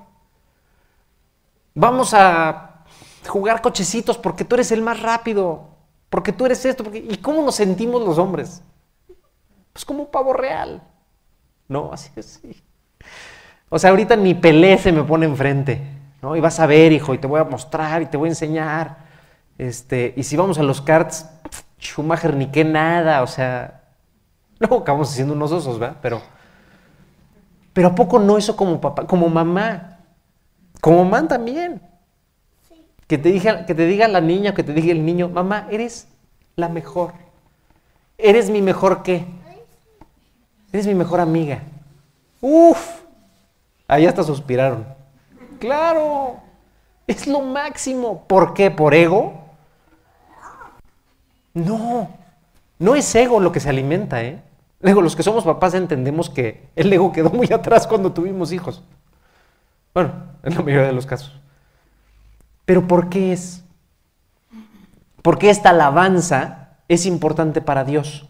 Vamos 1.74 2.12
a 2.12 2.84
jugar 3.26 3.62
cochecitos 3.62 4.18
porque 4.18 4.44
tú 4.44 4.56
eres 4.56 4.72
el 4.72 4.82
más 4.82 5.00
rápido, 5.00 5.68
porque 6.12 6.30
tú 6.30 6.44
eres 6.44 6.62
esto. 6.66 6.84
¿Y 6.92 7.16
cómo 7.16 7.40
nos 7.42 7.54
sentimos 7.54 8.02
los 8.02 8.18
hombres? 8.18 8.62
Pues 9.72 9.82
como 9.82 10.02
un 10.02 10.10
pavo 10.10 10.34
real. 10.34 10.82
No, 11.66 11.90
así 11.90 12.10
es. 12.16 12.38
O 13.70 13.78
sea, 13.78 13.88
ahorita 13.88 14.14
ni 14.14 14.34
Pelé 14.34 14.76
se 14.76 14.92
me 14.92 15.04
pone 15.04 15.24
enfrente, 15.24 15.80
¿no? 16.20 16.36
Y 16.36 16.40
vas 16.40 16.60
a 16.60 16.66
ver, 16.66 16.92
hijo, 16.92 17.14
y 17.14 17.18
te 17.18 17.26
voy 17.26 17.40
a 17.40 17.44
mostrar 17.44 18.02
y 18.02 18.06
te 18.06 18.18
voy 18.18 18.28
a 18.28 18.32
enseñar. 18.32 18.98
Este, 19.56 20.12
y 20.14 20.22
si 20.24 20.36
vamos 20.36 20.58
a 20.58 20.62
los 20.62 20.82
karts, 20.82 21.26
Schumacher 21.80 22.36
ni 22.36 22.48
qué 22.48 22.62
nada, 22.62 23.22
o 23.22 23.26
sea, 23.26 23.80
no 24.60 24.76
acabamos 24.76 25.10
haciendo 25.10 25.32
unos 25.32 25.50
osos, 25.50 25.78
¿verdad? 25.78 25.96
Pero, 26.02 26.20
pero 27.72 27.88
¿a 27.88 27.94
poco 27.94 28.18
no 28.18 28.36
eso 28.36 28.54
como 28.54 28.78
papá, 28.82 29.06
como 29.06 29.30
mamá? 29.30 30.00
Como 30.78 31.06
mamá 31.06 31.26
también. 31.26 31.80
Que, 33.12 33.18
te 33.18 33.28
diga, 33.28 33.66
que 33.66 33.74
te 33.74 33.84
diga 33.84 34.08
la 34.08 34.22
niña, 34.22 34.54
que 34.54 34.62
te 34.62 34.72
diga 34.72 34.90
el 34.90 35.04
niño, 35.04 35.28
mamá, 35.28 35.68
eres 35.70 36.08
la 36.56 36.70
mejor. 36.70 37.12
Eres 38.16 38.48
mi 38.48 38.62
mejor 38.62 39.02
qué. 39.02 39.26
Eres 40.72 40.86
mi 40.86 40.94
mejor 40.94 41.20
amiga. 41.20 41.60
Uf. 42.40 43.02
Ahí 43.86 44.06
hasta 44.06 44.22
suspiraron. 44.22 44.86
Claro. 45.58 46.38
Es 47.06 47.26
lo 47.26 47.42
máximo. 47.42 48.24
¿Por 48.26 48.54
qué? 48.54 48.70
¿Por 48.70 48.94
ego? 48.94 49.34
No. 51.52 52.08
No 52.78 52.94
es 52.94 53.14
ego 53.14 53.40
lo 53.40 53.52
que 53.52 53.60
se 53.60 53.68
alimenta, 53.68 54.22
¿eh? 54.22 54.40
Digo, 54.80 55.02
los 55.02 55.14
que 55.14 55.22
somos 55.22 55.44
papás 55.44 55.74
entendemos 55.74 56.30
que 56.30 56.66
el 56.76 56.90
ego 56.90 57.12
quedó 57.12 57.28
muy 57.28 57.48
atrás 57.52 57.86
cuando 57.86 58.10
tuvimos 58.10 58.52
hijos. 58.52 58.82
Bueno, 59.92 60.14
en 60.42 60.54
la 60.54 60.62
mayoría 60.62 60.86
de 60.86 60.94
los 60.94 61.04
casos. 61.04 61.41
Pero 62.64 62.86
¿por 62.86 63.08
qué 63.08 63.32
es? 63.32 63.64
¿Por 65.22 65.38
qué 65.38 65.50
esta 65.50 65.70
alabanza 65.70 66.78
es 66.88 67.06
importante 67.06 67.60
para 67.60 67.84
Dios? 67.84 68.26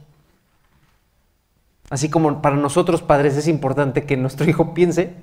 Así 1.90 2.08
como 2.08 2.40
para 2.40 2.56
nosotros 2.56 3.02
padres 3.02 3.36
es 3.36 3.48
importante 3.48 4.04
que 4.04 4.16
nuestro 4.16 4.48
hijo 4.48 4.74
piense, 4.74 5.14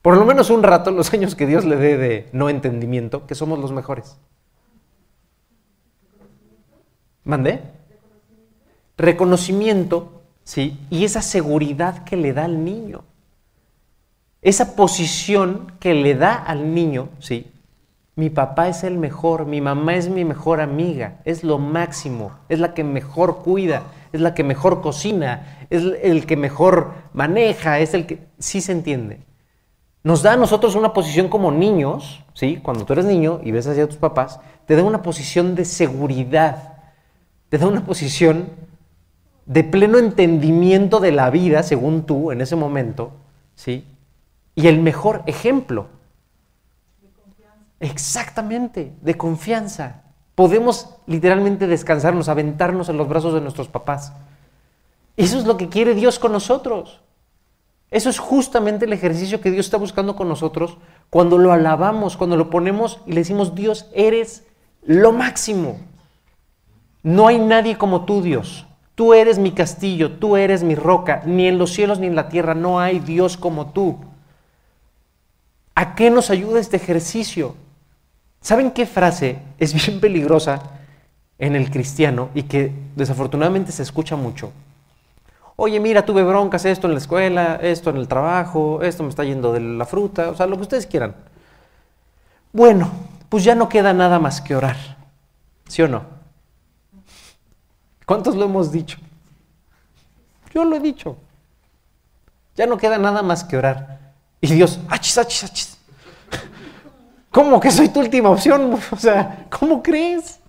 por 0.00 0.16
lo 0.16 0.24
menos 0.24 0.48
un 0.50 0.62
rato, 0.62 0.90
los 0.90 1.12
años 1.12 1.34
que 1.34 1.46
Dios 1.46 1.64
le 1.64 1.76
dé 1.76 1.96
de 1.96 2.28
no 2.32 2.48
entendimiento, 2.48 3.26
que 3.26 3.34
somos 3.34 3.58
los 3.58 3.72
mejores. 3.72 4.16
¿Mandé? 7.24 7.62
Reconocimiento, 8.96 10.22
¿sí? 10.44 10.80
Y 10.88 11.04
esa 11.04 11.20
seguridad 11.20 12.04
que 12.04 12.16
le 12.16 12.32
da 12.32 12.44
al 12.44 12.64
niño 12.64 13.04
esa 14.42 14.76
posición 14.76 15.72
que 15.80 15.94
le 15.94 16.14
da 16.14 16.34
al 16.34 16.74
niño, 16.74 17.08
¿sí? 17.18 17.50
Mi 18.18 18.30
papá 18.30 18.66
es 18.66 18.82
el 18.82 18.98
mejor, 18.98 19.46
mi 19.46 19.60
mamá 19.60 19.94
es 19.94 20.08
mi 20.08 20.24
mejor 20.24 20.60
amiga, 20.60 21.20
es 21.24 21.44
lo 21.44 21.58
máximo, 21.58 22.32
es 22.48 22.58
la 22.58 22.74
que 22.74 22.82
mejor 22.82 23.44
cuida, 23.44 23.84
es 24.12 24.20
la 24.20 24.34
que 24.34 24.42
mejor 24.42 24.80
cocina, 24.80 25.66
es 25.70 25.84
el 26.02 26.26
que 26.26 26.36
mejor 26.36 26.94
maneja, 27.12 27.78
es 27.78 27.94
el 27.94 28.06
que... 28.06 28.26
Sí 28.40 28.60
se 28.60 28.72
entiende. 28.72 29.20
Nos 30.02 30.24
da 30.24 30.32
a 30.32 30.36
nosotros 30.36 30.74
una 30.74 30.92
posición 30.92 31.28
como 31.28 31.52
niños, 31.52 32.24
¿sí? 32.34 32.58
Cuando 32.60 32.84
tú 32.84 32.92
eres 32.94 33.04
niño 33.04 33.38
y 33.44 33.52
ves 33.52 33.68
hacia 33.68 33.86
tus 33.86 33.98
papás, 33.98 34.40
te 34.66 34.74
da 34.74 34.82
una 34.82 35.02
posición 35.02 35.54
de 35.54 35.64
seguridad, 35.64 36.72
te 37.50 37.58
da 37.58 37.68
una 37.68 37.86
posición 37.86 38.48
de 39.46 39.62
pleno 39.62 39.96
entendimiento 39.96 40.98
de 40.98 41.12
la 41.12 41.30
vida, 41.30 41.62
según 41.62 42.02
tú, 42.02 42.32
en 42.32 42.40
ese 42.40 42.56
momento, 42.56 43.12
¿sí? 43.54 43.84
y 44.58 44.66
el 44.66 44.80
mejor 44.80 45.22
ejemplo. 45.26 45.86
Exactamente, 47.80 48.92
de 49.00 49.16
confianza. 49.16 50.02
Podemos 50.34 50.96
literalmente 51.06 51.66
descansarnos, 51.66 52.28
aventarnos 52.28 52.88
en 52.88 52.96
los 52.96 53.08
brazos 53.08 53.34
de 53.34 53.40
nuestros 53.40 53.68
papás. 53.68 54.12
Eso 55.16 55.38
es 55.38 55.46
lo 55.46 55.56
que 55.56 55.68
quiere 55.68 55.94
Dios 55.94 56.18
con 56.18 56.32
nosotros. 56.32 57.00
Eso 57.90 58.10
es 58.10 58.18
justamente 58.18 58.84
el 58.84 58.92
ejercicio 58.92 59.40
que 59.40 59.50
Dios 59.50 59.66
está 59.66 59.78
buscando 59.78 60.14
con 60.14 60.28
nosotros 60.28 60.76
cuando 61.10 61.38
lo 61.38 61.52
alabamos, 61.52 62.16
cuando 62.16 62.36
lo 62.36 62.50
ponemos 62.50 63.00
y 63.06 63.12
le 63.12 63.20
decimos, 63.20 63.54
Dios, 63.54 63.86
eres 63.94 64.44
lo 64.82 65.12
máximo. 65.12 65.78
No 67.02 67.26
hay 67.26 67.38
nadie 67.38 67.78
como 67.78 68.04
tú, 68.04 68.22
Dios. 68.22 68.66
Tú 68.94 69.14
eres 69.14 69.38
mi 69.38 69.52
castillo, 69.52 70.18
tú 70.18 70.36
eres 70.36 70.62
mi 70.62 70.74
roca. 70.74 71.22
Ni 71.24 71.46
en 71.46 71.56
los 71.56 71.72
cielos 71.72 71.98
ni 71.98 72.08
en 72.08 72.16
la 72.16 72.28
tierra 72.28 72.54
no 72.54 72.80
hay 72.80 72.98
Dios 72.98 73.36
como 73.36 73.70
tú. 73.70 73.96
¿A 75.74 75.94
qué 75.94 76.10
nos 76.10 76.30
ayuda 76.30 76.60
este 76.60 76.76
ejercicio? 76.76 77.54
¿Saben 78.40 78.70
qué 78.70 78.86
frase 78.86 79.38
es 79.58 79.74
bien 79.74 80.00
peligrosa 80.00 80.62
en 81.38 81.56
el 81.56 81.70
cristiano 81.70 82.30
y 82.34 82.44
que 82.44 82.72
desafortunadamente 82.96 83.72
se 83.72 83.82
escucha 83.82 84.16
mucho? 84.16 84.52
Oye, 85.56 85.80
mira, 85.80 86.04
tuve 86.06 86.22
broncas, 86.22 86.64
esto 86.64 86.86
en 86.86 86.92
la 86.92 86.98
escuela, 86.98 87.58
esto 87.60 87.90
en 87.90 87.96
el 87.96 88.06
trabajo, 88.06 88.80
esto 88.82 89.02
me 89.02 89.08
está 89.08 89.24
yendo 89.24 89.52
de 89.52 89.60
la 89.60 89.84
fruta, 89.84 90.30
o 90.30 90.36
sea, 90.36 90.46
lo 90.46 90.56
que 90.56 90.62
ustedes 90.62 90.86
quieran. 90.86 91.16
Bueno, 92.52 92.90
pues 93.28 93.42
ya 93.42 93.54
no 93.54 93.68
queda 93.68 93.92
nada 93.92 94.18
más 94.20 94.40
que 94.40 94.54
orar. 94.54 94.76
¿Sí 95.66 95.82
o 95.82 95.88
no? 95.88 96.04
¿Cuántos 98.06 98.36
lo 98.36 98.44
hemos 98.44 98.70
dicho? 98.72 98.98
Yo 100.54 100.64
lo 100.64 100.76
he 100.76 100.80
dicho. 100.80 101.16
Ya 102.56 102.66
no 102.66 102.78
queda 102.78 102.96
nada 102.98 103.22
más 103.22 103.44
que 103.44 103.56
orar. 103.56 104.14
Y 104.40 104.46
Dios, 104.54 104.80
achis, 104.88 105.18
achis, 105.18 105.44
achis. 105.44 105.77
¿Cómo 107.38 107.60
que 107.60 107.70
soy 107.70 107.88
tu 107.88 108.00
última 108.00 108.30
opción? 108.30 108.76
O 108.90 108.96
sea, 108.96 109.46
¿cómo 109.48 109.80
crees? 109.80 110.40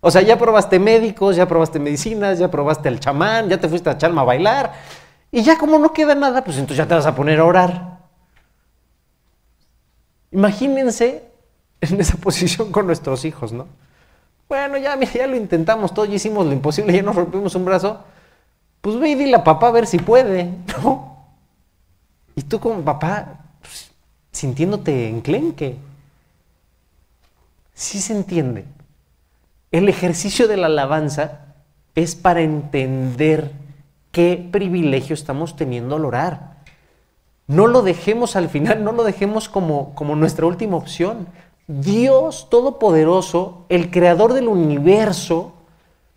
O 0.00 0.10
sea, 0.10 0.22
ya 0.22 0.38
probaste 0.38 0.78
médicos, 0.78 1.36
ya 1.36 1.46
probaste 1.46 1.78
medicinas, 1.78 2.38
ya 2.38 2.50
probaste 2.50 2.88
al 2.88 2.98
chamán, 3.00 3.50
ya 3.50 3.60
te 3.60 3.68
fuiste 3.68 3.90
a 3.90 3.98
Chalma 3.98 4.22
a 4.22 4.24
bailar. 4.24 4.72
Y 5.30 5.42
ya 5.42 5.58
como 5.58 5.78
no 5.78 5.92
queda 5.92 6.14
nada, 6.14 6.42
pues 6.42 6.56
entonces 6.56 6.78
ya 6.78 6.88
te 6.88 6.94
vas 6.94 7.04
a 7.04 7.14
poner 7.14 7.38
a 7.38 7.44
orar. 7.44 7.98
Imagínense 10.30 11.22
en 11.82 12.00
esa 12.00 12.16
posición 12.26 12.72
con 12.72 12.86
nuestros 12.86 13.26
hijos, 13.26 13.52
¿no? 13.52 13.66
Bueno, 14.48 14.78
ya, 14.78 14.96
mira, 14.96 15.12
ya 15.12 15.26
lo 15.26 15.36
intentamos 15.36 15.92
todo, 15.92 16.06
ya 16.06 16.14
hicimos 16.14 16.46
lo 16.46 16.54
imposible, 16.54 16.94
ya 16.94 17.02
nos 17.02 17.14
rompimos 17.14 17.54
un 17.56 17.66
brazo. 17.66 18.00
Pues 18.80 18.98
ve 18.98 19.10
y 19.10 19.14
dile 19.16 19.36
a 19.36 19.44
papá 19.44 19.68
a 19.68 19.72
ver 19.72 19.86
si 19.86 19.98
puede, 19.98 20.44
¿no? 20.82 21.26
Y 22.34 22.40
tú 22.40 22.58
como 22.58 22.80
papá, 22.80 23.50
pues, 23.60 23.90
sintiéndote 24.32 25.10
enclenque. 25.10 25.91
Sí 27.74 28.00
se 28.00 28.12
entiende. 28.12 28.64
El 29.70 29.88
ejercicio 29.88 30.48
de 30.48 30.56
la 30.56 30.66
alabanza 30.66 31.54
es 31.94 32.14
para 32.14 32.42
entender 32.42 33.52
qué 34.10 34.48
privilegio 34.50 35.14
estamos 35.14 35.56
teniendo 35.56 35.96
al 35.96 36.04
orar. 36.04 36.58
No 37.46 37.66
lo 37.66 37.82
dejemos 37.82 38.36
al 38.36 38.48
final, 38.48 38.84
no 38.84 38.92
lo 38.92 39.02
dejemos 39.04 39.48
como, 39.48 39.94
como 39.94 40.14
nuestra 40.14 40.46
última 40.46 40.76
opción. 40.76 41.26
Dios 41.66 42.48
Todopoderoso, 42.50 43.66
el 43.68 43.90
creador 43.90 44.32
del 44.32 44.48
universo, 44.48 45.54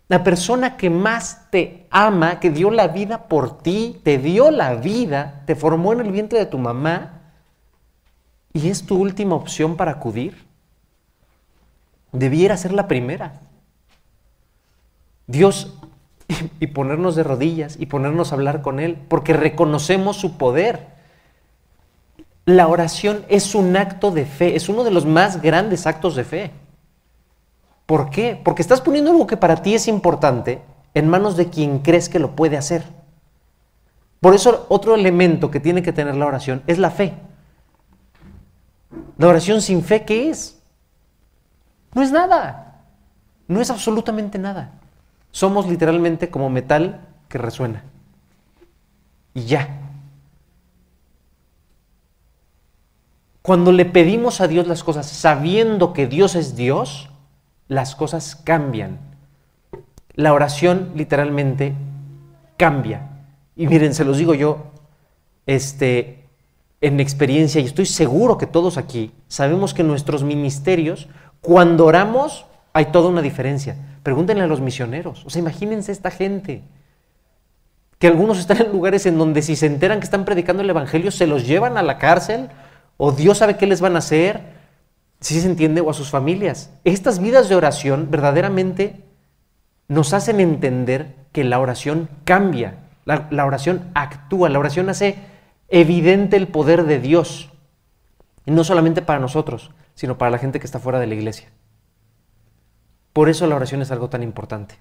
la 0.08 0.22
persona 0.22 0.76
que 0.76 0.90
más 0.90 1.50
te 1.50 1.86
ama, 1.90 2.38
que 2.38 2.50
dio 2.50 2.70
la 2.70 2.88
vida 2.88 3.26
por 3.26 3.58
ti, 3.58 4.00
te 4.04 4.18
dio 4.18 4.50
la 4.50 4.74
vida, 4.74 5.42
te 5.46 5.56
formó 5.56 5.92
en 5.92 6.00
el 6.00 6.12
vientre 6.12 6.38
de 6.38 6.46
tu 6.46 6.58
mamá, 6.58 7.22
y 8.52 8.68
es 8.68 8.86
tu 8.86 8.96
última 8.96 9.34
opción 9.34 9.76
para 9.76 9.92
acudir, 9.92 10.45
debiera 12.18 12.56
ser 12.56 12.72
la 12.72 12.88
primera. 12.88 13.40
Dios 15.26 15.74
y 16.60 16.68
ponernos 16.68 17.16
de 17.16 17.22
rodillas 17.22 17.76
y 17.78 17.86
ponernos 17.86 18.32
a 18.32 18.34
hablar 18.34 18.62
con 18.62 18.80
Él, 18.80 18.98
porque 19.08 19.32
reconocemos 19.32 20.16
su 20.16 20.36
poder. 20.36 20.86
La 22.44 22.68
oración 22.68 23.24
es 23.28 23.54
un 23.54 23.76
acto 23.76 24.10
de 24.10 24.24
fe, 24.24 24.56
es 24.56 24.68
uno 24.68 24.84
de 24.84 24.90
los 24.90 25.06
más 25.06 25.42
grandes 25.42 25.86
actos 25.86 26.14
de 26.14 26.24
fe. 26.24 26.50
¿Por 27.86 28.10
qué? 28.10 28.40
Porque 28.42 28.62
estás 28.62 28.80
poniendo 28.80 29.10
algo 29.10 29.26
que 29.26 29.36
para 29.36 29.62
ti 29.62 29.74
es 29.74 29.88
importante 29.88 30.60
en 30.94 31.08
manos 31.08 31.36
de 31.36 31.48
quien 31.48 31.80
crees 31.80 32.08
que 32.08 32.18
lo 32.18 32.34
puede 32.34 32.56
hacer. 32.56 32.84
Por 34.20 34.34
eso 34.34 34.66
otro 34.68 34.94
elemento 34.94 35.50
que 35.50 35.60
tiene 35.60 35.82
que 35.82 35.92
tener 35.92 36.16
la 36.16 36.26
oración 36.26 36.62
es 36.66 36.78
la 36.78 36.90
fe. 36.90 37.14
La 39.18 39.28
oración 39.28 39.62
sin 39.62 39.82
fe, 39.82 40.04
¿qué 40.04 40.30
es? 40.30 40.55
No 41.96 42.02
es 42.02 42.12
nada. 42.12 42.82
No 43.48 43.62
es 43.62 43.70
absolutamente 43.70 44.38
nada. 44.38 44.72
Somos 45.30 45.66
literalmente 45.66 46.28
como 46.28 46.50
metal 46.50 47.00
que 47.26 47.38
resuena. 47.38 47.84
Y 49.32 49.46
ya. 49.46 49.80
Cuando 53.40 53.72
le 53.72 53.86
pedimos 53.86 54.42
a 54.42 54.46
Dios 54.46 54.66
las 54.66 54.84
cosas 54.84 55.08
sabiendo 55.08 55.94
que 55.94 56.06
Dios 56.06 56.34
es 56.34 56.54
Dios, 56.54 57.08
las 57.66 57.96
cosas 57.96 58.36
cambian. 58.36 58.98
La 60.16 60.34
oración 60.34 60.92
literalmente 60.96 61.74
cambia. 62.58 63.08
Y 63.56 63.68
miren, 63.68 63.94
se 63.94 64.04
los 64.04 64.18
digo 64.18 64.34
yo, 64.34 64.66
este, 65.46 66.26
en 66.82 67.00
experiencia, 67.00 67.60
y 67.62 67.64
estoy 67.64 67.86
seguro 67.86 68.36
que 68.36 68.46
todos 68.46 68.76
aquí 68.76 69.12
sabemos 69.28 69.72
que 69.72 69.82
nuestros 69.82 70.24
ministerios, 70.24 71.08
cuando 71.46 71.86
oramos, 71.86 72.44
hay 72.72 72.86
toda 72.86 73.08
una 73.08 73.22
diferencia. 73.22 73.76
Pregúntenle 74.02 74.42
a 74.42 74.48
los 74.48 74.60
misioneros. 74.60 75.24
O 75.24 75.30
sea, 75.30 75.38
imagínense 75.38 75.92
esta 75.92 76.10
gente. 76.10 76.64
Que 78.00 78.08
algunos 78.08 78.40
están 78.40 78.62
en 78.62 78.72
lugares 78.72 79.06
en 79.06 79.16
donde 79.16 79.42
si 79.42 79.54
se 79.54 79.66
enteran 79.66 80.00
que 80.00 80.06
están 80.06 80.24
predicando 80.24 80.64
el 80.64 80.70
Evangelio, 80.70 81.12
se 81.12 81.28
los 81.28 81.46
llevan 81.46 81.78
a 81.78 81.84
la 81.84 81.98
cárcel, 81.98 82.48
o 82.96 83.12
Dios 83.12 83.38
sabe 83.38 83.56
qué 83.56 83.66
les 83.68 83.80
van 83.80 83.94
a 83.94 84.00
hacer, 84.00 84.40
si 85.20 85.40
se 85.40 85.46
entiende, 85.46 85.80
o 85.80 85.88
a 85.88 85.94
sus 85.94 86.10
familias. 86.10 86.70
Estas 86.82 87.20
vidas 87.20 87.48
de 87.48 87.54
oración 87.54 88.08
verdaderamente 88.10 89.04
nos 89.86 90.14
hacen 90.14 90.40
entender 90.40 91.14
que 91.30 91.44
la 91.44 91.60
oración 91.60 92.08
cambia, 92.24 92.74
la, 93.04 93.28
la 93.30 93.46
oración 93.46 93.84
actúa, 93.94 94.48
la 94.48 94.58
oración 94.58 94.88
hace 94.88 95.14
evidente 95.68 96.36
el 96.36 96.48
poder 96.48 96.86
de 96.86 96.98
Dios. 96.98 97.50
Y 98.46 98.50
no 98.50 98.64
solamente 98.64 99.00
para 99.00 99.20
nosotros, 99.20 99.70
sino 99.96 100.16
para 100.16 100.30
la 100.30 100.38
gente 100.38 100.60
que 100.60 100.66
está 100.66 100.78
fuera 100.78 101.00
de 101.00 101.08
la 101.08 101.14
iglesia. 101.14 101.48
Por 103.12 103.28
eso 103.28 103.46
la 103.46 103.56
oración 103.56 103.82
es 103.82 103.90
algo 103.90 104.08
tan 104.08 104.22
importante. 104.22 104.76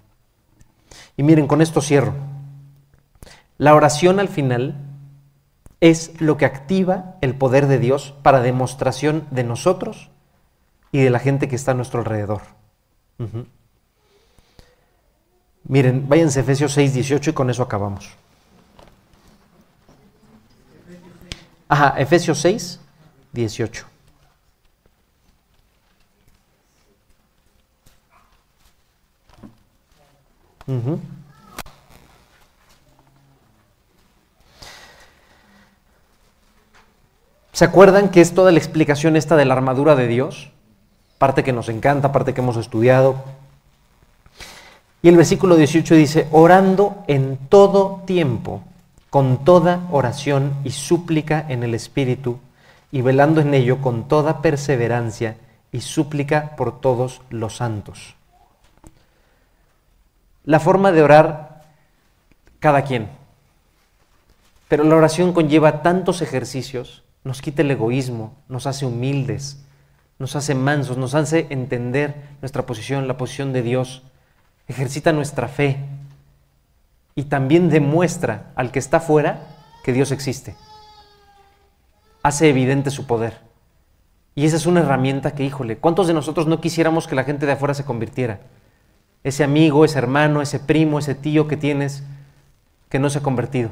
Y 1.18 1.24
miren, 1.24 1.48
con 1.48 1.62
esto 1.62 1.82
cierro. 1.82 2.14
La 3.58 3.74
oración 3.74 4.20
al 4.20 4.28
final 4.28 4.76
es 5.80 6.20
lo 6.20 6.38
que 6.38 6.46
activa 6.46 7.16
el 7.22 7.34
poder 7.34 7.68
de 7.68 7.80
Dios 7.80 8.14
para 8.22 8.42
demostración 8.42 9.26
de 9.32 9.46
nosotros 9.46 10.10
y 10.92 11.00
de 11.00 11.10
la 11.10 11.20
gente 11.20 11.48
que 11.48 11.56
está 11.56 11.72
a 11.72 11.76
nuestro 11.76 12.00
alrededor. 12.00 12.42
Miren, 15.64 16.08
váyanse 16.10 16.40
a 16.40 16.44
Efesios 16.44 16.74
6, 16.74 16.94
18 16.94 17.30
y 17.30 17.34
con 17.34 17.50
eso 17.50 17.64
acabamos. 17.64 18.12
Ajá, 21.70 21.96
Efesios 21.98 22.40
6, 22.42 22.80
18. 23.32 23.95
¿Se 37.52 37.64
acuerdan 37.64 38.10
que 38.10 38.22
es 38.22 38.34
toda 38.34 38.52
la 38.52 38.58
explicación 38.58 39.16
esta 39.16 39.36
de 39.36 39.46
la 39.46 39.54
armadura 39.54 39.96
de 39.96 40.08
Dios? 40.08 40.52
Parte 41.18 41.44
que 41.44 41.54
nos 41.54 41.70
encanta, 41.70 42.12
parte 42.12 42.34
que 42.34 42.42
hemos 42.42 42.58
estudiado. 42.58 43.24
Y 45.02 45.10
el 45.10 45.18
versículo 45.18 45.56
18 45.56 45.96
dice, 45.96 46.28
orando 46.32 47.04
en 47.08 47.38
todo 47.38 48.02
tiempo, 48.06 48.64
con 49.10 49.46
toda 49.46 49.82
oración 49.92 50.54
y 50.64 50.72
súplica 50.72 51.46
en 51.48 51.64
el 51.64 51.76
Espíritu, 51.76 52.40
y 52.92 53.02
velando 53.02 53.40
en 53.40 53.54
ello 53.54 53.82
con 53.82 54.08
toda 54.08 54.42
perseverancia 54.42 55.38
y 55.72 55.82
súplica 55.82 56.56
por 56.56 56.82
todos 56.82 57.22
los 57.30 57.56
santos 57.58 58.15
la 60.46 60.60
forma 60.60 60.92
de 60.92 61.02
orar 61.02 61.64
cada 62.60 62.84
quien. 62.84 63.10
Pero 64.68 64.84
la 64.84 64.96
oración 64.96 65.34
conlleva 65.34 65.82
tantos 65.82 66.22
ejercicios, 66.22 67.04
nos 67.24 67.42
quita 67.42 67.62
el 67.62 67.72
egoísmo, 67.72 68.36
nos 68.48 68.68
hace 68.68 68.86
humildes, 68.86 69.64
nos 70.20 70.36
hace 70.36 70.56
mansos, 70.56 70.98
nos 70.98 71.16
hace 71.16 71.48
entender 71.50 72.16
nuestra 72.42 72.66
posición, 72.66 73.08
la 73.08 73.18
posición 73.18 73.54
de 73.54 73.62
Dios, 73.62 74.04
ejercita 74.68 75.12
nuestra 75.12 75.48
fe 75.48 75.78
y 77.16 77.24
también 77.24 77.70
demuestra 77.70 78.52
al 78.56 78.72
que 78.72 78.80
está 78.80 79.00
fuera 79.00 79.48
que 79.84 79.94
Dios 79.94 80.12
existe. 80.12 80.56
Hace 82.24 82.50
evidente 82.50 82.90
su 82.92 83.06
poder. 83.06 83.40
Y 84.34 84.46
esa 84.46 84.58
es 84.58 84.66
una 84.66 84.82
herramienta 84.82 85.32
que, 85.32 85.44
híjole, 85.44 85.78
¿cuántos 85.78 86.08
de 86.08 86.14
nosotros 86.14 86.48
no 86.48 86.60
quisiéramos 86.60 87.08
que 87.08 87.16
la 87.16 87.24
gente 87.24 87.46
de 87.46 87.54
afuera 87.54 87.74
se 87.74 87.86
convirtiera? 87.86 88.42
Ese 89.26 89.44
amigo, 89.44 89.84
ese 89.84 89.98
hermano, 89.98 90.44
ese 90.44 90.60
primo, 90.60 91.00
ese 91.00 91.16
tío 91.16 91.48
que 91.48 91.58
tienes 91.58 92.04
que 92.90 93.00
no 93.00 93.10
se 93.10 93.18
ha 93.18 93.24
convertido. 93.24 93.72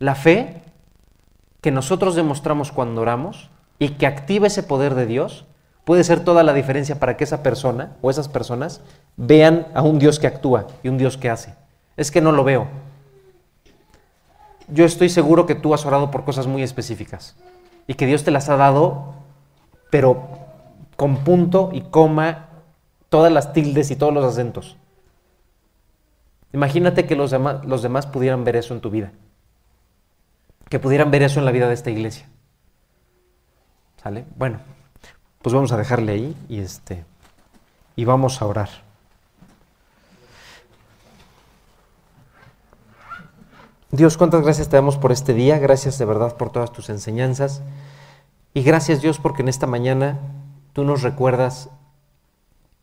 La 0.00 0.16
fe 0.16 0.62
que 1.60 1.70
nosotros 1.70 2.16
demostramos 2.16 2.72
cuando 2.72 3.02
oramos 3.02 3.50
y 3.78 3.90
que 3.90 4.08
activa 4.08 4.48
ese 4.48 4.64
poder 4.64 4.96
de 4.96 5.06
Dios 5.06 5.44
puede 5.84 6.02
ser 6.02 6.24
toda 6.24 6.42
la 6.42 6.54
diferencia 6.54 6.98
para 6.98 7.16
que 7.16 7.22
esa 7.22 7.44
persona 7.44 7.96
o 8.02 8.10
esas 8.10 8.28
personas 8.28 8.80
vean 9.16 9.68
a 9.74 9.82
un 9.82 10.00
Dios 10.00 10.18
que 10.18 10.26
actúa 10.26 10.66
y 10.82 10.88
un 10.88 10.98
Dios 10.98 11.16
que 11.16 11.30
hace. 11.30 11.54
Es 11.96 12.10
que 12.10 12.20
no 12.20 12.32
lo 12.32 12.42
veo. 12.42 12.66
Yo 14.66 14.86
estoy 14.86 15.08
seguro 15.08 15.46
que 15.46 15.54
tú 15.54 15.72
has 15.72 15.86
orado 15.86 16.10
por 16.10 16.24
cosas 16.24 16.48
muy 16.48 16.64
específicas. 16.64 17.36
y 17.86 17.94
que 17.94 18.04
Dios 18.04 18.22
te 18.22 18.30
las 18.30 18.50
ha 18.50 18.56
dado, 18.56 19.14
pero 19.88 20.28
con 20.96 21.18
punto 21.18 21.70
y 21.72 21.80
coma, 21.80 22.47
todas 23.08 23.32
las 23.32 23.52
tildes 23.52 23.90
y 23.90 23.96
todos 23.96 24.12
los 24.12 24.24
acentos. 24.24 24.76
Imagínate 26.52 27.06
que 27.06 27.16
los 27.16 27.30
demás, 27.30 27.64
los 27.64 27.82
demás 27.82 28.06
pudieran 28.06 28.44
ver 28.44 28.56
eso 28.56 28.74
en 28.74 28.80
tu 28.80 28.90
vida, 28.90 29.12
que 30.68 30.78
pudieran 30.78 31.10
ver 31.10 31.22
eso 31.22 31.38
en 31.40 31.44
la 31.44 31.52
vida 31.52 31.68
de 31.68 31.74
esta 31.74 31.90
iglesia. 31.90 32.28
¿Sale? 34.02 34.24
Bueno, 34.36 34.60
pues 35.42 35.54
vamos 35.54 35.72
a 35.72 35.76
dejarle 35.76 36.12
ahí 36.12 36.36
y 36.48 36.60
este 36.60 37.04
y 37.96 38.04
vamos 38.04 38.40
a 38.40 38.46
orar. 38.46 38.68
Dios, 43.90 44.16
cuántas 44.16 44.42
gracias 44.42 44.68
te 44.68 44.76
damos 44.76 44.98
por 44.98 45.12
este 45.12 45.32
día, 45.32 45.58
gracias 45.58 45.98
de 45.98 46.04
verdad 46.04 46.36
por 46.36 46.52
todas 46.52 46.72
tus 46.72 46.90
enseñanzas 46.90 47.62
y 48.54 48.62
gracias 48.62 49.00
Dios 49.00 49.18
porque 49.18 49.42
en 49.42 49.48
esta 49.48 49.66
mañana 49.66 50.18
tú 50.74 50.84
nos 50.84 51.02
recuerdas 51.02 51.70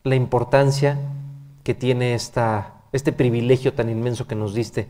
la 0.06 0.16
importancia 0.16 1.00
que 1.64 1.74
tiene 1.74 2.14
esta, 2.14 2.76
este 2.92 3.12
privilegio 3.12 3.74
tan 3.74 3.90
inmenso 3.90 4.28
que 4.28 4.36
nos 4.36 4.54
diste 4.54 4.88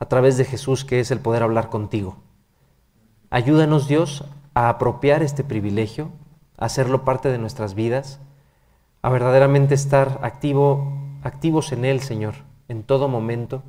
a 0.00 0.06
través 0.06 0.36
de 0.36 0.44
Jesús, 0.44 0.84
que 0.84 0.98
es 0.98 1.12
el 1.12 1.20
poder 1.20 1.44
hablar 1.44 1.70
contigo. 1.70 2.16
Ayúdanos 3.30 3.86
Dios 3.86 4.24
a 4.52 4.68
apropiar 4.68 5.22
este 5.22 5.44
privilegio, 5.44 6.10
a 6.58 6.64
hacerlo 6.64 7.04
parte 7.04 7.30
de 7.30 7.38
nuestras 7.38 7.74
vidas, 7.74 8.18
a 9.00 9.10
verdaderamente 9.10 9.76
estar 9.76 10.18
activo, 10.22 10.92
activos 11.22 11.70
en 11.70 11.84
Él, 11.84 12.00
Señor, 12.00 12.34
en 12.66 12.82
todo 12.82 13.06
momento, 13.06 13.62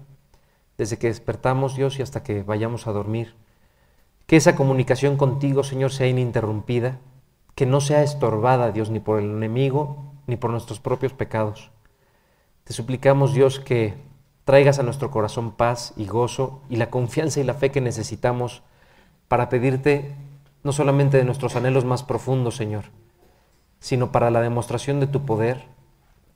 desde 0.75 0.97
que 0.97 1.07
despertamos, 1.07 1.75
Dios, 1.75 1.99
y 1.99 2.01
hasta 2.01 2.23
que 2.23 2.41
vayamos 2.41 2.87
a 2.87 2.93
dormir. 2.93 3.35
Que 4.25 4.37
esa 4.37 4.55
comunicación 4.55 5.17
contigo, 5.17 5.63
Señor, 5.63 5.91
sea 5.91 6.07
ininterrumpida, 6.07 6.97
que 7.53 7.67
no 7.67 7.79
sea 7.79 8.01
estorbada, 8.01 8.71
Dios, 8.71 8.89
ni 8.89 8.99
por 8.99 9.19
el 9.19 9.29
enemigo, 9.29 10.14
ni 10.27 10.35
por 10.35 10.51
nuestros 10.51 10.79
propios 10.79 11.13
pecados. 11.13 11.71
Te 12.63 12.73
suplicamos, 12.73 13.33
Dios, 13.33 13.59
que 13.59 13.95
traigas 14.43 14.79
a 14.79 14.83
nuestro 14.83 15.11
corazón 15.11 15.51
paz 15.51 15.93
y 15.97 16.05
gozo 16.05 16.61
y 16.69 16.77
la 16.77 16.89
confianza 16.89 17.39
y 17.39 17.43
la 17.43 17.53
fe 17.53 17.71
que 17.71 17.81
necesitamos 17.81 18.63
para 19.27 19.49
pedirte 19.49 20.15
no 20.63 20.71
solamente 20.71 21.17
de 21.17 21.25
nuestros 21.25 21.55
anhelos 21.55 21.85
más 21.85 22.03
profundos, 22.03 22.55
Señor, 22.55 22.85
sino 23.79 24.11
para 24.11 24.31
la 24.31 24.41
demostración 24.41 24.99
de 24.99 25.07
tu 25.07 25.25
poder, 25.25 25.65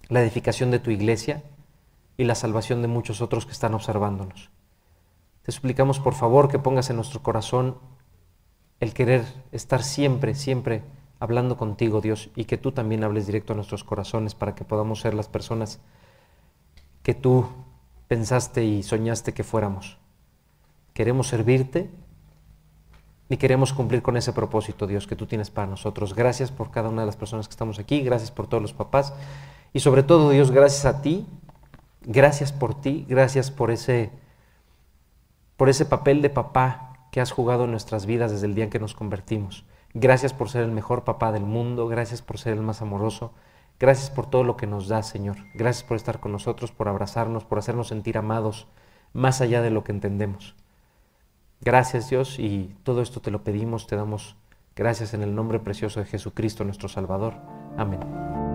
la 0.08 0.22
edificación 0.22 0.70
de 0.72 0.80
tu 0.80 0.92
iglesia 0.92 1.44
y 2.18 2.26
la 2.26 2.36
salvación 2.36 2.82
de 2.82 2.88
muchos 2.88 3.22
otros 3.22 3.46
que 3.46 3.54
están 3.54 3.74
observándonos. 3.74 4.52
Te 5.44 5.52
suplicamos, 5.52 6.00
por 6.00 6.14
favor, 6.14 6.48
que 6.48 6.60
pongas 6.60 6.90
en 6.90 6.98
nuestro 6.98 7.24
corazón 7.24 7.78
el 8.80 8.94
querer 8.94 9.26
estar 9.52 9.84
siempre, 9.84 10.36
siempre 10.36 10.84
hablando 11.20 11.58
contigo, 11.58 12.02
Dios, 12.02 12.30
y 12.36 12.46
que 12.46 12.58
tú 12.58 12.72
también 12.72 13.04
hables 13.04 13.28
directo 13.28 13.54
a 13.54 13.56
nuestros 13.56 13.84
corazones 13.84 14.36
para 14.36 14.56
que 14.56 14.64
podamos 14.64 15.02
ser 15.02 15.14
las 15.14 15.28
personas 15.28 15.80
que 17.04 17.14
tú 17.14 17.46
pensaste 18.08 18.64
y 18.64 18.84
soñaste 18.84 19.34
que 19.34 19.44
fuéramos. 19.44 19.98
Queremos 20.94 21.28
servirte 21.28 21.90
y 23.30 23.38
queremos 23.38 23.74
cumplir 23.74 24.02
con 24.02 24.18
ese 24.18 24.34
propósito, 24.34 24.88
Dios, 24.88 25.08
que 25.08 25.16
tú 25.16 25.28
tienes 25.28 25.52
para 25.52 25.68
nosotros. 25.68 26.16
Gracias 26.16 26.52
por 26.52 26.72
cada 26.72 26.90
una 26.90 27.02
de 27.02 27.06
las 27.06 27.18
personas 27.18 27.48
que 27.48 27.52
estamos 27.52 27.80
aquí, 27.80 28.02
gracias 28.02 28.32
por 28.32 28.48
todos 28.48 28.62
los 28.62 28.74
papás 28.74 29.14
y 29.74 29.82
sobre 29.82 30.04
todo, 30.04 30.32
Dios, 30.32 30.52
gracias 30.52 30.86
a 30.86 31.02
ti, 31.02 31.28
gracias 32.02 32.52
por 32.52 32.80
ti, 32.82 33.06
gracias 33.08 33.52
por 33.52 33.72
ese, 33.72 34.10
por 35.58 35.70
ese 35.70 35.86
papel 35.86 36.22
de 36.22 36.30
papá 36.30 37.08
que 37.12 37.22
has 37.22 37.32
jugado 37.32 37.66
en 37.66 37.72
nuestras 37.72 38.06
vidas 38.06 38.32
desde 38.32 38.48
el 38.48 38.56
día 38.56 38.64
en 38.64 38.70
que 38.70 38.80
nos 38.80 38.96
convertimos. 38.96 39.66
Gracias 39.94 40.34
por 40.34 40.50
ser 40.50 40.64
el 40.64 40.72
mejor 40.72 41.04
papá 41.04 41.32
del 41.32 41.44
mundo, 41.44 41.88
gracias 41.88 42.22
por 42.22 42.38
ser 42.38 42.54
el 42.54 42.62
más 42.62 42.82
amoroso, 42.82 43.34
gracias 43.80 44.12
por 44.12 44.30
todo 44.30 44.44
lo 44.44 44.56
que 44.56 44.68
nos 44.68 44.88
das, 44.88 45.08
Señor. 45.08 45.38
Gracias 45.56 45.84
por 45.84 45.98
estar 45.98 46.20
con 46.20 46.32
nosotros, 46.32 46.72
por 46.72 46.88
abrazarnos, 46.88 47.44
por 47.44 47.58
hacernos 47.58 47.88
sentir 47.88 48.18
amados 48.18 48.68
más 49.14 49.42
allá 49.42 49.62
de 49.62 49.72
lo 49.72 49.84
que 49.84 49.92
entendemos. 49.92 50.56
Gracias 51.62 52.10
Dios 52.10 52.40
y 52.40 52.76
todo 52.84 53.02
esto 53.02 53.20
te 53.20 53.32
lo 53.32 53.44
pedimos, 53.44 53.88
te 53.88 53.96
damos 53.96 54.38
gracias 54.76 55.14
en 55.14 55.24
el 55.24 55.36
nombre 55.36 55.60
precioso 55.60 56.00
de 56.00 56.06
Jesucristo 56.06 56.64
nuestro 56.64 56.88
Salvador. 56.88 57.34
Amén. 57.78 58.49